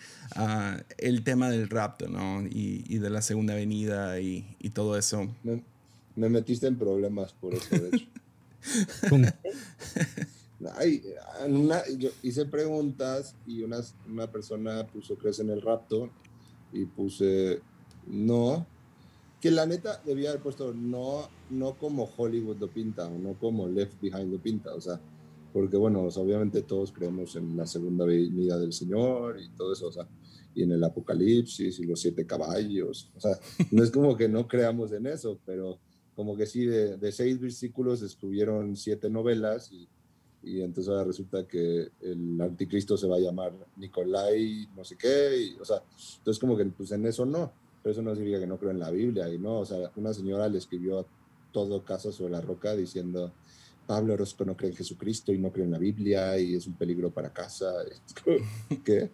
el 0.97 1.23
tema 1.23 1.49
del 1.49 1.69
rapto, 1.69 2.08
¿no? 2.10 2.41
Y, 2.45 2.84
y 2.88 2.97
de 2.97 3.10
la 3.10 3.21
segunda 3.21 3.54
venida 3.56 4.19
y, 4.19 4.56
y 4.60 4.69
todo 4.71 4.97
eso. 4.97 5.30
Me 6.15 6.30
metiste 6.30 6.67
en 6.67 6.78
problemas 6.78 7.34
por 7.34 7.54
eso, 7.54 7.76
de 7.78 7.89
hecho. 7.89 8.08
Ay, 10.78 11.04
una, 11.47 11.82
yo 11.97 12.10
hice 12.21 12.45
preguntas 12.45 13.36
y 13.45 13.63
una, 13.63 13.82
una 14.10 14.32
persona 14.32 14.88
puso 14.88 15.17
crees 15.17 15.39
en 15.39 15.49
el 15.49 15.62
rapto 15.62 16.10
y 16.71 16.86
puse 16.86 17.60
no. 18.08 18.65
Que 19.41 19.52
la 19.52 19.65
neta 19.65 20.02
debía 20.06 20.30
haber 20.30 20.41
puesto 20.41 20.73
no, 20.73 21.28
no 21.49 21.78
como 21.78 22.10
Hollywood 22.15 22.58
lo 22.60 22.69
pinta 22.69 23.08
o 23.08 23.17
no 23.17 23.34
como 23.34 23.67
Left 23.67 23.99
Behind 24.02 24.32
lo 24.32 24.39
pinta. 24.39 24.73
O 24.73 24.80
sea, 24.80 25.02
porque 25.52 25.76
bueno, 25.76 26.04
o 26.04 26.12
sea, 26.12 26.23
obviamente 26.23 26.62
todos 26.62 26.93
creemos 26.93 27.36
en 27.36 27.58
la 27.58 27.67
segunda 27.67 28.06
venida 28.06 28.58
del 28.58 28.71
Señor 28.71 29.39
y 29.41 29.49
todo 29.49 29.73
eso, 29.73 29.88
o 29.88 29.91
sea, 29.91 30.08
y 30.56 30.63
en 30.63 30.71
el 30.71 30.84
Apocalipsis 30.84 31.80
y 31.80 31.84
los 31.84 31.99
siete 31.99 32.26
caballos. 32.26 33.12
O 33.15 33.19
sea, 33.19 33.38
no 33.71 33.84
es 33.84 33.91
como 33.91 34.15
que 34.15 34.30
no 34.30 34.47
creamos 34.47 34.93
en 34.93 35.08
eso, 35.08 35.39
pero 35.45 35.78
como 36.15 36.36
que 36.38 36.45
sí, 36.45 36.65
de, 36.65 36.97
de 36.97 37.12
seis 37.12 37.39
versículos 37.39 38.02
escribieron 38.02 38.76
siete 38.76 39.10
novelas 39.10 39.71
y 39.71 39.88
y 40.43 40.62
entonces 40.62 40.91
ahora 40.91 41.06
resulta 41.06 41.47
que 41.47 41.89
el 42.02 42.39
anticristo 42.41 42.97
se 42.97 43.08
va 43.08 43.15
a 43.15 43.19
llamar 43.19 43.54
Nicolai, 43.78 44.67
no 44.76 44.84
sé 44.84 44.97
qué, 44.97 45.38
y, 45.38 45.60
o 45.60 45.65
sea, 45.65 45.82
entonces 46.17 46.39
como 46.39 46.58
que 46.58 46.65
pues 46.65 46.91
en 46.91 47.06
eso 47.06 47.26
no, 47.26 47.52
pero 47.82 47.93
eso 47.93 48.02
no 48.02 48.13
significa 48.13 48.41
que 48.41 48.47
no 48.47 48.60
creo 48.60 48.71
en 48.71 48.80
la 48.80 48.91
Biblia, 48.91 49.30
y 49.30 49.38
no, 49.38 49.60
o 49.60 49.65
sea, 49.65 49.91
una 49.95 50.13
señora 50.13 50.49
le 50.49 50.58
escribió 50.58 51.08
todo 51.54 51.86
caso 51.86 52.12
sobre 52.12 52.34
la 52.34 52.41
roca 52.41 52.76
diciendo, 52.76 53.32
Pablo 53.88 54.13
Orozco 54.13 54.43
no 54.43 54.58
cree 54.58 54.71
en 54.71 54.78
Jesucristo 54.78 55.32
y 55.32 55.38
no 55.38 55.52
cree 55.52 55.65
en 55.65 55.71
la 55.71 55.78
Biblia 55.78 56.38
y 56.38 56.56
es 56.56 56.67
un 56.67 56.73
peligro 56.73 57.10
para 57.10 57.32
casa, 57.32 57.73
¿qué? 58.84 59.12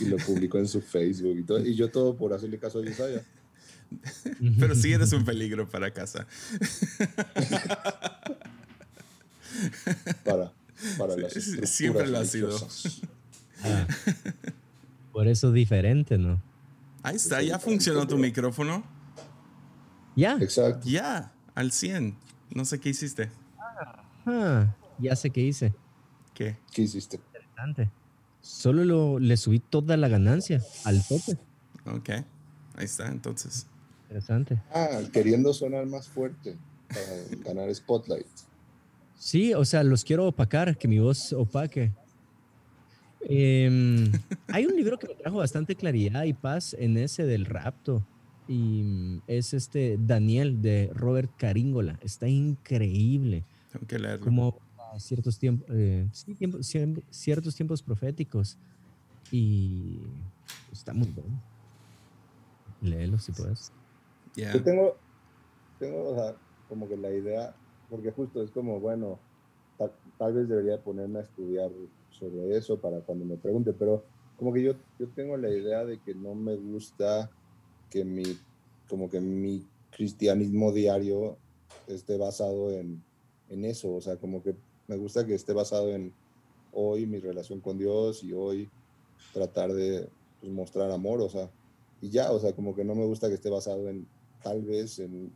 Y 0.00 0.06
lo 0.06 0.16
publicó 0.16 0.58
en 0.58 0.66
su 0.66 0.80
Facebook 0.80 1.38
y 1.38 1.42
todo, 1.42 1.60
y 1.60 1.74
yo 1.74 1.90
todo 1.90 2.16
por 2.16 2.32
hacerle 2.32 2.58
caso 2.58 2.78
a 2.78 2.88
Isaiah. 2.88 3.22
Pero 4.58 4.74
sí 4.74 4.92
eres 4.92 5.12
un 5.12 5.24
peligro 5.24 5.68
para 5.68 5.92
casa. 5.92 6.26
Para, 10.24 10.52
para 10.96 11.16
las 11.16 11.32
siempre 11.32 12.06
lo 12.06 12.18
ha 12.18 12.24
sido. 12.24 12.56
Ah. 13.64 13.86
Por 15.12 15.26
eso 15.26 15.50
diferente, 15.52 16.18
¿no? 16.18 16.40
Ahí 17.02 17.16
está, 17.16 17.42
ya 17.42 17.58
funcionó 17.58 18.06
tu 18.06 18.18
micrófono. 18.18 18.84
Ya. 20.14 20.36
Exacto. 20.40 20.88
Ya, 20.88 21.32
al 21.54 21.72
100. 21.72 22.16
No 22.54 22.64
sé 22.64 22.78
qué 22.78 22.90
hiciste. 22.90 23.30
Ah, 24.26 24.74
ya 24.98 25.16
sé 25.16 25.30
qué 25.30 25.40
hice. 25.40 25.74
¿Qué? 26.34 26.56
¿Qué 26.72 26.82
hiciste? 26.82 27.16
Interesante. 27.16 27.90
Solo 28.40 28.84
lo, 28.84 29.18
le 29.18 29.36
subí 29.36 29.58
toda 29.58 29.96
la 29.96 30.08
ganancia 30.08 30.62
al 30.84 31.04
tope. 31.06 31.38
Ok. 31.86 32.10
Ahí 32.76 32.84
está, 32.84 33.08
entonces. 33.08 33.66
Interesante. 34.08 34.58
Ah, 34.72 35.00
queriendo 35.12 35.52
sonar 35.52 35.84
más 35.86 36.08
fuerte 36.08 36.56
para 36.88 37.44
ganar 37.44 37.74
Spotlight. 37.74 38.26
Sí, 39.18 39.52
o 39.52 39.64
sea, 39.66 39.82
los 39.84 40.02
quiero 40.04 40.26
opacar, 40.26 40.78
que 40.78 40.88
mi 40.88 40.98
voz 40.98 41.32
opaque. 41.34 41.92
Em, 43.20 44.10
hay 44.48 44.64
un 44.64 44.74
libro 44.76 44.98
que 44.98 45.08
me 45.08 45.14
trajo 45.14 45.36
bastante 45.38 45.74
claridad 45.74 46.24
y 46.24 46.32
paz 46.32 46.74
en 46.78 46.96
ese 46.96 47.24
del 47.24 47.44
rapto. 47.44 48.02
Y 48.48 49.20
es 49.26 49.52
este 49.52 49.98
Daniel 50.00 50.62
de 50.62 50.90
Robert 50.94 51.30
Caringola. 51.36 51.98
Está 52.02 52.28
increíble. 52.28 53.44
Tengo 53.72 53.86
que 53.86 53.98
leerlo. 53.98 54.24
Como 54.24 54.58
a 54.94 54.98
ciertos 54.98 55.38
siem- 55.38 57.02
ciertos 57.10 57.54
tiempos 57.54 57.82
proféticos. 57.82 58.56
Y 59.30 59.98
está 60.72 60.94
muy 60.94 61.08
bueno. 61.08 61.42
Léelo 62.80 63.18
si 63.18 63.32
puedes. 63.32 63.70
Yo 64.38 64.62
tengo, 64.62 64.96
tengo 65.78 66.34
como 66.68 66.88
que 66.88 66.96
la 66.96 67.10
idea, 67.10 67.56
porque 67.90 68.12
justo 68.12 68.42
es 68.42 68.50
como, 68.50 68.78
bueno, 68.78 69.18
tal, 69.76 69.92
tal 70.18 70.34
vez 70.34 70.48
debería 70.48 70.82
ponerme 70.82 71.20
a 71.20 71.22
estudiar 71.22 71.70
sobre 72.10 72.56
eso 72.56 72.78
para 72.80 73.00
cuando 73.00 73.24
me 73.24 73.36
pregunte, 73.36 73.72
pero 73.72 74.04
como 74.36 74.52
que 74.52 74.62
yo, 74.62 74.74
yo 74.98 75.08
tengo 75.08 75.36
la 75.36 75.50
idea 75.50 75.84
de 75.84 76.00
que 76.00 76.14
no 76.14 76.34
me 76.34 76.56
gusta 76.56 77.30
que 77.90 78.04
mi, 78.04 78.22
como 78.88 79.10
que 79.10 79.20
mi 79.20 79.66
cristianismo 79.90 80.72
diario 80.72 81.36
esté 81.86 82.16
basado 82.16 82.70
en, 82.70 83.02
en 83.48 83.64
eso, 83.64 83.94
o 83.94 84.00
sea, 84.00 84.16
como 84.16 84.42
que 84.42 84.54
me 84.86 84.96
gusta 84.96 85.26
que 85.26 85.34
esté 85.34 85.52
basado 85.52 85.90
en 85.90 86.12
hoy 86.72 87.06
mi 87.06 87.18
relación 87.18 87.60
con 87.60 87.78
Dios 87.78 88.22
y 88.22 88.32
hoy 88.32 88.70
tratar 89.32 89.72
de 89.72 90.08
pues, 90.40 90.52
mostrar 90.52 90.90
amor, 90.90 91.20
o 91.20 91.28
sea, 91.28 91.50
y 92.00 92.10
ya, 92.10 92.30
o 92.30 92.38
sea, 92.38 92.52
como 92.52 92.74
que 92.74 92.84
no 92.84 92.94
me 92.94 93.04
gusta 93.04 93.28
que 93.28 93.34
esté 93.34 93.50
basado 93.50 93.88
en 93.88 94.06
tal 94.42 94.62
vez 94.62 94.98
en, 94.98 95.32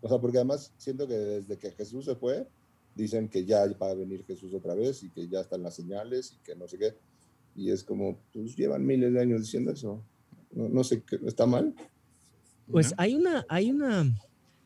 o 0.00 0.08
sea, 0.08 0.18
porque 0.18 0.38
además 0.38 0.72
siento 0.76 1.06
que 1.06 1.14
desde 1.14 1.56
que 1.56 1.70
Jesús 1.72 2.04
se 2.04 2.14
fue, 2.14 2.46
dicen 2.94 3.28
que 3.28 3.44
ya 3.44 3.66
va 3.80 3.90
a 3.90 3.94
venir 3.94 4.24
Jesús 4.24 4.54
otra 4.54 4.74
vez 4.74 5.02
y 5.02 5.10
que 5.10 5.28
ya 5.28 5.40
están 5.40 5.62
las 5.62 5.74
señales 5.74 6.32
y 6.32 6.44
que 6.44 6.56
no 6.56 6.66
sé 6.66 6.78
qué. 6.78 6.94
Y 7.54 7.70
es 7.70 7.84
como, 7.84 8.18
pues 8.32 8.56
llevan 8.56 8.84
miles 8.84 9.12
de 9.12 9.20
años 9.20 9.40
diciendo 9.40 9.72
eso. 9.72 10.02
No, 10.52 10.68
no 10.68 10.84
sé, 10.84 11.02
¿está 11.26 11.46
mal? 11.46 11.74
Pues 12.70 12.94
hay 12.96 13.14
una, 13.14 13.44
hay 13.48 13.70
una, 13.70 14.14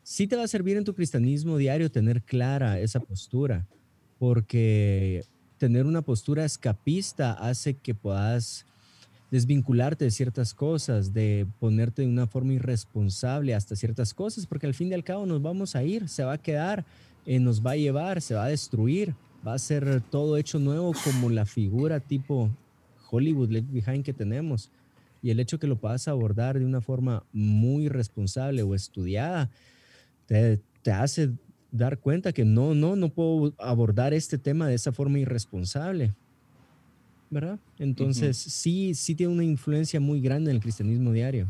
sí 0.03 0.27
te 0.27 0.35
va 0.35 0.43
a 0.43 0.47
servir 0.47 0.77
en 0.77 0.83
tu 0.83 0.93
cristianismo 0.95 1.57
diario 1.57 1.91
tener 1.91 2.23
clara 2.23 2.79
esa 2.79 2.99
postura, 2.99 3.67
porque 4.17 5.23
tener 5.57 5.85
una 5.85 6.01
postura 6.01 6.45
escapista 6.45 7.33
hace 7.33 7.75
que 7.75 7.93
puedas 7.93 8.65
desvincularte 9.31 10.05
de 10.05 10.11
ciertas 10.11 10.53
cosas, 10.53 11.13
de 11.13 11.47
ponerte 11.59 12.01
de 12.01 12.09
una 12.09 12.27
forma 12.27 12.53
irresponsable 12.53 13.55
hasta 13.55 13.77
ciertas 13.77 14.13
cosas, 14.13 14.45
porque 14.45 14.67
al 14.67 14.73
fin 14.73 14.89
y 14.89 14.93
al 14.93 15.05
cabo 15.05 15.25
nos 15.25 15.41
vamos 15.41 15.75
a 15.75 15.83
ir, 15.83 16.09
se 16.09 16.25
va 16.25 16.33
a 16.33 16.37
quedar, 16.37 16.85
eh, 17.25 17.39
nos 17.39 17.65
va 17.65 17.71
a 17.71 17.77
llevar, 17.77 18.21
se 18.21 18.35
va 18.35 18.43
a 18.43 18.49
destruir, 18.49 19.15
va 19.47 19.53
a 19.53 19.59
ser 19.59 20.01
todo 20.01 20.35
hecho 20.35 20.59
nuevo 20.59 20.93
como 21.05 21.29
la 21.29 21.45
figura 21.45 22.01
tipo 22.01 22.51
Hollywood 23.09 23.49
Left 23.49 23.71
Behind 23.71 24.03
que 24.03 24.13
tenemos. 24.13 24.69
Y 25.23 25.29
el 25.29 25.39
hecho 25.39 25.59
que 25.59 25.67
lo 25.67 25.77
puedas 25.77 26.07
abordar 26.07 26.59
de 26.59 26.65
una 26.65 26.81
forma 26.81 27.23
muy 27.31 27.87
responsable 27.87 28.63
o 28.63 28.75
estudiada, 28.75 29.49
te, 30.25 30.59
te 30.81 30.91
hace 30.91 31.31
dar 31.71 31.99
cuenta 31.99 32.33
que 32.33 32.43
no, 32.43 32.73
no, 32.75 32.97
no 32.97 33.09
puedo 33.09 33.53
abordar 33.59 34.13
este 34.13 34.37
tema 34.37 34.67
de 34.67 34.73
esa 34.73 34.91
forma 34.91 35.19
irresponsable. 35.19 36.13
¿Verdad? 37.31 37.59
Entonces, 37.79 38.37
sí, 38.37 38.93
sí 38.93 39.15
tiene 39.15 39.33
una 39.33 39.43
influencia 39.43 39.99
muy 39.99 40.21
grande 40.21 40.51
en 40.51 40.57
el 40.57 40.61
cristianismo 40.61 41.11
diario. 41.11 41.47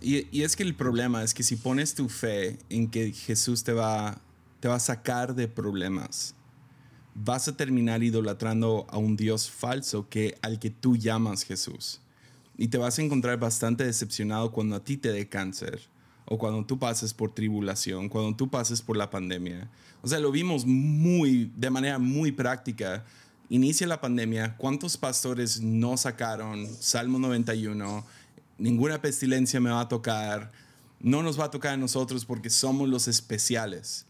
Y, 0.00 0.26
y, 0.36 0.42
es 0.42 0.56
que 0.56 0.62
el 0.62 0.74
problema 0.74 1.22
es 1.22 1.34
que 1.34 1.42
si 1.42 1.56
pones 1.56 1.94
tu 1.94 2.08
fe 2.08 2.58
en 2.70 2.88
que 2.88 3.12
Jesús 3.12 3.62
te 3.62 3.74
va, 3.74 4.18
te 4.58 4.66
va 4.66 4.76
a 4.76 4.80
sacar 4.80 5.34
de 5.34 5.46
problemas, 5.46 6.34
vas 7.14 7.48
a 7.48 7.56
terminar 7.56 8.02
idolatrando 8.02 8.86
a 8.88 8.98
un 8.98 9.16
Dios 9.16 9.50
falso 9.50 10.08
que, 10.08 10.36
al 10.42 10.58
que 10.58 10.70
tú 10.70 10.96
llamas 10.96 11.44
Jesús. 11.44 12.00
Y 12.56 12.68
te 12.68 12.78
vas 12.78 12.98
a 12.98 13.02
encontrar 13.02 13.38
bastante 13.38 13.84
decepcionado 13.84 14.52
cuando 14.52 14.76
a 14.76 14.84
ti 14.84 14.96
te 14.96 15.12
dé 15.12 15.28
cáncer 15.28 15.80
o 16.26 16.38
cuando 16.38 16.64
tú 16.64 16.78
pases 16.78 17.12
por 17.12 17.32
tribulación, 17.32 18.08
cuando 18.08 18.36
tú 18.36 18.48
pases 18.48 18.82
por 18.82 18.96
la 18.96 19.10
pandemia. 19.10 19.68
O 20.02 20.08
sea, 20.08 20.18
lo 20.18 20.30
vimos 20.30 20.64
muy, 20.64 21.50
de 21.56 21.70
manera 21.70 21.98
muy 21.98 22.32
práctica. 22.32 23.04
Inicia 23.52 23.84
la 23.88 24.00
pandemia, 24.00 24.56
¿cuántos 24.56 24.96
pastores 24.96 25.60
no 25.60 25.96
sacaron 25.96 26.68
Salmo 26.78 27.18
91? 27.18 28.06
Ninguna 28.58 29.02
pestilencia 29.02 29.58
me 29.58 29.70
va 29.70 29.80
a 29.80 29.88
tocar, 29.88 30.52
no 31.00 31.20
nos 31.24 31.38
va 31.38 31.46
a 31.46 31.50
tocar 31.50 31.72
a 31.74 31.76
nosotros 31.76 32.24
porque 32.24 32.48
somos 32.48 32.88
los 32.88 33.08
especiales. 33.08 34.06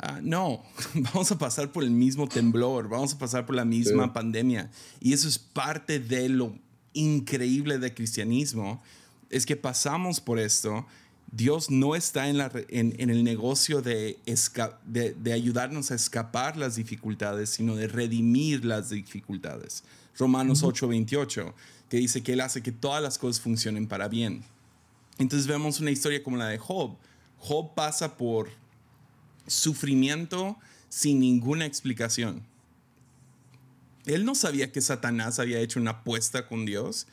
Uh, 0.00 0.20
no, 0.22 0.62
vamos 0.94 1.32
a 1.32 1.36
pasar 1.36 1.72
por 1.72 1.82
el 1.82 1.90
mismo 1.90 2.28
temblor, 2.28 2.88
vamos 2.88 3.14
a 3.14 3.18
pasar 3.18 3.44
por 3.44 3.56
la 3.56 3.64
misma 3.64 4.04
sí. 4.04 4.10
pandemia. 4.14 4.70
Y 5.00 5.14
eso 5.14 5.26
es 5.26 5.36
parte 5.36 5.98
de 5.98 6.28
lo 6.28 6.56
increíble 6.92 7.80
del 7.80 7.92
cristianismo, 7.92 8.80
es 9.30 9.46
que 9.46 9.56
pasamos 9.56 10.20
por 10.20 10.38
esto 10.38 10.86
Dios 11.32 11.70
no 11.70 11.96
está 11.96 12.28
en, 12.28 12.38
la, 12.38 12.50
en, 12.68 12.94
en 12.98 13.10
el 13.10 13.24
negocio 13.24 13.82
de, 13.82 14.18
de, 14.86 15.14
de, 15.14 15.32
ayudarnos 15.32 15.90
a 15.90 15.94
escapar 15.94 16.56
las 16.56 16.76
dificultades, 16.76 17.50
sino 17.50 17.74
de 17.76 17.88
redimir 17.88 18.64
las 18.64 18.90
dificultades. 18.90 19.84
Romanos 20.18 20.62
uh 20.62 20.70
-huh. 20.70 21.06
8:28, 21.06 21.52
que 21.90 21.98
dice 21.98 22.22
que 22.22 22.32
Él 22.32 22.40
hace 22.40 22.62
que 22.62 22.72
todas 22.72 23.02
las 23.02 23.18
cosas 23.18 23.40
funcionen 23.40 23.86
para 23.86 24.08
bien. 24.08 24.44
Entonces 25.18 25.46
vemos 25.46 25.80
una 25.80 25.90
historia 25.90 26.22
como 26.22 26.36
la 26.36 26.48
de 26.48 26.58
Job. 26.58 26.96
Job 27.38 27.74
pasa 27.74 28.16
por 28.16 28.50
sufrimiento 29.46 30.56
sin 30.88 31.20
ninguna 31.20 31.66
explicación. 31.66 32.42
Él 34.04 34.24
no 34.24 34.34
sabía 34.34 34.70
que 34.70 34.80
Satanás 34.80 35.38
había 35.38 35.60
hecho 35.60 35.80
una 35.80 35.90
apuesta 35.90 36.46
con 36.46 36.64
Dios. 36.64 37.06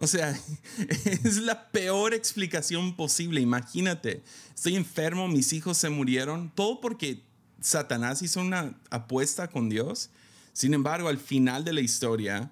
O 0.00 0.06
sea, 0.06 0.38
es 1.24 1.38
la 1.38 1.70
peor 1.70 2.14
explicación 2.14 2.96
posible. 2.96 3.40
Imagínate, 3.40 4.22
estoy 4.54 4.76
enfermo, 4.76 5.28
mis 5.28 5.52
hijos 5.52 5.78
se 5.78 5.90
murieron, 5.90 6.50
todo 6.54 6.80
porque 6.80 7.22
Satanás 7.60 8.22
hizo 8.22 8.40
una 8.40 8.78
apuesta 8.90 9.48
con 9.48 9.68
Dios. 9.68 10.10
Sin 10.52 10.74
embargo, 10.74 11.08
al 11.08 11.18
final 11.18 11.64
de 11.64 11.72
la 11.72 11.80
historia, 11.80 12.50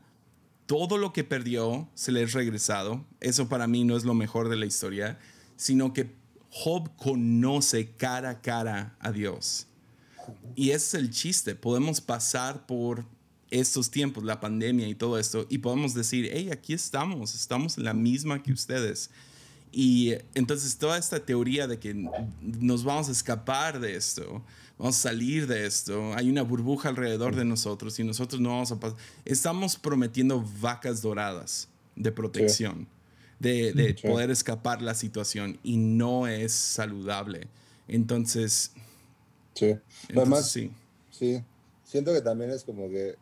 todo 0.67 0.99
lo 0.99 1.13
que 1.13 1.25
perdió 1.25 1.89
se 1.95 2.13
le 2.13 2.23
es 2.23 2.33
regresado. 2.33 3.05
Eso 3.21 3.49
para 3.49 3.67
mí 3.67 3.85
no 3.85 3.97
es 3.97 4.05
lo 4.05 4.15
mejor 4.15 4.49
de 4.49 4.57
la 4.57 4.67
historia, 4.67 5.19
sino 5.57 5.93
que 5.93 6.15
Job 6.51 6.95
conoce 6.97 7.93
cara 7.93 8.31
a 8.31 8.41
cara 8.41 8.97
a 9.01 9.13
Dios. 9.13 9.67
Y 10.55 10.71
es 10.71 10.95
el 10.95 11.11
chiste. 11.11 11.55
Podemos 11.55 12.01
pasar 12.01 12.67
por 12.67 13.07
estos 13.53 13.91
tiempos, 13.91 14.25
la 14.25 14.41
pandemia 14.41 14.89
y 14.89 14.95
todo 14.95 15.19
esto, 15.19 15.47
y 15.49 15.59
podemos 15.59 15.93
decir, 15.95 16.31
hey, 16.33 16.49
aquí 16.51 16.73
estamos, 16.73 17.35
estamos 17.35 17.77
en 17.77 17.85
la 17.85 17.93
misma 17.93 18.43
que 18.43 18.53
ustedes. 18.53 19.11
Y 19.71 20.15
entonces 20.35 20.77
toda 20.77 20.99
esta 20.99 21.21
teoría 21.21 21.67
de 21.67 21.79
que 21.79 21.95
nos 22.41 22.83
vamos 22.83 23.09
a 23.09 23.13
escapar 23.13 23.79
de 23.79 23.95
esto, 23.95 24.43
vamos 24.79 24.97
a 24.99 25.01
salir 25.01 25.47
de 25.47 25.67
esto, 25.67 26.15
hay 26.15 26.31
una 26.31 26.43
burbuja 26.43 26.89
alrededor 26.89 27.37
de 27.37 27.45
nosotros 27.45 27.99
y 27.99 28.05
nosotros 28.05 28.41
no 28.41 28.51
vamos 28.51 28.73
a 28.73 28.81
pasar, 28.81 28.99
estamos 29.25 29.77
prometiendo 29.77 30.45
vacas 30.61 31.01
doradas 31.01 31.69
de 31.95 32.11
protección, 32.11 32.81
sí. 32.81 32.87
de, 33.39 33.73
de 33.73 33.97
sí. 33.97 34.07
poder 34.07 34.31
escapar 34.31 34.83
la 34.83 34.95
situación 34.95 35.59
y 35.63 35.77
no 35.77 36.27
es 36.27 36.53
saludable. 36.53 37.49
Entonces, 37.89 38.73
sí, 39.55 39.67
entonces, 39.67 40.17
además, 40.17 40.51
sí. 40.51 40.71
sí, 41.11 41.43
siento 41.85 42.13
que 42.13 42.21
también 42.21 42.51
es 42.51 42.65
como 42.65 42.89
que 42.89 43.17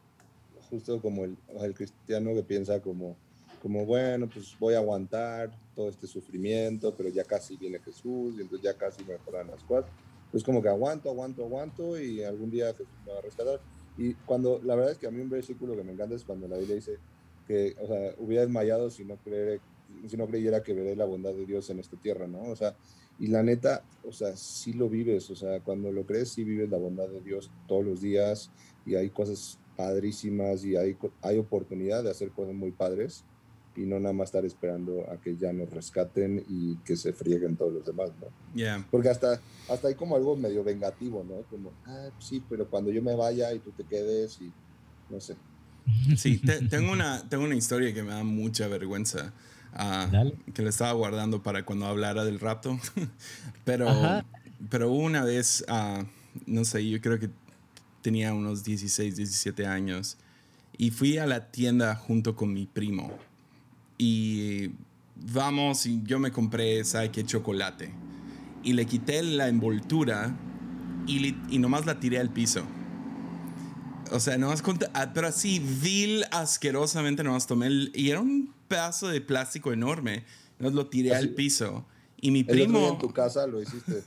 justo 0.71 1.01
como 1.01 1.25
el, 1.25 1.37
el, 1.61 1.75
cristiano 1.75 2.35
que 2.35 2.43
piensa 2.43 2.81
como, 2.81 3.17
como, 3.61 3.85
bueno, 3.85 4.29
pues 4.33 4.57
voy 4.59 4.75
a 4.75 4.79
aguantar 4.79 5.51
todo 5.75 5.89
este 5.89 6.07
sufrimiento, 6.07 6.95
pero 6.97 7.09
ya 7.09 7.25
casi 7.25 7.57
viene 7.57 7.79
Jesús 7.81 8.35
y 8.37 8.43
entonces 8.43 8.63
ya 8.63 8.75
casi 8.75 9.05
mejoran 9.05 9.49
las 9.49 9.63
cosas. 9.65 9.91
Pues 10.31 10.45
como 10.45 10.63
que 10.63 10.69
aguanto, 10.69 11.11
aguanto, 11.11 11.45
aguanto 11.45 12.01
y 12.01 12.23
algún 12.23 12.51
día 12.51 12.73
Jesús 12.73 12.87
me 13.05 13.13
va 13.13 13.19
a 13.19 13.23
rescatar. 13.23 13.61
Y 13.99 14.15
cuando, 14.15 14.61
la 14.65 14.75
verdad 14.77 14.93
es 14.93 14.99
que 14.99 15.07
a 15.07 15.11
mí 15.11 15.21
un 15.21 15.29
versículo 15.29 15.77
que 15.77 15.83
me 15.83 15.93
encanta 15.93 16.15
es 16.15 16.25
cuando 16.25 16.49
la 16.49 16.57
Biblia 16.57 16.77
dice 16.77 16.99
que, 17.47 17.75
o 17.81 17.87
sea, 17.87 18.15
hubiera 18.19 18.43
desmayado 18.43 18.91
si 18.91 19.05
no, 19.05 19.19
si 20.07 20.17
no 20.17 20.27
creyera 20.27 20.63
que 20.63 20.73
veré 20.73 20.95
la 20.97 21.05
bondad 21.05 21.33
de 21.33 21.45
Dios 21.45 21.69
en 21.71 21.81
esta 21.81 21.97
tierra, 21.97 22.27
¿no? 22.27 22.43
O 22.43 22.57
sea, 22.57 22.77
y 23.19 23.27
la 23.27 23.43
neta, 23.43 23.85
o 24.03 24.13
sea, 24.13 24.35
sí 24.37 24.73
lo 24.73 24.89
vives, 24.89 25.29
o 25.31 25.37
sea, 25.37 25.61
cuando 25.61 25.93
lo 25.93 26.07
crees, 26.07 26.31
sí 26.31 26.43
vives 26.43 26.71
la 26.71 26.79
bondad 26.79 27.09
de 27.09 27.21
Dios 27.21 27.51
todos 27.69 27.85
los 27.85 28.01
días 28.01 28.51
y 28.87 28.95
hay 28.95 29.11
cosas 29.11 29.59
padrísimas 29.81 30.65
y 30.65 30.77
hay, 30.77 30.97
hay 31.23 31.39
oportunidad 31.39 32.05
de 32.05 32.11
hacer 32.11 32.31
cosas 32.31 32.55
muy 32.55 32.71
padres 32.71 33.25
y 33.77 33.83
no 33.83 33.99
nada 33.99 34.13
más 34.13 34.29
estar 34.29 34.45
esperando 34.45 35.07
a 35.11 35.17
que 35.21 35.37
ya 35.37 35.53
nos 35.53 35.71
rescaten 35.71 36.45
y 36.49 36.77
que 36.85 36.97
se 36.97 37.13
frieguen 37.13 37.57
todos 37.57 37.73
los 37.73 37.87
demás, 37.87 38.11
¿no? 38.21 38.27
Yeah. 38.55 38.87
Porque 38.91 39.09
hasta, 39.09 39.41
hasta 39.69 39.89
hay 39.89 39.95
como 39.95 40.17
algo 40.17 40.37
medio 40.37 40.63
vengativo, 40.63 41.25
¿no? 41.27 41.43
Como, 41.49 41.73
ah, 41.87 42.11
sí, 42.19 42.43
pero 42.49 42.69
cuando 42.69 42.91
yo 42.91 43.01
me 43.01 43.15
vaya 43.15 43.53
y 43.55 43.61
tú 43.61 43.71
te 43.71 43.85
quedes 43.85 44.41
y 44.43 44.53
no 45.09 45.21
sé. 45.21 45.37
Sí, 46.17 46.39
te, 46.39 46.67
tengo, 46.69 46.93
una, 46.93 47.27
tengo 47.29 47.45
una 47.45 47.55
historia 47.55 47.95
que 47.95 48.03
me 48.03 48.11
da 48.11 48.23
mucha 48.23 48.69
vergüenza. 48.69 49.33
Uh, 49.73 50.33
que 50.53 50.63
le 50.63 50.71
estaba 50.71 50.93
guardando 50.93 51.43
para 51.43 51.65
cuando 51.65 51.87
hablara 51.87 52.25
del 52.25 52.41
rapto. 52.41 52.79
pero, 53.65 53.89
pero 54.69 54.91
una 54.93 55.25
vez, 55.25 55.65
uh, 55.69 56.05
no 56.47 56.65
sé, 56.65 56.89
yo 56.89 57.01
creo 57.01 57.19
que 57.19 57.31
tenía 58.03 58.33
unos 58.33 58.65
16, 58.65 59.17
17 59.17 59.67
años 59.67 60.17
y 60.77 60.91
fui 60.91 61.19
a 61.19 61.27
la 61.27 61.51
tienda 61.51 61.95
junto 61.95 62.37
con 62.37 62.53
mi 62.53 62.67
primo 62.67 63.13
y 63.99 64.71
vamos 65.17 65.87
y 65.87 66.01
yo 66.05 66.19
me 66.19 66.31
compré, 66.31 66.85
¿sabe 66.85 67.11
qué? 67.11 67.25
Chocolate 67.25 67.93
y 68.63 68.73
le 68.73 68.87
quité 68.87 69.23
la 69.23 69.49
envoltura 69.49 70.35
y, 71.07 71.35
y 71.49 71.59
nomás 71.59 71.87
la 71.87 71.99
tiré 71.99 72.19
al 72.19 72.31
piso. 72.31 72.63
O 74.13 74.21
sea, 74.21 74.39
nomás, 74.39 74.63
ah, 74.93 75.13
pero 75.15 75.29
así, 75.29 75.61
vil, 75.61 76.25
asquerosamente 76.31 77.23
nomás 77.23 77.47
tomé 77.47 77.69
el, 77.69 77.93
y 77.95 78.11
era 78.11 78.21
un 78.21 78.53
pedazo 78.69 79.09
de 79.09 79.21
plástico 79.21 79.73
enorme, 79.73 80.25
nomás 80.59 80.75
lo 80.75 80.87
tiré 80.89 81.15
así, 81.15 81.27
al 81.27 81.31
piso. 81.31 81.87
Y 82.21 82.31
mi 82.33 82.45
primo... 82.45 82.91
en 82.91 82.99
tu 82.99 83.13
casa 83.13 83.47
lo 83.47 83.63
hiciste 83.63 84.03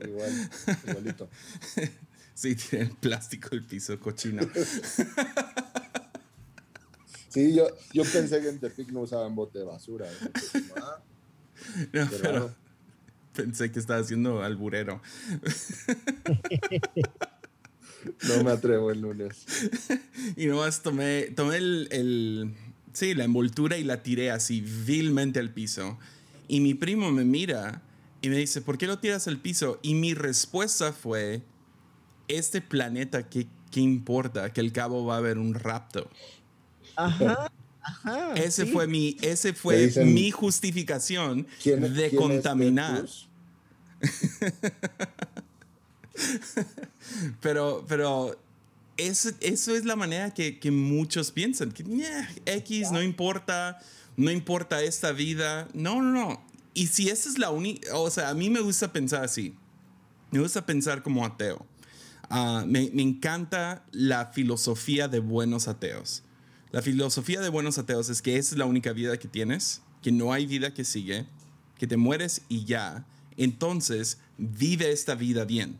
igual, 0.06 0.50
igualito. 0.86 1.28
Sí, 2.38 2.54
tiene 2.54 2.84
el 2.84 2.90
plástico 2.92 3.48
el 3.50 3.64
piso 3.64 3.98
cochino. 3.98 4.42
Sí, 7.30 7.54
yo, 7.54 7.66
yo 7.92 8.04
pensé 8.04 8.40
que 8.40 8.48
en 8.48 8.58
Tepic 8.58 8.88
no 8.90 9.00
usaban 9.00 9.34
bote 9.34 9.58
de 9.58 9.64
basura. 9.66 10.06
¿eh? 10.10 10.62
Ah, 10.76 11.02
No, 11.92 12.08
pero 12.10 12.54
pensé 13.34 13.70
que 13.70 13.78
estaba 13.80 14.00
haciendo 14.00 14.42
alburero. 14.42 15.02
no 18.28 18.44
me 18.44 18.50
atrevo 18.50 18.90
el 18.90 19.00
lunes. 19.02 19.44
Y 20.36 20.46
nomás 20.46 20.82
tomé, 20.82 21.24
tomé 21.36 21.56
el, 21.58 21.88
el- 21.90 22.54
sí, 22.92 23.14
la 23.14 23.24
envoltura 23.24 23.76
y 23.76 23.84
la 23.84 24.02
tiré 24.02 24.30
así 24.30 24.60
vilmente 24.62 25.38
al 25.38 25.50
piso. 25.52 25.98
Y 26.48 26.60
mi 26.60 26.74
primo 26.74 27.12
me 27.12 27.24
mira 27.24 27.82
y 28.22 28.30
me 28.30 28.36
dice, 28.38 28.62
¿por 28.62 28.78
qué 28.78 28.86
lo 28.86 28.98
tiras 29.00 29.28
al 29.28 29.38
piso? 29.38 29.78
Y 29.82 29.94
mi 29.94 30.14
respuesta 30.14 30.92
fue, 30.94 31.42
este 32.28 32.60
planeta, 32.60 33.28
¿qué, 33.28 33.46
qué 33.70 33.80
importa? 33.80 34.52
Que 34.52 34.60
al 34.60 34.72
cabo 34.72 35.04
va 35.04 35.14
a 35.14 35.18
haber 35.18 35.38
un 35.38 35.54
rapto. 35.54 36.08
Ajá, 36.96 37.50
ajá. 37.82 38.34
Ese 38.34 38.66
sí. 38.66 38.72
fue 38.72 38.86
mi, 38.86 39.16
ese 39.22 39.52
fue 39.54 39.86
dicen, 39.86 40.12
mi 40.14 40.30
justificación 40.30 41.46
¿Quién, 41.62 41.94
de 41.94 42.10
quién 42.10 42.20
contaminar. 42.22 43.06
Pero, 47.40 47.84
pero 47.88 48.38
eso, 48.96 49.30
eso 49.40 49.74
es 49.74 49.84
la 49.84 49.96
manera 49.96 50.34
que, 50.34 50.58
que 50.58 50.70
muchos 50.70 51.30
piensan. 51.30 51.70
Que 51.72 51.84
"Ñe, 51.84 52.28
X 52.44 52.90
no 52.90 53.02
importa, 53.02 53.78
no 54.16 54.30
importa 54.30 54.82
esta 54.82 55.12
vida. 55.12 55.68
No, 55.74 56.02
no, 56.02 56.12
no. 56.12 56.42
Y 56.74 56.88
si 56.88 57.08
esa 57.08 57.28
es 57.28 57.38
la 57.38 57.50
única, 57.50 57.96
o 57.96 58.10
sea, 58.10 58.28
a 58.28 58.34
mí 58.34 58.50
me 58.50 58.60
gusta 58.60 58.92
pensar 58.92 59.24
así. 59.24 59.54
Me 60.30 60.40
gusta 60.40 60.66
pensar 60.66 61.02
como 61.02 61.24
ateo. 61.24 61.64
Ah, 62.30 62.64
me, 62.66 62.90
me 62.92 63.02
encanta 63.02 63.84
la 63.92 64.26
filosofía 64.26 65.08
de 65.08 65.20
buenos 65.20 65.68
ateos. 65.68 66.22
La 66.70 66.82
filosofía 66.82 67.40
de 67.40 67.48
buenos 67.48 67.78
ateos 67.78 68.08
es 68.10 68.20
que 68.20 68.36
esa 68.36 68.54
es 68.54 68.58
la 68.58 68.66
única 68.66 68.92
vida 68.92 69.18
que 69.18 69.28
tienes, 69.28 69.82
que 70.02 70.12
no 70.12 70.32
hay 70.32 70.46
vida 70.46 70.74
que 70.74 70.84
sigue, 70.84 71.26
que 71.78 71.86
te 71.86 71.96
mueres 71.96 72.42
y 72.48 72.64
ya. 72.64 73.06
Entonces, 73.36 74.18
vive 74.36 74.90
esta 74.90 75.14
vida 75.14 75.44
bien. 75.44 75.78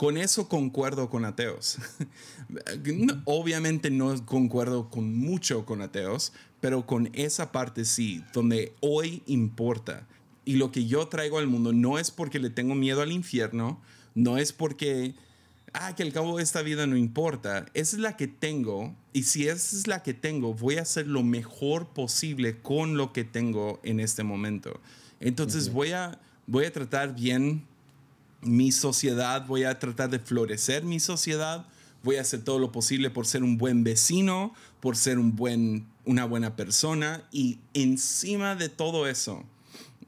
Con 0.00 0.16
eso 0.16 0.48
concuerdo 0.48 1.10
con 1.10 1.26
ateos. 1.26 1.76
Obviamente 3.26 3.90
no 3.90 4.24
concuerdo 4.24 4.88
con 4.88 5.14
mucho 5.14 5.66
con 5.66 5.82
ateos, 5.82 6.32
pero 6.60 6.86
con 6.86 7.10
esa 7.12 7.52
parte 7.52 7.84
sí, 7.84 8.24
donde 8.32 8.74
hoy 8.80 9.22
importa. 9.26 10.06
Y 10.46 10.54
lo 10.54 10.72
que 10.72 10.86
yo 10.86 11.08
traigo 11.08 11.38
al 11.38 11.48
mundo 11.48 11.74
no 11.74 11.98
es 11.98 12.10
porque 12.10 12.38
le 12.38 12.48
tengo 12.48 12.74
miedo 12.74 13.02
al 13.02 13.12
infierno, 13.12 13.78
no 14.14 14.38
es 14.38 14.54
porque, 14.54 15.14
ah, 15.72 15.94
que 15.94 16.02
al 16.02 16.12
cabo 16.12 16.36
de 16.36 16.42
esta 16.42 16.62
vida 16.62 16.86
no 16.86 16.96
importa. 16.96 17.66
Esa 17.74 17.96
es 17.96 18.02
la 18.02 18.16
que 18.16 18.26
tengo. 18.28 18.94
Y 19.12 19.24
si 19.24 19.48
esa 19.48 19.76
es 19.76 19.86
la 19.86 20.02
que 20.02 20.14
tengo, 20.14 20.54
voy 20.54 20.76
a 20.76 20.82
hacer 20.82 21.06
lo 21.06 21.22
mejor 21.22 21.88
posible 21.88 22.60
con 22.60 22.96
lo 22.96 23.12
que 23.12 23.24
tengo 23.24 23.80
en 23.82 24.00
este 24.00 24.22
momento. 24.22 24.80
Entonces 25.20 25.72
voy, 25.72 25.92
a, 25.92 26.18
voy 26.46 26.64
a 26.64 26.72
tratar 26.72 27.14
bien 27.14 27.64
mi 28.40 28.72
sociedad, 28.72 29.46
voy 29.46 29.64
a 29.64 29.78
tratar 29.78 30.08
de 30.10 30.18
florecer 30.18 30.84
mi 30.84 30.98
sociedad, 30.98 31.66
voy 32.02 32.16
a 32.16 32.22
hacer 32.22 32.42
todo 32.42 32.58
lo 32.58 32.72
posible 32.72 33.10
por 33.10 33.26
ser 33.26 33.42
un 33.42 33.58
buen 33.58 33.84
vecino, 33.84 34.54
por 34.80 34.96
ser 34.96 35.18
un 35.18 35.36
buen, 35.36 35.86
una 36.06 36.24
buena 36.24 36.56
persona 36.56 37.22
y 37.30 37.58
encima 37.74 38.56
de 38.56 38.70
todo 38.70 39.06
eso, 39.06 39.44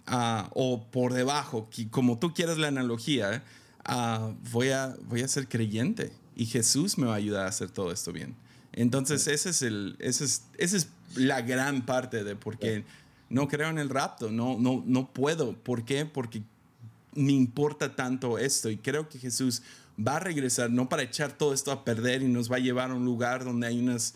ah, 0.06 0.48
o 0.54 0.82
por 0.90 1.12
debajo, 1.12 1.68
que- 1.70 1.88
como 1.88 2.18
tú 2.18 2.32
quieras 2.32 2.56
la 2.56 2.68
analogía, 2.68 3.44
ah, 3.85 4.33
voy, 4.51 4.70
a, 4.70 4.97
voy 5.09 5.22
a 5.22 5.28
ser 5.28 5.49
creyente 5.49 6.12
y 6.37 6.47
Jesús 6.47 6.99
me 6.99 7.07
va 7.07 7.14
a 7.14 7.16
ayudar 7.16 7.47
a 7.47 7.49
hacer 7.49 7.70
todo 7.70 7.93
esto 7.93 8.12
bien. 8.12 8.35
Entonces, 8.72 9.26
ese 9.26 9.51
es 9.51 9.62
el, 9.62 9.97
ese 9.99 10.24
es, 10.24 10.45
esa 10.57 10.76
es 10.76 10.89
la 11.14 11.43
gran 11.43 11.85
parte 11.85 12.24
de 12.24 12.37
por 12.37 12.59
qué 12.59 12.85
no 13.33 13.49
creo 13.49 13.70
en 13.70 13.78
el 13.78 13.89
rapto, 13.89 14.30
no, 14.30 14.59
no, 14.59 14.83
no 14.87 15.09
puedo. 15.11 15.55
¿Por 15.55 15.85
qué? 15.85 16.05
Porque 16.05 16.43
me 17.14 17.33
importa 17.33 17.97
tanto 17.97 18.39
esto 18.39 18.70
y 18.70 18.76
creo 18.76 19.09
que 19.09 19.18
Jesús 19.18 19.62
va 19.99 20.16
a 20.16 20.20
regresar 20.20 20.70
no 20.70 20.89
para 20.89 21.03
echar 21.03 21.33
todo 21.33 21.55
esto 21.55 21.72
a 21.72 21.85
perder 21.85 22.22
y 22.22 22.28
nos 22.28 22.51
va 22.51 22.57
a 22.57 22.61
llevar 22.61 22.91
a 22.91 22.95
un 22.95 23.05
lugar 23.05 23.45
donde 23.45 23.66
hay 23.66 23.78
unas 23.78 24.14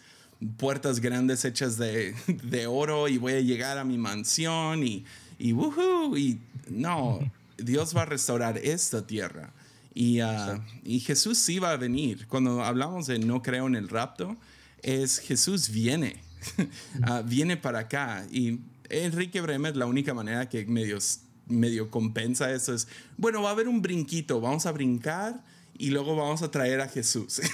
puertas 0.59 1.01
grandes 1.01 1.45
hechas 1.45 1.79
de, 1.79 2.14
de 2.43 2.67
oro 2.67 3.09
y 3.09 3.19
voy 3.19 3.35
a 3.35 3.41
llegar 3.41 3.79
a 3.79 3.85
mi 3.85 3.97
mansión 3.97 4.83
y, 4.83 5.05
y 5.39 5.53
woohoo, 5.53 6.17
y 6.17 6.39
no, 6.69 7.21
Dios 7.59 7.96
va 7.96 8.02
a 8.02 8.07
restaurar 8.07 8.59
esta 8.59 9.07
tierra. 9.07 9.52
Y, 9.94 10.20
ah, 10.20 10.62
y 10.84 11.00
Jesús 11.00 11.38
sí 11.38 11.59
va 11.59 11.72
a 11.72 11.76
venir. 11.76 12.26
Cuando 12.28 12.62
hablamos 12.62 13.07
de 13.07 13.18
no 13.18 13.42
creo 13.42 13.66
en 13.66 13.74
el 13.76 13.88
rapto, 13.88 14.36
es 14.82 15.18
Jesús 15.18 15.70
viene, 15.70 16.22
Ah, 17.02 17.22
viene 17.24 17.57
para 17.57 17.80
acá. 17.80 18.26
Y 18.30 18.61
Enrique 18.90 19.40
Bremer, 19.40 19.76
la 19.76 19.86
única 19.86 20.12
manera 20.14 20.48
que 20.48 20.64
medio, 20.66 20.98
medio 21.46 21.90
compensa 21.90 22.52
eso 22.52 22.74
es, 22.74 22.86
bueno, 23.16 23.42
va 23.42 23.48
a 23.48 23.52
haber 23.52 23.68
un 23.68 23.80
brinquito, 23.82 24.40
vamos 24.40 24.66
a 24.66 24.72
brincar 24.72 25.42
y 25.78 25.90
luego 25.90 26.14
vamos 26.14 26.42
a 26.42 26.50
traer 26.50 26.80
a 26.80 26.88
Jesús. 26.88 27.40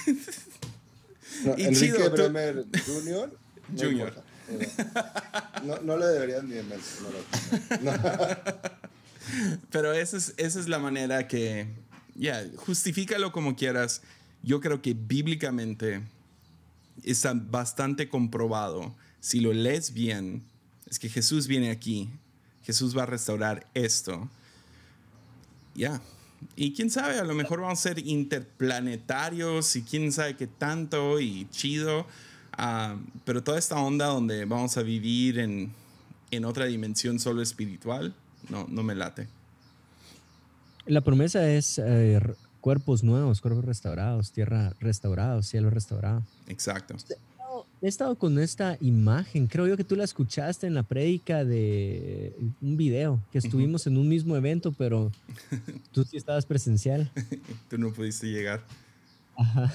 No, 1.43 1.55
Y 1.57 1.63
Enrique 1.63 1.93
chido, 1.95 2.11
tú- 2.11 2.21
Bremer 2.21 2.63
Jr. 2.85 3.33
No 3.69 3.83
Junior. 3.83 4.23
No, 5.65 5.81
no 5.81 5.97
le 5.97 6.05
deberían 6.05 6.47
ni 6.47 6.55
mencionar. 6.61 7.21
Pero 9.71 9.93
esa 9.93 10.17
es, 10.17 10.33
esa 10.37 10.59
es 10.59 10.67
la 10.67 10.79
manera 10.79 11.27
que, 11.27 11.67
ya, 12.15 12.45
justifícalo 12.57 13.31
como 13.31 13.55
quieras. 13.55 14.01
Yo 14.41 14.59
creo 14.59 14.81
que 14.81 14.93
bíblicamente 14.93 16.01
está 17.03 17.33
bastante 17.33 18.09
comprobado. 18.09 18.93
Si 19.19 19.39
lo 19.39 19.53
lees 19.53 19.93
bien, 19.93 20.43
es 20.89 20.99
que 20.99 21.09
Jesús 21.09 21.47
viene 21.47 21.71
aquí. 21.71 22.09
Jesús 22.63 22.97
va 22.97 23.03
a 23.03 23.07
restaurar 23.07 23.67
esto. 23.73 24.29
Ya. 25.75 26.01
Y 26.55 26.73
quién 26.73 26.89
sabe, 26.89 27.19
a 27.19 27.23
lo 27.23 27.33
mejor 27.33 27.61
vamos 27.61 27.79
a 27.79 27.81
ser 27.81 28.05
interplanetarios 28.05 29.75
y 29.75 29.83
quién 29.83 30.11
sabe 30.11 30.35
qué 30.35 30.47
tanto 30.47 31.19
y 31.19 31.47
chido. 31.49 32.05
Ah, 32.51 32.97
pero 33.25 33.43
toda 33.43 33.57
esta 33.57 33.79
onda 33.79 34.07
donde 34.07 34.45
vamos 34.45 34.77
a 34.77 34.83
vivir 34.83 35.39
en, 35.39 35.71
en 36.31 36.45
otra 36.45 36.65
dimensión 36.65 37.19
solo 37.19 37.41
espiritual, 37.41 38.13
no, 38.49 38.67
no 38.69 38.83
me 38.83 38.95
late. 38.95 39.27
La 40.85 41.01
promesa 41.01 41.49
es 41.49 41.79
eh, 41.83 42.19
cuerpos 42.59 43.03
nuevos, 43.03 43.41
cuerpos 43.41 43.65
restaurados, 43.65 44.31
tierra 44.31 44.73
restaurada, 44.79 45.41
cielo 45.43 45.69
restaurado. 45.69 46.23
Exacto. 46.47 46.95
He 47.81 47.87
estado 47.87 48.15
con 48.15 48.39
esta 48.39 48.77
imagen, 48.79 49.47
creo 49.47 49.67
yo 49.67 49.75
que 49.75 49.83
tú 49.83 49.97
la 49.97 50.05
escuchaste 50.05 50.67
en 50.67 50.73
la 50.73 50.83
prédica 50.83 51.43
de 51.43 52.33
un 52.61 52.77
video, 52.77 53.19
que 53.31 53.37
estuvimos 53.37 53.85
en 53.87 53.97
un 53.97 54.07
mismo 54.07 54.37
evento, 54.37 54.71
pero 54.71 55.11
tú 55.91 56.05
sí 56.05 56.15
estabas 56.15 56.45
presencial. 56.45 57.11
Tú 57.69 57.77
no 57.77 57.91
pudiste 57.91 58.27
llegar. 58.27 58.63
Ajá. 59.35 59.73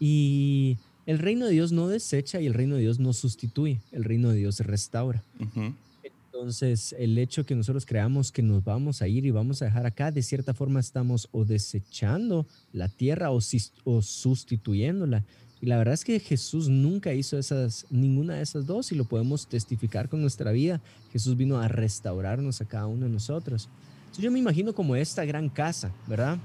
Y 0.00 0.78
el 1.06 1.20
reino 1.20 1.46
de 1.46 1.52
Dios 1.52 1.70
no 1.70 1.86
desecha 1.86 2.40
y 2.40 2.46
el 2.46 2.54
reino 2.54 2.74
de 2.74 2.80
Dios 2.80 2.98
no 2.98 3.12
sustituye, 3.12 3.80
el 3.92 4.02
reino 4.02 4.30
de 4.30 4.38
Dios 4.38 4.58
restaura. 4.58 5.22
Entonces, 6.32 6.94
el 6.98 7.18
hecho 7.18 7.44
que 7.44 7.54
nosotros 7.54 7.84
creamos 7.84 8.32
que 8.32 8.42
nos 8.42 8.64
vamos 8.64 9.02
a 9.02 9.06
ir 9.06 9.26
y 9.26 9.30
vamos 9.30 9.60
a 9.60 9.66
dejar 9.66 9.84
acá, 9.84 10.10
de 10.10 10.22
cierta 10.22 10.54
forma 10.54 10.80
estamos 10.80 11.28
o 11.30 11.44
desechando 11.44 12.46
la 12.72 12.88
tierra 12.88 13.30
o, 13.30 13.38
o 13.84 14.00
sustituyéndola. 14.02 15.26
Y 15.60 15.66
la 15.66 15.76
verdad 15.76 15.92
es 15.92 16.04
que 16.04 16.18
Jesús 16.18 16.70
nunca 16.70 17.12
hizo 17.12 17.38
esas, 17.38 17.84
ninguna 17.90 18.36
de 18.36 18.42
esas 18.42 18.64
dos 18.64 18.92
y 18.92 18.94
lo 18.94 19.04
podemos 19.04 19.46
testificar 19.46 20.08
con 20.08 20.22
nuestra 20.22 20.52
vida. 20.52 20.80
Jesús 21.12 21.36
vino 21.36 21.58
a 21.58 21.68
restaurarnos 21.68 22.62
a 22.62 22.64
cada 22.64 22.86
uno 22.86 23.04
de 23.04 23.12
nosotros. 23.12 23.68
Entonces, 24.04 24.24
yo 24.24 24.30
me 24.30 24.38
imagino 24.38 24.74
como 24.74 24.96
esta 24.96 25.26
gran 25.26 25.50
casa, 25.50 25.92
¿verdad? 26.08 26.38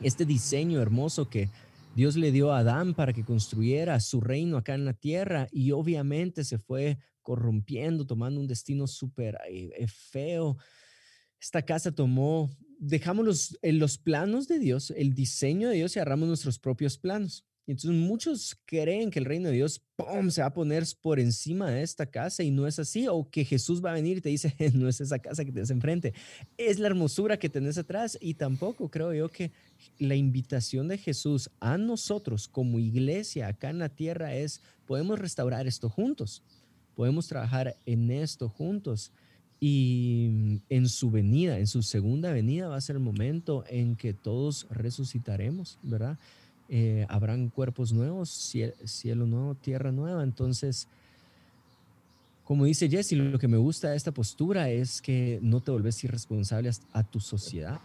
Este 0.00 0.24
diseño 0.24 0.80
hermoso 0.80 1.28
que 1.28 1.50
Dios 1.94 2.16
le 2.16 2.32
dio 2.32 2.52
a 2.52 2.60
Adán 2.60 2.94
para 2.94 3.12
que 3.12 3.22
construyera 3.22 4.00
su 4.00 4.22
reino 4.22 4.56
acá 4.56 4.74
en 4.74 4.86
la 4.86 4.94
tierra 4.94 5.46
y 5.52 5.72
obviamente 5.72 6.42
se 6.42 6.56
fue 6.56 6.96
corrompiendo, 7.30 8.04
tomando 8.04 8.40
un 8.40 8.48
destino 8.48 8.88
súper 8.88 9.38
eh, 9.48 9.70
eh, 9.78 9.86
feo. 9.86 10.56
Esta 11.40 11.62
casa 11.62 11.92
tomó, 11.92 12.50
dejamos 12.80 13.24
los, 13.24 13.58
en 13.62 13.78
los 13.78 13.98
planos 13.98 14.48
de 14.48 14.58
Dios, 14.58 14.92
el 14.96 15.14
diseño 15.14 15.68
de 15.68 15.76
Dios 15.76 15.94
y 15.94 16.00
agarramos 16.00 16.26
nuestros 16.26 16.58
propios 16.58 16.98
planos. 16.98 17.44
Y 17.68 17.70
entonces 17.70 18.00
muchos 18.00 18.58
creen 18.64 19.12
que 19.12 19.20
el 19.20 19.26
reino 19.26 19.48
de 19.48 19.54
Dios 19.54 19.80
¡pum! 19.94 20.28
se 20.30 20.40
va 20.40 20.48
a 20.48 20.52
poner 20.52 20.82
por 21.00 21.20
encima 21.20 21.70
de 21.70 21.84
esta 21.84 22.04
casa 22.04 22.42
y 22.42 22.50
no 22.50 22.66
es 22.66 22.80
así, 22.80 23.06
o 23.06 23.30
que 23.30 23.44
Jesús 23.44 23.80
va 23.80 23.90
a 23.90 23.94
venir 23.94 24.16
y 24.16 24.20
te 24.20 24.28
dice, 24.28 24.52
no 24.74 24.88
es 24.88 25.00
esa 25.00 25.20
casa 25.20 25.44
que 25.44 25.52
tienes 25.52 25.70
enfrente, 25.70 26.12
es 26.56 26.80
la 26.80 26.88
hermosura 26.88 27.38
que 27.38 27.48
tenés 27.48 27.78
atrás 27.78 28.18
y 28.20 28.34
tampoco 28.34 28.90
creo 28.90 29.14
yo 29.14 29.28
que 29.28 29.52
la 29.98 30.16
invitación 30.16 30.88
de 30.88 30.98
Jesús 30.98 31.48
a 31.60 31.78
nosotros 31.78 32.48
como 32.48 32.80
iglesia 32.80 33.46
acá 33.46 33.70
en 33.70 33.78
la 33.78 33.88
tierra 33.88 34.34
es, 34.34 34.62
podemos 34.84 35.20
restaurar 35.20 35.68
esto 35.68 35.88
juntos, 35.88 36.42
podemos 36.96 37.28
trabajar 37.28 37.76
en 37.86 38.10
esto 38.10 38.48
juntos. 38.48 39.12
Y 39.62 40.60
en 40.70 40.88
su 40.88 41.10
venida, 41.10 41.58
en 41.58 41.66
su 41.66 41.82
segunda 41.82 42.32
venida, 42.32 42.68
va 42.68 42.76
a 42.76 42.80
ser 42.80 42.96
el 42.96 43.02
momento 43.02 43.64
en 43.68 43.94
que 43.94 44.14
todos 44.14 44.66
resucitaremos, 44.70 45.78
¿verdad? 45.82 46.16
eh, 46.70 47.04
habrán 47.08 47.48
cuerpos 47.48 47.92
nuevos, 47.92 48.30
cielo, 48.30 49.26
nuevo, 49.26 49.56
tierra 49.56 49.90
nueva. 49.90 50.22
Entonces, 50.22 50.86
como 52.44 52.64
dice 52.64 52.88
Jesse, 52.88 53.12
lo 53.12 53.38
que 53.38 53.48
me 53.48 53.56
gusta 53.56 53.90
de 53.90 53.96
esta 53.96 54.12
postura 54.12 54.70
es 54.70 55.02
que 55.02 55.40
no 55.42 55.60
te 55.60 55.72
volvés 55.72 56.02
irresponsable 56.04 56.70
a 56.92 57.02
tu 57.02 57.18
sociedad. 57.18 57.80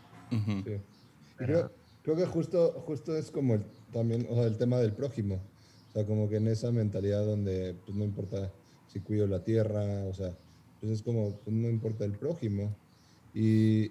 creo, 1.35 1.71
que 2.03 2.25
justo, 2.27 2.83
justo 2.85 3.17
es 3.17 3.31
como 3.31 3.55
el, 3.55 3.63
también 3.91 4.27
o 4.29 4.35
sea, 4.35 4.45
el 4.45 4.57
tema 4.57 4.77
del 4.77 4.93
prójimo. 4.93 5.41
O 5.89 5.93
sea, 5.93 6.05
como 6.05 6.29
que 6.29 6.37
en 6.37 6.47
esa 6.47 6.71
mentalidad 6.71 7.25
donde 7.25 7.75
pues, 7.85 7.97
no 7.97 8.03
importa 8.03 8.51
si 8.95 9.01
cuido 9.01 9.27
la 9.27 9.43
tierra, 9.43 10.05
o 10.05 10.13
sea, 10.13 10.31
pues 10.79 10.93
es 10.93 11.01
como, 11.01 11.35
pues, 11.43 11.53
no 11.53 11.69
importa 11.69 12.05
el 12.05 12.13
prójimo. 12.13 12.73
Y, 13.33 13.87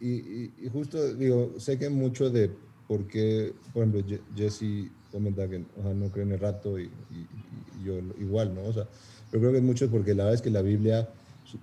y, 0.00 0.50
y, 0.58 0.70
justo 0.72 1.14
digo, 1.14 1.52
sé 1.58 1.78
que 1.78 1.90
mucho 1.90 2.30
de 2.30 2.50
por 2.86 3.06
qué, 3.06 3.52
por 3.74 3.84
ejemplo, 3.84 4.18
Jesse 4.34 4.90
comenta 5.12 5.46
que 5.50 5.66
o 5.78 5.82
sea, 5.82 5.92
no 5.92 6.10
cree 6.10 6.24
en 6.24 6.32
el 6.32 6.40
rato 6.40 6.78
y, 6.78 6.84
y, 6.84 7.84
yo 7.84 7.98
igual, 8.18 8.54
¿no? 8.54 8.62
O 8.62 8.72
sea, 8.72 8.88
yo 9.30 9.38
creo 9.38 9.52
que 9.52 9.58
es 9.58 9.64
mucho 9.64 9.90
porque 9.90 10.14
la 10.14 10.24
verdad 10.24 10.36
es 10.36 10.42
que 10.42 10.50
la 10.50 10.62
Biblia 10.62 11.10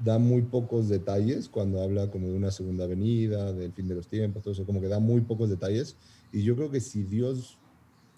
da 0.04 0.20
muy 0.20 0.44
pocos 0.44 0.88
detalles 0.88 1.50
cuando 1.50 1.82
habla 1.82 2.12
como 2.12 2.28
de 2.28 2.36
una 2.36 2.52
segunda 2.52 2.86
venida, 2.86 3.52
del 3.52 3.74
fin 3.74 3.88
de 3.88 3.96
los 3.96 4.08
tiempos, 4.08 4.44
todo 4.44 4.54
eso, 4.54 4.64
como 4.64 4.80
que 4.80 4.90
da 4.90 5.00
muy 5.00 5.22
pocos 5.22 5.50
detalles. 5.50 5.96
Y 6.32 6.44
yo 6.44 6.56
creo 6.56 6.70
que 6.70 6.82
si 6.82 7.02
Dios 7.02 7.58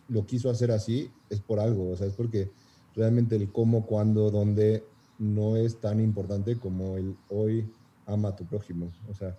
lo 0.10 0.26
quiso 0.26 0.50
hacer 0.50 0.72
así, 0.72 1.10
es 1.30 1.40
por 1.40 1.62
algo, 1.62 1.92
o 1.92 1.96
sea, 1.96 2.08
es 2.08 2.14
porque 2.14 2.50
realmente 2.98 3.38
el 3.38 3.52
cómo, 3.52 3.86
cuándo, 3.86 4.32
dónde 4.32 4.84
no 5.20 5.56
es 5.56 5.80
tan 5.80 6.02
importante 6.02 6.58
como 6.58 6.98
el 6.98 7.16
hoy 7.30 7.72
ama 8.06 8.30
a 8.30 8.36
tu 8.36 8.46
prójimo, 8.46 8.92
o 9.08 9.14
sea. 9.14 9.38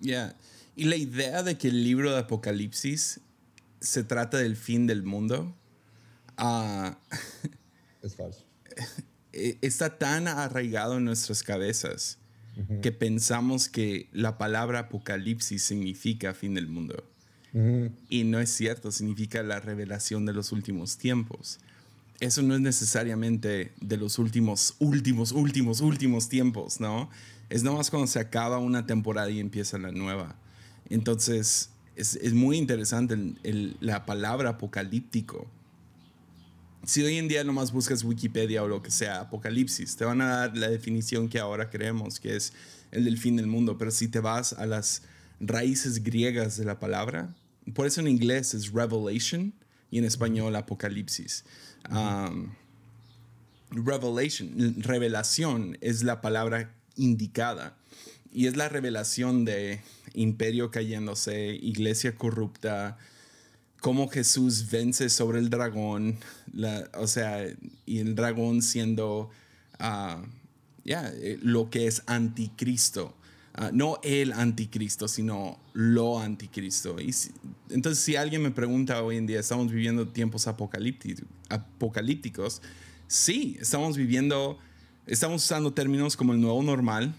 Ya, 0.00 0.36
y 0.74 0.84
la 0.84 0.96
idea 0.96 1.42
de 1.42 1.56
que 1.56 1.68
el 1.68 1.82
libro 1.82 2.12
de 2.12 2.18
Apocalipsis 2.18 3.20
se 3.80 4.04
trata 4.04 4.38
del 4.38 4.56
fin 4.56 4.86
del 4.86 5.02
mundo 5.02 5.54
uh, 6.38 6.90
es 8.02 8.16
falso. 8.16 8.44
E, 9.32 9.58
está 9.62 9.98
tan 9.98 10.28
arraigado 10.28 10.98
en 10.98 11.04
nuestras 11.04 11.42
cabezas 11.42 12.18
que 12.80 12.90
pensamos 12.90 13.68
que 13.68 14.08
la 14.12 14.38
palabra 14.38 14.78
apocalipsis 14.78 15.62
significa 15.62 16.32
fin 16.32 16.54
del 16.54 16.68
mundo. 16.68 17.04
Y 18.08 18.24
no 18.24 18.40
es 18.40 18.50
cierto, 18.50 18.92
significa 18.92 19.42
la 19.42 19.60
revelación 19.60 20.24
de 20.26 20.34
los 20.34 20.52
últimos 20.52 20.96
tiempos. 20.98 21.58
Eso 22.20 22.42
no 22.42 22.54
es 22.54 22.60
necesariamente 22.60 23.72
de 23.80 23.96
los 23.96 24.18
últimos, 24.18 24.74
últimos, 24.78 25.32
últimos, 25.32 25.80
últimos 25.80 26.28
tiempos, 26.28 26.80
¿no? 26.80 27.10
Es 27.50 27.62
nomás 27.62 27.90
cuando 27.90 28.06
se 28.06 28.18
acaba 28.18 28.58
una 28.58 28.86
temporada 28.86 29.30
y 29.30 29.38
empieza 29.38 29.78
la 29.78 29.92
nueva. 29.92 30.36
Entonces, 30.88 31.70
es, 31.94 32.16
es 32.16 32.32
muy 32.32 32.56
interesante 32.56 33.16
la 33.80 34.06
palabra 34.06 34.50
apocalíptico 34.50 35.46
si 36.86 37.02
hoy 37.02 37.18
en 37.18 37.26
día 37.26 37.42
nomás 37.42 37.72
buscas 37.72 38.04
Wikipedia 38.04 38.62
o 38.62 38.68
lo 38.68 38.80
que 38.80 38.92
sea, 38.92 39.20
Apocalipsis, 39.20 39.96
te 39.96 40.04
van 40.04 40.20
a 40.20 40.28
dar 40.28 40.56
la 40.56 40.68
definición 40.68 41.28
que 41.28 41.40
ahora 41.40 41.68
creemos, 41.68 42.20
que 42.20 42.36
es 42.36 42.52
el 42.92 43.04
del 43.04 43.18
fin 43.18 43.34
del 43.34 43.48
mundo. 43.48 43.76
Pero 43.76 43.90
si 43.90 44.06
te 44.06 44.20
vas 44.20 44.52
a 44.52 44.66
las 44.66 45.02
raíces 45.40 46.04
griegas 46.04 46.56
de 46.56 46.64
la 46.64 46.78
palabra, 46.78 47.34
por 47.74 47.86
eso 47.86 48.00
en 48.00 48.06
inglés 48.06 48.54
es 48.54 48.72
Revelation 48.72 49.52
y 49.90 49.98
en 49.98 50.04
español 50.04 50.56
Apocalipsis. 50.56 51.44
Revelation, 53.70 54.82
revelación 54.82 55.76
es 55.80 56.02
la 56.02 56.20
palabra 56.20 56.72
indicada 56.96 57.76
y 58.32 58.46
es 58.46 58.56
la 58.56 58.68
revelación 58.68 59.44
de 59.44 59.80
imperio 60.14 60.70
cayéndose, 60.70 61.54
iglesia 61.54 62.14
corrupta, 62.16 62.96
cómo 63.80 64.08
Jesús 64.08 64.70
vence 64.70 65.08
sobre 65.08 65.38
el 65.38 65.50
dragón, 65.50 66.18
o 66.94 67.06
sea, 67.06 67.46
y 67.84 67.98
el 67.98 68.14
dragón 68.14 68.62
siendo 68.62 69.30
eh, 70.84 71.38
lo 71.42 71.70
que 71.70 71.86
es 71.86 72.02
anticristo. 72.06 73.14
Ah, 73.58 73.70
no 73.72 73.98
el 74.02 74.34
anticristo, 74.34 75.08
sino 75.08 75.58
lo 75.72 76.20
anticristo. 76.20 77.00
Y 77.00 77.14
entonces, 77.70 78.04
si 78.04 78.14
alguien 78.14 78.42
me 78.42 78.50
pregunta 78.50 79.02
hoy 79.02 79.16
en 79.16 79.26
día, 79.26 79.40
¿estamos 79.40 79.72
viviendo 79.72 80.08
tiempos 80.08 80.46
apocalípticos? 80.46 82.60
Sí, 83.08 83.56
estamos 83.58 83.96
viviendo, 83.96 84.58
estamos 85.06 85.42
usando 85.42 85.72
términos 85.72 86.18
como 86.18 86.34
el 86.34 86.40
nuevo 86.40 86.62
normal, 86.62 87.14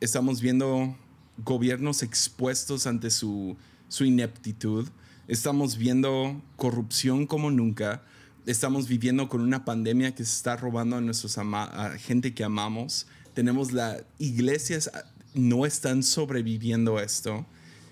estamos 0.00 0.40
viendo 0.40 0.96
gobiernos 1.44 2.02
expuestos 2.02 2.86
ante 2.86 3.10
su, 3.10 3.58
su 3.88 4.06
ineptitud, 4.06 4.88
Estamos 5.28 5.76
viendo 5.76 6.40
corrupción 6.54 7.26
como 7.26 7.50
nunca. 7.50 8.04
Estamos 8.46 8.86
viviendo 8.86 9.28
con 9.28 9.40
una 9.40 9.64
pandemia 9.64 10.14
que 10.14 10.24
se 10.24 10.36
está 10.36 10.56
robando 10.56 10.96
a 10.96 11.00
nuestros 11.00 11.36
a 11.36 11.96
gente 11.98 12.32
que 12.32 12.44
amamos. 12.44 13.08
Tenemos 13.34 13.72
las 13.72 14.04
iglesias 14.18 14.88
no 15.36 15.66
están 15.66 16.02
sobreviviendo 16.02 16.98
esto. 16.98 17.46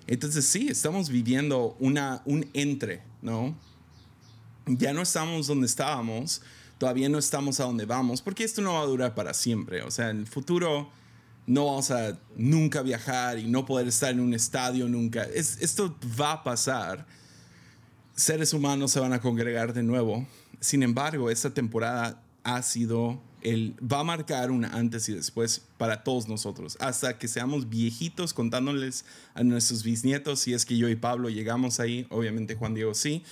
Entonces 0.06 0.44
sí, 0.44 0.68
estamos 0.68 1.08
viviendo 1.08 1.76
una, 1.78 2.22
un 2.24 2.48
entre, 2.52 3.02
¿no? 3.22 3.56
Ya 4.66 4.92
no 4.92 5.02
estamos 5.02 5.46
donde 5.46 5.66
estábamos, 5.66 6.42
todavía 6.78 7.08
no 7.08 7.18
estamos 7.18 7.60
a 7.60 7.64
donde 7.64 7.86
vamos, 7.86 8.22
porque 8.22 8.44
esto 8.44 8.62
no 8.62 8.74
va 8.74 8.80
a 8.80 8.86
durar 8.86 9.14
para 9.14 9.34
siempre. 9.34 9.82
O 9.82 9.90
sea, 9.90 10.10
en 10.10 10.18
el 10.18 10.26
futuro 10.26 10.90
no 11.46 11.66
vamos 11.66 11.90
a 11.90 12.18
nunca 12.36 12.82
viajar 12.82 13.38
y 13.38 13.46
no 13.46 13.66
poder 13.66 13.88
estar 13.88 14.10
en 14.10 14.20
un 14.20 14.34
estadio 14.34 14.88
nunca. 14.88 15.22
Es, 15.24 15.58
esto 15.60 15.94
va 16.18 16.32
a 16.32 16.44
pasar 16.44 17.06
seres 18.14 18.52
humanos 18.52 18.92
se 18.92 19.00
van 19.00 19.12
a 19.12 19.20
congregar 19.20 19.72
de 19.72 19.82
nuevo. 19.82 20.26
Sin 20.60 20.82
embargo, 20.82 21.30
esta 21.30 21.50
temporada 21.52 22.22
ha 22.42 22.62
sido 22.62 23.20
el 23.44 23.76
va 23.80 24.00
a 24.00 24.04
marcar 24.04 24.50
un 24.50 24.64
antes 24.64 25.08
y 25.08 25.14
después 25.14 25.62
para 25.78 26.02
todos 26.02 26.28
nosotros, 26.28 26.76
hasta 26.80 27.18
que 27.18 27.28
seamos 27.28 27.68
viejitos 27.68 28.34
contándoles 28.34 29.04
a 29.34 29.44
nuestros 29.44 29.84
bisnietos, 29.84 30.40
si 30.40 30.54
es 30.54 30.64
que 30.64 30.76
yo 30.76 30.88
y 30.88 30.96
Pablo 30.96 31.28
llegamos 31.28 31.78
ahí, 31.78 32.06
obviamente 32.10 32.56
Juan 32.56 32.74
Diego 32.74 32.94
sí, 32.94 33.22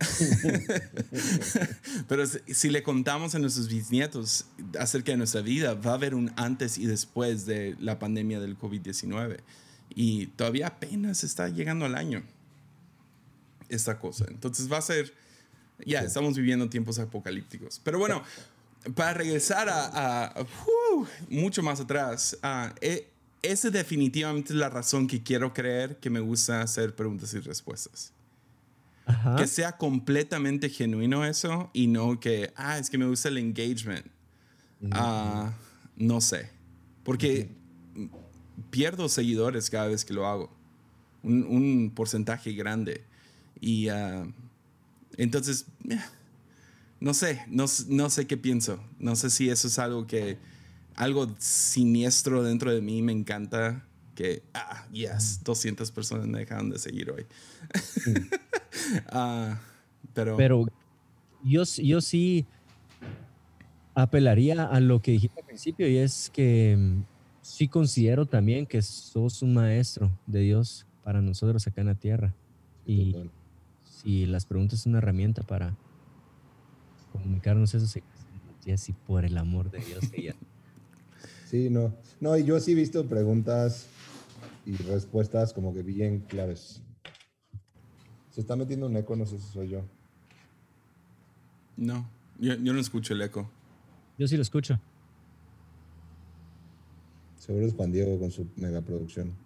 pero 2.08 2.24
si 2.26 2.68
le 2.68 2.82
contamos 2.82 3.34
a 3.34 3.38
nuestros 3.38 3.68
bisnietos 3.68 4.46
acerca 4.78 5.12
de 5.12 5.18
nuestra 5.18 5.40
vida, 5.40 5.74
va 5.74 5.92
a 5.92 5.94
haber 5.94 6.14
un 6.14 6.32
antes 6.36 6.78
y 6.78 6.86
después 6.86 7.46
de 7.46 7.76
la 7.80 7.98
pandemia 7.98 8.40
del 8.40 8.58
COVID-19 8.58 9.38
y 9.94 10.26
todavía 10.28 10.68
apenas 10.68 11.24
está 11.24 11.48
llegando 11.48 11.86
al 11.86 11.94
año 11.94 12.22
esta 13.68 13.98
cosa. 13.98 14.26
Entonces 14.28 14.70
va 14.70 14.78
a 14.78 14.82
ser, 14.82 15.14
ya, 15.84 16.00
estamos 16.00 16.36
viviendo 16.36 16.68
tiempos 16.68 16.98
apocalípticos. 16.98 17.80
Pero 17.82 17.98
bueno, 17.98 18.22
para 18.94 19.14
regresar 19.14 19.68
a, 19.70 20.46
mucho 21.28 21.62
más 21.62 21.80
atrás, 21.80 22.38
e, 22.80 23.08
esa 23.42 23.70
definitivamente 23.70 24.52
es 24.52 24.58
la 24.58 24.68
razón 24.68 25.06
que 25.06 25.22
quiero 25.22 25.52
creer 25.52 25.98
que 25.98 26.10
me 26.10 26.20
gusta 26.20 26.62
hacer 26.62 26.94
preguntas 26.94 27.32
y 27.34 27.40
respuestas. 27.40 28.12
Que 29.36 29.46
sea 29.46 29.72
completamente 29.72 30.70
genuino 30.70 31.26
eso 31.26 31.70
y 31.74 31.88
no 31.88 32.18
que, 32.18 32.52
ah, 32.56 32.78
es 32.78 32.88
que 32.88 32.96
me 32.96 33.06
gusta 33.06 33.28
el 33.28 33.36
engagement. 33.36 34.06
Ah, 34.92 35.52
no 35.96 36.22
sé. 36.22 36.50
Porque 37.02 37.50
pierdo 38.70 39.08
seguidores 39.10 39.68
cada 39.68 39.88
vez 39.88 40.06
que 40.06 40.14
lo 40.14 40.26
hago. 40.26 40.50
Un, 41.22 41.44
un 41.44 41.92
porcentaje 41.94 42.52
grande. 42.52 43.04
Y 43.60 43.90
uh, 43.90 44.32
entonces, 45.16 45.66
no 47.04 47.12
sé, 47.12 47.42
no, 47.48 47.66
no, 47.88 48.08
sé 48.08 48.26
qué 48.26 48.38
pienso. 48.38 48.82
No 48.98 49.14
sé 49.14 49.28
si 49.28 49.50
eso 49.50 49.68
es 49.68 49.78
algo 49.78 50.06
que, 50.06 50.38
algo 50.96 51.28
siniestro 51.38 52.42
dentro 52.42 52.72
de 52.72 52.80
mí 52.80 53.02
me 53.02 53.12
encanta. 53.12 53.84
Que, 54.14 54.42
ah, 54.54 54.86
yes, 54.90 55.44
200 55.44 55.90
personas 55.90 56.26
me 56.26 56.38
dejaron 56.38 56.70
de 56.70 56.78
seguir 56.78 57.10
hoy. 57.10 57.26
uh, 59.12 59.54
pero, 60.14 60.38
pero 60.38 60.66
yo, 61.42 61.64
yo 61.64 62.00
sí 62.00 62.46
apelaría 63.94 64.64
a 64.64 64.80
lo 64.80 65.02
que 65.02 65.10
dijiste 65.10 65.40
al 65.40 65.46
principio 65.46 65.86
y 65.86 65.98
es 65.98 66.30
que 66.32 66.74
mm, 66.78 67.02
sí 67.42 67.68
considero 67.68 68.24
también 68.24 68.64
que 68.64 68.80
sos 68.80 69.42
un 69.42 69.52
maestro 69.52 70.10
de 70.26 70.40
Dios 70.40 70.86
para 71.02 71.20
nosotros 71.20 71.66
acá 71.66 71.82
en 71.82 71.88
la 71.88 71.96
tierra. 71.96 72.34
Y, 72.86 73.14
y 74.04 74.24
las 74.24 74.46
preguntas 74.46 74.80
son 74.80 74.92
una 74.92 74.98
herramienta 75.00 75.42
para 75.42 75.76
comunicarnos 77.14 77.74
eso. 77.74 77.86
Sí, 77.86 78.02
por 79.06 79.24
el 79.24 79.38
amor 79.38 79.70
de 79.70 79.78
Dios. 79.78 80.04
sí, 81.46 81.70
no. 81.70 81.94
No, 82.20 82.36
y 82.36 82.44
yo 82.44 82.58
sí 82.60 82.72
he 82.72 82.74
visto 82.74 83.06
preguntas 83.06 83.86
y 84.66 84.76
respuestas 84.76 85.52
como 85.52 85.72
que 85.74 85.82
bien 85.82 86.20
claves. 86.20 86.82
Se 88.30 88.40
está 88.40 88.56
metiendo 88.56 88.86
un 88.86 88.96
eco, 88.96 89.14
no 89.16 89.26
sé 89.26 89.38
si 89.38 89.46
soy 89.52 89.68
yo. 89.68 89.84
No, 91.76 92.08
yo, 92.38 92.54
yo 92.54 92.72
no 92.72 92.80
escucho 92.80 93.14
el 93.14 93.22
eco. 93.22 93.50
Yo 94.18 94.26
sí 94.28 94.36
lo 94.36 94.42
escucho. 94.42 94.80
Seguro 97.38 97.66
es 97.66 97.74
Juan 97.74 97.92
Diego 97.92 98.18
con 98.18 98.30
su 98.30 98.46
megaproducción. 98.56 99.34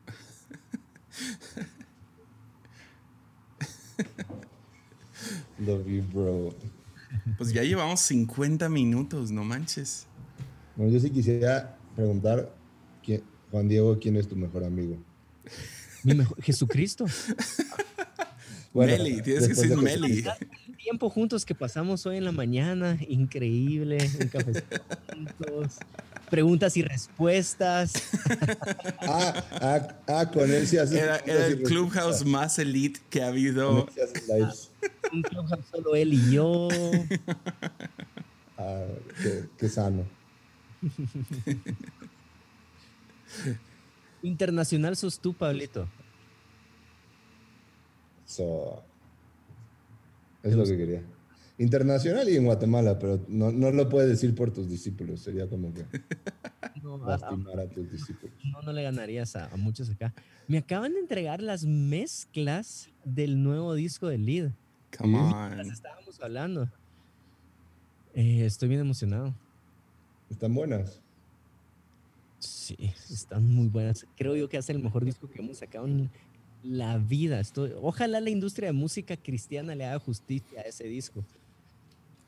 Love 5.58 5.86
you, 5.88 6.02
bro. 6.12 6.54
Pues 7.36 7.52
ya 7.52 7.62
llevamos 7.62 8.00
50 8.00 8.68
minutos, 8.68 9.30
no 9.30 9.44
manches. 9.44 10.06
Bueno, 10.76 10.92
yo 10.92 11.00
sí 11.00 11.11
quisiera 11.11 11.76
preguntar, 11.96 12.52
¿quién- 13.04 13.22
Juan 13.50 13.68
Diego, 13.68 13.98
¿quién 13.98 14.16
es 14.16 14.28
tu 14.28 14.36
mejor 14.36 14.64
amigo? 14.64 14.96
Mi 16.04 16.14
mejor- 16.14 16.40
Jesucristo. 16.42 17.06
Meli, 18.74 19.22
tienes 19.22 19.44
que 19.48 19.54
decir 19.54 19.70
de 19.70 19.76
Meli. 19.76 20.24
El 20.68 20.76
tiempo 20.76 21.11
juntos 21.11 21.44
que 21.44 21.54
pasamos 21.54 22.06
hoy 22.06 22.18
en 22.18 22.24
la 22.24 22.32
mañana, 22.32 22.98
increíble. 23.09 23.98
Un 24.20 24.28
cafecito 24.28 24.76
juntos. 25.12 25.76
Preguntas 26.30 26.76
y 26.76 26.82
respuestas. 26.82 27.92
Ah, 29.11 29.44
ah, 29.62 29.88
ah, 30.06 30.30
con 30.30 30.50
él 30.50 30.66
sí 30.66 30.76
haces 30.76 31.00
Era, 31.00 31.16
era 31.24 31.46
el 31.46 31.62
clubhouse 31.62 32.24
más 32.26 32.59
elite 32.59 33.00
que 33.09 33.20
ha 33.22 33.26
Con 33.26 33.32
habido. 33.32 33.86
él 33.86 33.92
sí 33.94 34.00
haces 34.00 34.28
lives. 34.28 34.67
Un 35.12 35.22
clubhouse 35.22 35.64
solo 35.70 35.94
él 35.94 36.12
y 36.14 36.30
yo. 36.32 36.68
Ah, 38.56 38.84
qué, 39.22 39.44
qué 39.56 39.68
sano. 39.68 40.04
Internacional 44.22 44.96
sos 44.96 45.20
tú, 45.20 45.32
Pablito. 45.34 45.88
So, 48.26 48.82
es 50.42 50.54
lo 50.54 50.64
que 50.64 50.76
quería. 50.76 51.02
Internacional 51.60 52.28
y 52.28 52.36
en 52.36 52.44
Guatemala, 52.44 52.98
pero 52.98 53.24
no, 53.28 53.50
no 53.50 53.70
lo 53.72 53.88
puedes 53.88 54.08
decir 54.08 54.34
por 54.34 54.52
tus 54.52 54.68
discípulos. 54.68 55.20
Sería 55.20 55.48
como 55.48 55.72
que 55.74 55.84
No, 56.82 57.02
a- 57.04 57.10
lastimar 57.18 57.58
a 57.60 57.68
tus 57.68 57.90
discípulos. 57.90 58.36
no, 58.44 58.62
no 58.62 58.72
le 58.72 58.82
ganarías 58.82 59.34
a, 59.34 59.46
a 59.46 59.56
muchos 59.56 59.90
acá. 59.90 60.14
Me 60.46 60.58
acaban 60.58 60.92
de 60.94 61.00
entregar 61.00 61.42
las 61.42 61.64
mezclas 61.64 62.90
del 63.04 63.42
nuevo 63.42 63.74
disco 63.74 64.06
de 64.08 64.18
Lead. 64.18 64.50
Come 64.97 65.18
Las 65.18 65.66
on. 65.66 65.72
estábamos 65.72 66.20
hablando. 66.20 66.68
Eh, 68.14 68.45
estoy 68.45 68.68
bien 68.68 68.80
emocionado. 68.80 69.34
Están 70.30 70.55
buenas. 70.55 71.01
Sí, 72.39 72.76
están 73.11 73.47
muy 73.49 73.68
buenas. 73.68 74.07
Creo 74.16 74.36
yo 74.36 74.49
que 74.49 74.57
es 74.57 74.68
el 74.70 74.78
mejor 74.82 75.05
disco 75.05 75.28
que 75.28 75.41
hemos 75.41 75.59
sacado 75.59 75.86
en 75.86 76.11
la 76.62 76.99
vida. 76.99 77.41
Estoy, 77.41 77.72
ojalá 77.80 78.20
la 78.20 78.30
industria 78.30 78.68
de 78.68 78.72
música 78.72 79.16
cristiana 79.16 79.74
le 79.74 79.84
haga 79.86 79.99
justicia 79.99 80.61
a 80.61 80.62
ese 80.64 80.84
disco. 80.84 81.24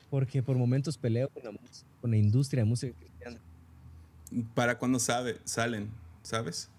Porque 0.09 0.43
por 0.43 0.57
momentos 0.57 0.97
peleo 0.97 1.29
con 1.29 1.43
la, 1.43 1.51
mus- 1.51 1.85
con 2.01 2.11
la 2.11 2.17
industria 2.17 2.63
de 2.63 2.69
música 2.69 2.93
cristiana. 2.97 3.39
¿Para 4.53 4.77
cuándo 4.77 4.99
sabe, 4.99 5.39
salen? 5.45 5.89
¿Sabes? 6.21 6.69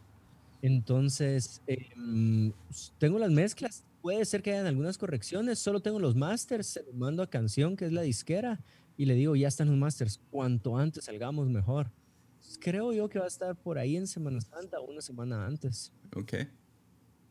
Entonces, 0.61 1.61
em, 1.67 2.53
s- 2.71 2.93
tengo 2.99 3.19
las 3.19 3.31
mezclas. 3.31 3.85
Puede 4.03 4.25
ser 4.25 4.43
que 4.43 4.53
hayan 4.53 4.67
algunas 4.67 4.99
correcciones. 4.99 5.59
Solo 5.61 5.81
tengo 5.81 5.99
los 6.01 6.15
masters. 6.17 6.67
Se 6.67 6.83
los 6.83 6.95
mando 6.95 7.23
a 7.23 7.31
Canción, 7.31 7.77
que 7.77 7.87
es 7.87 7.93
la 7.93 8.03
disquera. 8.03 8.61
Y 8.97 9.07
le 9.07 9.15
digo, 9.15 9.37
ya 9.37 9.49
están 9.49 9.69
los 9.69 9.77
masters. 9.79 10.21
Cuanto 10.31 10.77
antes 10.77 11.05
salgamos, 11.05 11.49
mejor. 11.49 11.91
Entonces, 12.35 12.59
creo 12.61 12.93
yo 12.93 13.09
que 13.09 13.19
va 13.21 13.25
a 13.27 13.29
estar 13.29 13.55
por 13.57 13.79
ahí 13.79 13.97
en 13.97 14.07
Semana 14.09 14.41
Santa 14.41 14.81
o 14.81 14.91
una 14.91 15.01
semana 15.01 15.47
antes. 15.47 15.93
Ok. 16.17 16.33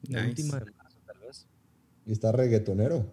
La 0.04 0.26
Nice. 0.26 0.30
última 0.44 0.60
de 0.60 0.72
marzo, 0.72 0.98
tal 1.06 1.20
vez. 1.20 1.46
Y 2.06 2.14
está 2.14 2.32
reggaetonero. 2.32 3.12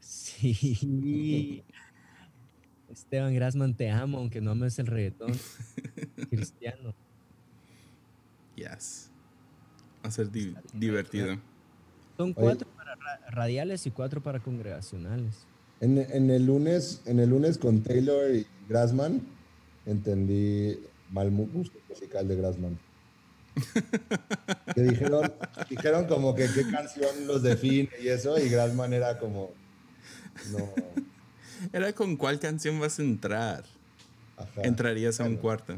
Sí. 0.00 1.64
Esteban 2.90 3.34
Grassman, 3.34 3.76
te 3.76 3.90
amo, 3.90 4.18
aunque 4.18 4.40
no 4.40 4.50
ames 4.50 4.78
el 4.78 4.86
reggaetón 4.88 5.32
cristiano. 6.30 6.94
Yes. 8.56 9.10
Va 10.04 10.08
a 10.08 10.10
ser 10.10 10.30
di- 10.30 10.54
divertido. 10.72 11.38
Son 12.18 12.30
Oye. 12.30 12.34
cuatro 12.34 12.68
para 12.76 12.94
ra- 12.96 13.20
radiales 13.30 13.86
y 13.86 13.90
cuatro 13.92 14.20
para 14.20 14.40
congregacionales. 14.40 15.46
En, 15.80 15.96
en 15.98 16.30
el 16.30 16.44
lunes, 16.44 17.00
en 17.06 17.20
el 17.20 17.30
lunes 17.30 17.56
con 17.56 17.80
Taylor 17.82 18.34
y 18.34 18.44
Grassman, 18.68 19.22
entendí 19.86 20.78
mal 21.12 21.30
musical 21.30 22.26
de 22.26 22.34
Grassman. 22.36 22.78
que 24.74 24.82
dijeron, 24.82 25.32
dijeron 25.70 26.06
como 26.06 26.34
que 26.34 26.46
qué 26.52 26.68
canción 26.70 27.26
los 27.26 27.42
define 27.42 27.88
y 28.02 28.08
eso, 28.08 28.36
y 28.38 28.48
Grassman 28.48 28.92
era 28.92 29.18
como, 29.18 29.50
no, 30.52 30.68
Era 31.72 31.92
con 31.92 32.16
cuál 32.16 32.38
canción 32.40 32.78
vas 32.80 32.98
a 32.98 33.02
entrar. 33.02 33.64
ajá. 34.36 34.62
Entrarías 34.62 35.20
a 35.20 35.22
un 35.24 35.30
Bueno. 35.30 35.42
cuarto. 35.42 35.76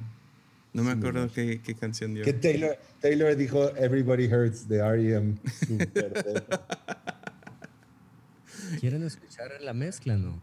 No 0.73 0.85
me 0.85 0.93
acuerdo 0.93 1.29
qué, 1.33 1.61
qué 1.63 1.75
canción 1.75 2.15
dio. 2.15 2.25
Que 2.25 2.33
Taylor, 2.33 2.79
Taylor 3.01 3.35
dijo 3.37 3.77
Everybody 3.77 4.33
Hurts 4.33 4.69
de 4.69 4.79
R.E.M. 4.79 5.35
¿Quieren 8.81 9.03
escuchar 9.03 9.51
la 9.61 9.75
mezcla, 9.75 10.17
no? 10.17 10.41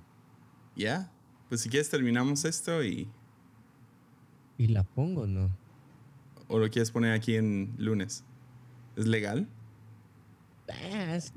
Ya. 0.76 1.10
Pues 1.48 1.62
si 1.62 1.70
quieres 1.70 1.90
terminamos 1.90 2.44
esto 2.44 2.84
y... 2.84 3.10
Y 4.58 4.68
la 4.68 4.84
pongo, 4.84 5.28
¿no? 5.28 5.50
¿O 6.50 6.60
lo 6.60 6.70
quieres 6.70 6.92
poner 6.92 7.14
aquí 7.14 7.36
en 7.36 7.74
lunes? 7.78 8.26
¿Es 8.98 9.08
legal? 9.08 9.48
Ah, 10.70 11.18
sí, 11.22 11.32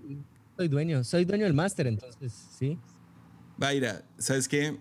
Soy 0.56 0.66
dueño, 0.68 1.04
soy 1.04 1.24
dueño 1.24 1.44
del 1.44 1.54
máster, 1.54 1.86
entonces, 1.86 2.32
sí. 2.58 2.76
Va, 3.62 3.70
mira, 3.70 4.02
¿sabes 4.18 4.48
qué? 4.48 4.76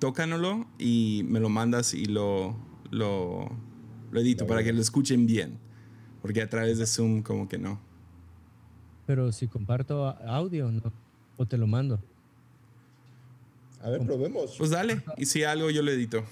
Tócanoslo 0.00 0.66
y 0.78 1.22
me 1.28 1.38
lo 1.40 1.48
mandas 1.48 1.94
y 1.94 2.04
lo, 2.06 2.56
lo, 2.90 3.48
lo 4.10 4.20
edito 4.20 4.46
para 4.46 4.62
que 4.62 4.72
lo 4.72 4.80
escuchen 4.80 5.26
bien. 5.26 5.58
Porque 6.22 6.42
a 6.42 6.48
través 6.48 6.78
de 6.78 6.86
Zoom 6.86 7.22
como 7.22 7.48
que 7.48 7.58
no. 7.58 7.80
Pero 9.06 9.32
si 9.32 9.46
comparto 9.48 10.06
audio, 10.26 10.70
¿no? 10.70 10.92
O 11.36 11.46
te 11.46 11.56
lo 11.56 11.66
mando. 11.66 12.00
A 13.82 13.90
ver, 13.90 14.04
probemos. 14.04 14.56
Pues 14.58 14.70
dale. 14.70 15.02
Y 15.16 15.26
si 15.26 15.44
algo 15.44 15.70
yo 15.70 15.82
lo 15.82 15.90
edito. 15.90 16.24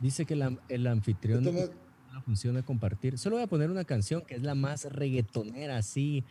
Dice 0.00 0.24
que 0.26 0.36
la- 0.36 0.56
el 0.68 0.86
anfitrión 0.86 1.42
tomo- 1.42 1.68
no 2.12 2.22
funciona 2.22 2.62
compartir. 2.62 3.18
Solo 3.18 3.36
voy 3.36 3.44
a 3.44 3.48
poner 3.48 3.70
una 3.70 3.84
canción 3.84 4.22
que 4.22 4.34
es 4.34 4.42
la 4.42 4.54
más 4.54 4.84
reggaetonera, 4.84 5.78
así. 5.78 6.22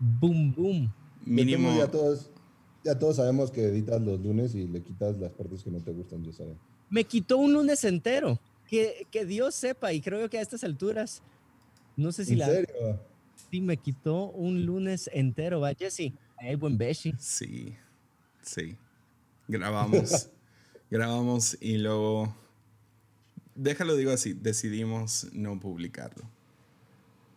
Boom, 0.00 0.54
boom. 0.54 0.92
Mínimo. 1.24 1.76
Ya 1.76 1.90
todos, 1.90 2.30
ya 2.84 2.98
todos 2.98 3.16
sabemos 3.16 3.50
que 3.50 3.64
editas 3.64 4.00
los 4.02 4.20
lunes 4.20 4.54
y 4.54 4.66
le 4.66 4.82
quitas 4.82 5.16
las 5.18 5.32
partes 5.32 5.62
que 5.62 5.70
no 5.70 5.80
te 5.80 5.92
gustan, 5.92 6.22
ya 6.22 6.32
saben. 6.32 6.58
Me 6.90 7.04
quitó 7.04 7.38
un 7.38 7.52
lunes 7.52 7.82
entero. 7.84 8.38
Que, 8.68 9.06
que 9.10 9.24
Dios 9.24 9.54
sepa, 9.54 9.92
y 9.92 10.00
creo 10.00 10.28
que 10.30 10.38
a 10.38 10.40
estas 10.42 10.64
alturas, 10.64 11.22
no 11.96 12.12
sé 12.12 12.24
si 12.24 12.32
¿En 12.32 12.38
la. 12.40 12.46
serio? 12.46 13.00
Sí, 13.50 13.60
me 13.60 13.76
quitó 13.76 14.30
un 14.30 14.64
lunes 14.64 15.10
entero. 15.12 15.60
Va, 15.60 15.74
Jesse. 15.74 16.12
Ay, 16.36 16.56
buen 16.56 16.76
beshi. 16.76 17.14
Sí. 17.18 17.76
Sí. 18.42 18.76
Grabamos. 19.48 20.30
grabamos 20.90 21.56
y 21.60 21.78
luego. 21.78 22.34
Déjalo, 23.54 23.96
digo 23.96 24.12
así. 24.12 24.32
Decidimos 24.32 25.28
no 25.32 25.60
publicarlo. 25.60 26.24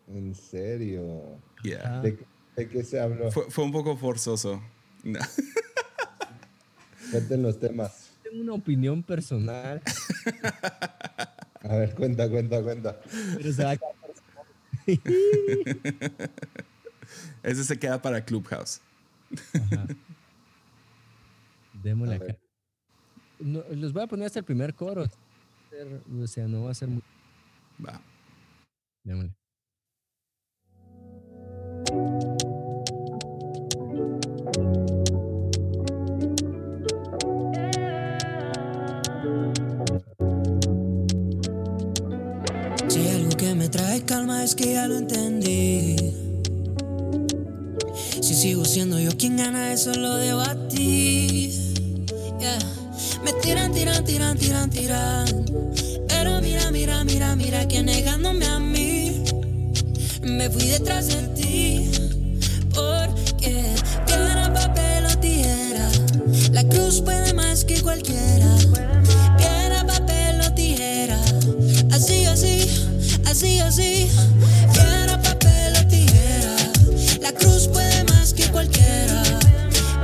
¿En 0.08 0.34
serio? 0.34 1.40
Yeah. 1.64 1.82
Ah. 2.00 2.02
¿De, 2.02 2.18
de 2.56 2.70
qué 2.70 2.84
se 2.84 3.00
habló? 3.00 3.32
Fue, 3.32 3.52
fue 3.52 3.66
un 3.66 3.72
poco 3.72 3.98
forzoso. 3.98 4.62
No. 5.04 5.20
Cuenten 7.12 7.42
los 7.42 7.60
temas. 7.60 8.12
Tengo 8.24 8.42
una 8.42 8.54
opinión 8.54 9.04
personal, 9.04 9.82
A 11.64 11.76
ver, 11.76 11.96
cuenta, 11.96 12.30
cuenta, 12.30 12.62
cuenta. 12.62 13.00
pero 13.38 13.54
se 13.54 13.64
va 13.64 13.72
a 13.72 13.78
quedar 13.78 13.96
personal. 13.96 14.46
Ese 17.44 17.64
se 17.64 17.80
queda 17.80 18.02
para 18.02 18.24
Clubhouse. 18.26 18.82
Ajá. 19.54 19.88
Démosle 21.84 22.16
A 22.16 22.18
acá. 22.18 22.38
No, 23.40 23.64
los 23.72 23.94
voy 23.94 24.04
a 24.04 24.08
poner 24.08 24.26
hasta 24.26 24.40
el 24.40 24.46
primer 24.46 24.74
coro. 24.74 25.06
O 26.22 26.28
sea, 26.28 26.48
no 26.48 26.64
va 26.64 26.72
a 26.72 26.74
ser 26.74 26.90
muy. 26.90 27.04
Va. 27.86 28.02
Démosle. 29.04 29.34
Si 42.88 43.08
algo 43.10 43.30
que 43.38 43.54
me 43.56 43.70
trae 43.70 44.02
calma 44.04 44.44
es 44.44 44.56
que 44.56 44.74
ya 44.74 44.88
lo 44.88 44.98
entendí. 44.98 45.96
Si 48.22 48.34
sigo 48.34 48.66
siendo 48.66 49.00
yo 49.00 49.12
quien 49.18 49.38
gana, 49.38 49.74
eso 49.74 49.94
lo 49.94 50.16
debatí. 50.16 51.52
Yeah. 52.40 52.60
Me 53.24 53.34
tiran, 53.34 53.72
tiran, 53.74 54.04
tiran, 54.04 54.38
tiran, 54.38 54.70
tiran. 54.70 55.46
Pero 56.08 56.42
mira, 56.42 56.72
mira, 56.72 57.04
mira, 57.04 57.36
mira 57.36 57.68
que 57.68 57.84
negándome 57.84 58.46
a 58.46 58.60
mí. 58.60 59.24
Me 60.24 60.50
fui 60.50 60.68
detrás 60.68 61.08
de 61.08 61.28
ti. 61.30 61.87
Jesús 66.88 67.02
puede 67.02 67.34
más 67.34 67.66
que 67.66 67.82
cualquiera. 67.82 68.48
Piedra, 69.38 69.86
papel 69.86 70.40
o 70.40 70.54
tijera. 70.54 71.20
Así, 71.92 72.24
así, 72.24 72.66
así, 73.26 73.60
así. 73.60 74.10
Piedra, 74.72 75.22
papel 75.22 75.74
o 75.82 75.88
tijera. 75.90 76.56
La 77.20 77.34
cruz 77.34 77.68
puede 77.68 78.06
más 78.06 78.34
que 78.34 78.50
cualquiera. 78.52 79.22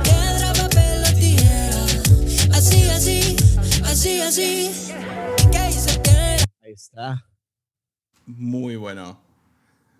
Piedra, 0.02 0.52
papel 0.52 1.04
o 1.08 1.14
tijera. 1.18 1.86
Así, 2.52 2.82
así, 2.90 3.36
así, 3.84 4.20
así. 4.20 4.70
Ahí 6.62 6.72
está. 6.72 7.24
Muy 8.26 8.76
bueno. 8.76 9.23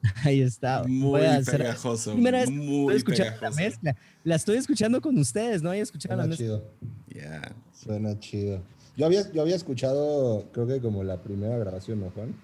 Ahí 0.24 0.40
está. 0.40 0.84
Muy 0.86 1.20
pegajoso. 1.44 2.12
Primera 2.12 2.40
vez 2.40 2.48
que 2.50 2.54
muy 2.56 2.98
la 2.98 3.04
pegajoso. 3.04 3.56
mezcla. 3.56 3.96
La 4.24 4.36
estoy 4.36 4.56
escuchando 4.56 5.00
con 5.00 5.16
ustedes, 5.18 5.62
no 5.62 5.70
había 5.70 5.82
escuchado 5.82 6.16
la 6.16 6.22
Suena 6.24 6.30
mezcla. 6.30 6.46
chido. 6.46 6.70
Yeah. 7.08 7.54
Suena 7.72 8.18
chido. 8.20 8.62
Yo 8.96 9.06
había, 9.06 9.30
yo 9.32 9.42
había 9.42 9.56
escuchado, 9.56 10.48
creo 10.52 10.66
que 10.66 10.80
como 10.80 11.02
la 11.02 11.22
primera 11.22 11.56
grabación, 11.58 12.00
¿no, 12.00 12.10
Juan? 12.10 12.34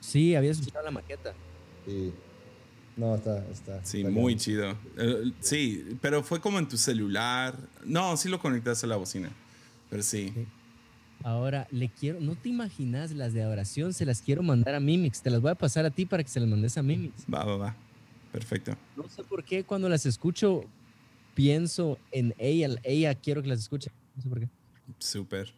Sí, 0.00 0.34
había 0.34 0.50
escuchado 0.50 0.84
la 0.84 0.90
maqueta. 0.90 1.34
Sí. 1.86 2.12
No, 2.96 3.14
está, 3.14 3.44
está. 3.48 3.84
Sí, 3.84 3.98
está 3.98 4.10
muy 4.10 4.34
bien. 4.34 4.38
chido. 4.38 4.70
Eh, 4.98 5.32
sí, 5.40 5.96
pero 6.00 6.22
fue 6.22 6.40
como 6.40 6.58
en 6.58 6.68
tu 6.68 6.76
celular. 6.76 7.56
No, 7.84 8.16
sí 8.16 8.28
lo 8.28 8.38
conectaste 8.38 8.86
a 8.86 8.88
la 8.90 8.96
bocina. 8.96 9.30
Pero 9.90 10.02
sí. 10.02 10.32
Sí. 10.34 10.46
Ahora, 11.24 11.68
le 11.70 11.88
quiero, 11.88 12.20
no 12.20 12.34
te 12.34 12.48
imaginas 12.48 13.12
las 13.12 13.32
de 13.32 13.42
adoración, 13.42 13.92
se 13.92 14.04
las 14.04 14.22
quiero 14.22 14.42
mandar 14.42 14.74
a 14.74 14.80
Mimix. 14.80 15.22
Te 15.22 15.30
las 15.30 15.40
voy 15.40 15.50
a 15.50 15.54
pasar 15.54 15.84
a 15.84 15.90
ti 15.90 16.06
para 16.06 16.22
que 16.22 16.28
se 16.28 16.40
las 16.40 16.48
mandes 16.48 16.76
a 16.78 16.82
Mimix. 16.82 17.24
Va, 17.32 17.44
va, 17.44 17.56
va. 17.56 17.76
Perfecto. 18.32 18.76
No 18.96 19.08
sé 19.08 19.22
por 19.24 19.44
qué 19.44 19.64
cuando 19.64 19.88
las 19.88 20.06
escucho 20.06 20.64
pienso 21.34 21.98
en 22.10 22.34
ella, 22.38 22.76
ella 22.82 23.14
quiero 23.14 23.42
que 23.42 23.48
las 23.48 23.60
escuche. 23.60 23.90
No 24.16 24.22
sé 24.22 24.28
por 24.28 24.40
qué. 24.40 24.48
Súper. 24.98 25.52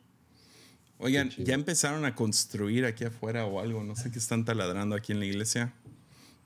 Oigan, 0.99 1.31
ya 1.31 1.55
empezaron 1.55 2.05
a 2.05 2.15
construir 2.15 2.85
aquí 2.85 3.05
afuera 3.05 3.45
o 3.47 3.61
algo. 3.61 3.85
No 3.85 3.97
sé 3.97 4.11
qué 4.11 4.19
están 4.19 4.45
taladrando 4.45 4.95
aquí 4.95 5.13
en 5.13 5.21
la 5.21 5.27
iglesia. 5.27 5.75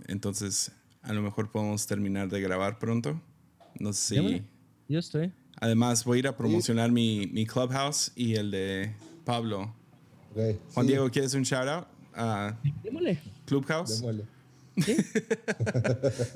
Entonces, 0.07 0.73
a 1.03 1.13
lo 1.13 1.23
mejor 1.23 1.51
podemos 1.51 1.87
terminar 1.87 2.29
de 2.29 2.41
grabar 2.41 2.79
pronto. 2.79 3.21
No 3.79 3.93
sé 3.93 4.17
si. 4.17 4.43
Yo 4.89 4.99
estoy. 4.99 5.33
Además, 5.61 6.05
voy 6.05 6.19
a 6.19 6.21
ir 6.21 6.29
a 6.29 6.37
promocionar 6.37 6.91
mi, 6.91 7.27
mi 7.27 7.47
clubhouse 7.47 8.13
y 8.15 8.35
el 8.35 8.51
de 8.51 8.95
Pablo. 9.29 9.75
Juan 10.35 10.87
sí, 10.87 10.93
Diego, 10.93 11.11
¿quieres 11.11 11.35
un 11.35 11.43
shout 11.43 11.69
out 11.69 11.87
a 12.15 12.57
Démosle. 12.83 13.19
Clubhouse? 13.45 14.01
démosle. 14.01 14.25
¿Sí? 14.79 14.97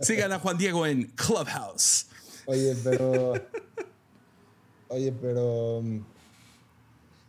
Sigan 0.02 0.30
a 0.32 0.38
Juan 0.38 0.58
Diego 0.58 0.84
en 0.86 1.04
Clubhouse. 1.14 2.08
Oye, 2.44 2.76
pero. 2.84 3.32
Oye, 4.88 5.10
pero. 5.22 5.80
mm, 5.82 6.00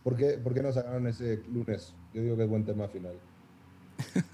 ¿Por 0.03 0.17
qué, 0.17 0.31
¿Por 0.33 0.53
qué 0.53 0.61
no 0.61 0.73
sacaron 0.73 1.07
ese 1.07 1.41
lunes? 1.53 1.93
Yo 2.13 2.21
digo 2.23 2.35
que 2.35 2.43
es 2.43 2.49
buen 2.49 2.65
tema 2.65 2.89
final. 2.89 3.13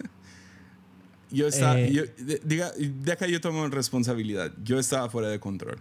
Yo 1.31 1.47
estaba, 1.47 1.79
Eh. 1.79 1.91
yo- 1.93 2.05
de, 2.25 2.41
diga, 2.43 2.71
de 2.75 3.11
acá 3.11 3.27
yo 3.27 3.39
tomo 3.39 3.67
responsabilidad. 3.67 4.51
Yo 4.63 4.79
estaba 4.79 5.11
fuera 5.11 5.29
de 5.29 5.39
control. 5.39 5.77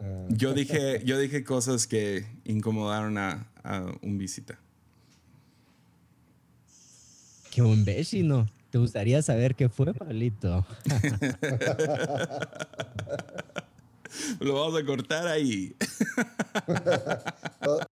Ah, 0.00 0.26
Yo 0.28 0.52
dije, 0.54 1.02
yo 1.04 1.18
dije 1.18 1.44
cosas 1.44 1.86
que 1.86 2.26
incomodaron 2.44 3.18
a, 3.18 3.46
a 3.62 3.82
un 4.02 4.18
visita. 4.18 4.58
Qué 7.50 7.62
imbécil, 7.62 8.28
¿no? 8.28 8.46
¿Te 8.70 8.78
gustaría 8.78 9.22
saber 9.22 9.54
qué 9.54 9.68
fue, 9.70 9.94
Pablito? 9.94 10.66
Lo 14.40 14.54
vamos 14.54 14.80
a 14.80 14.84
cortar 14.84 15.26
ahí. 15.26 15.74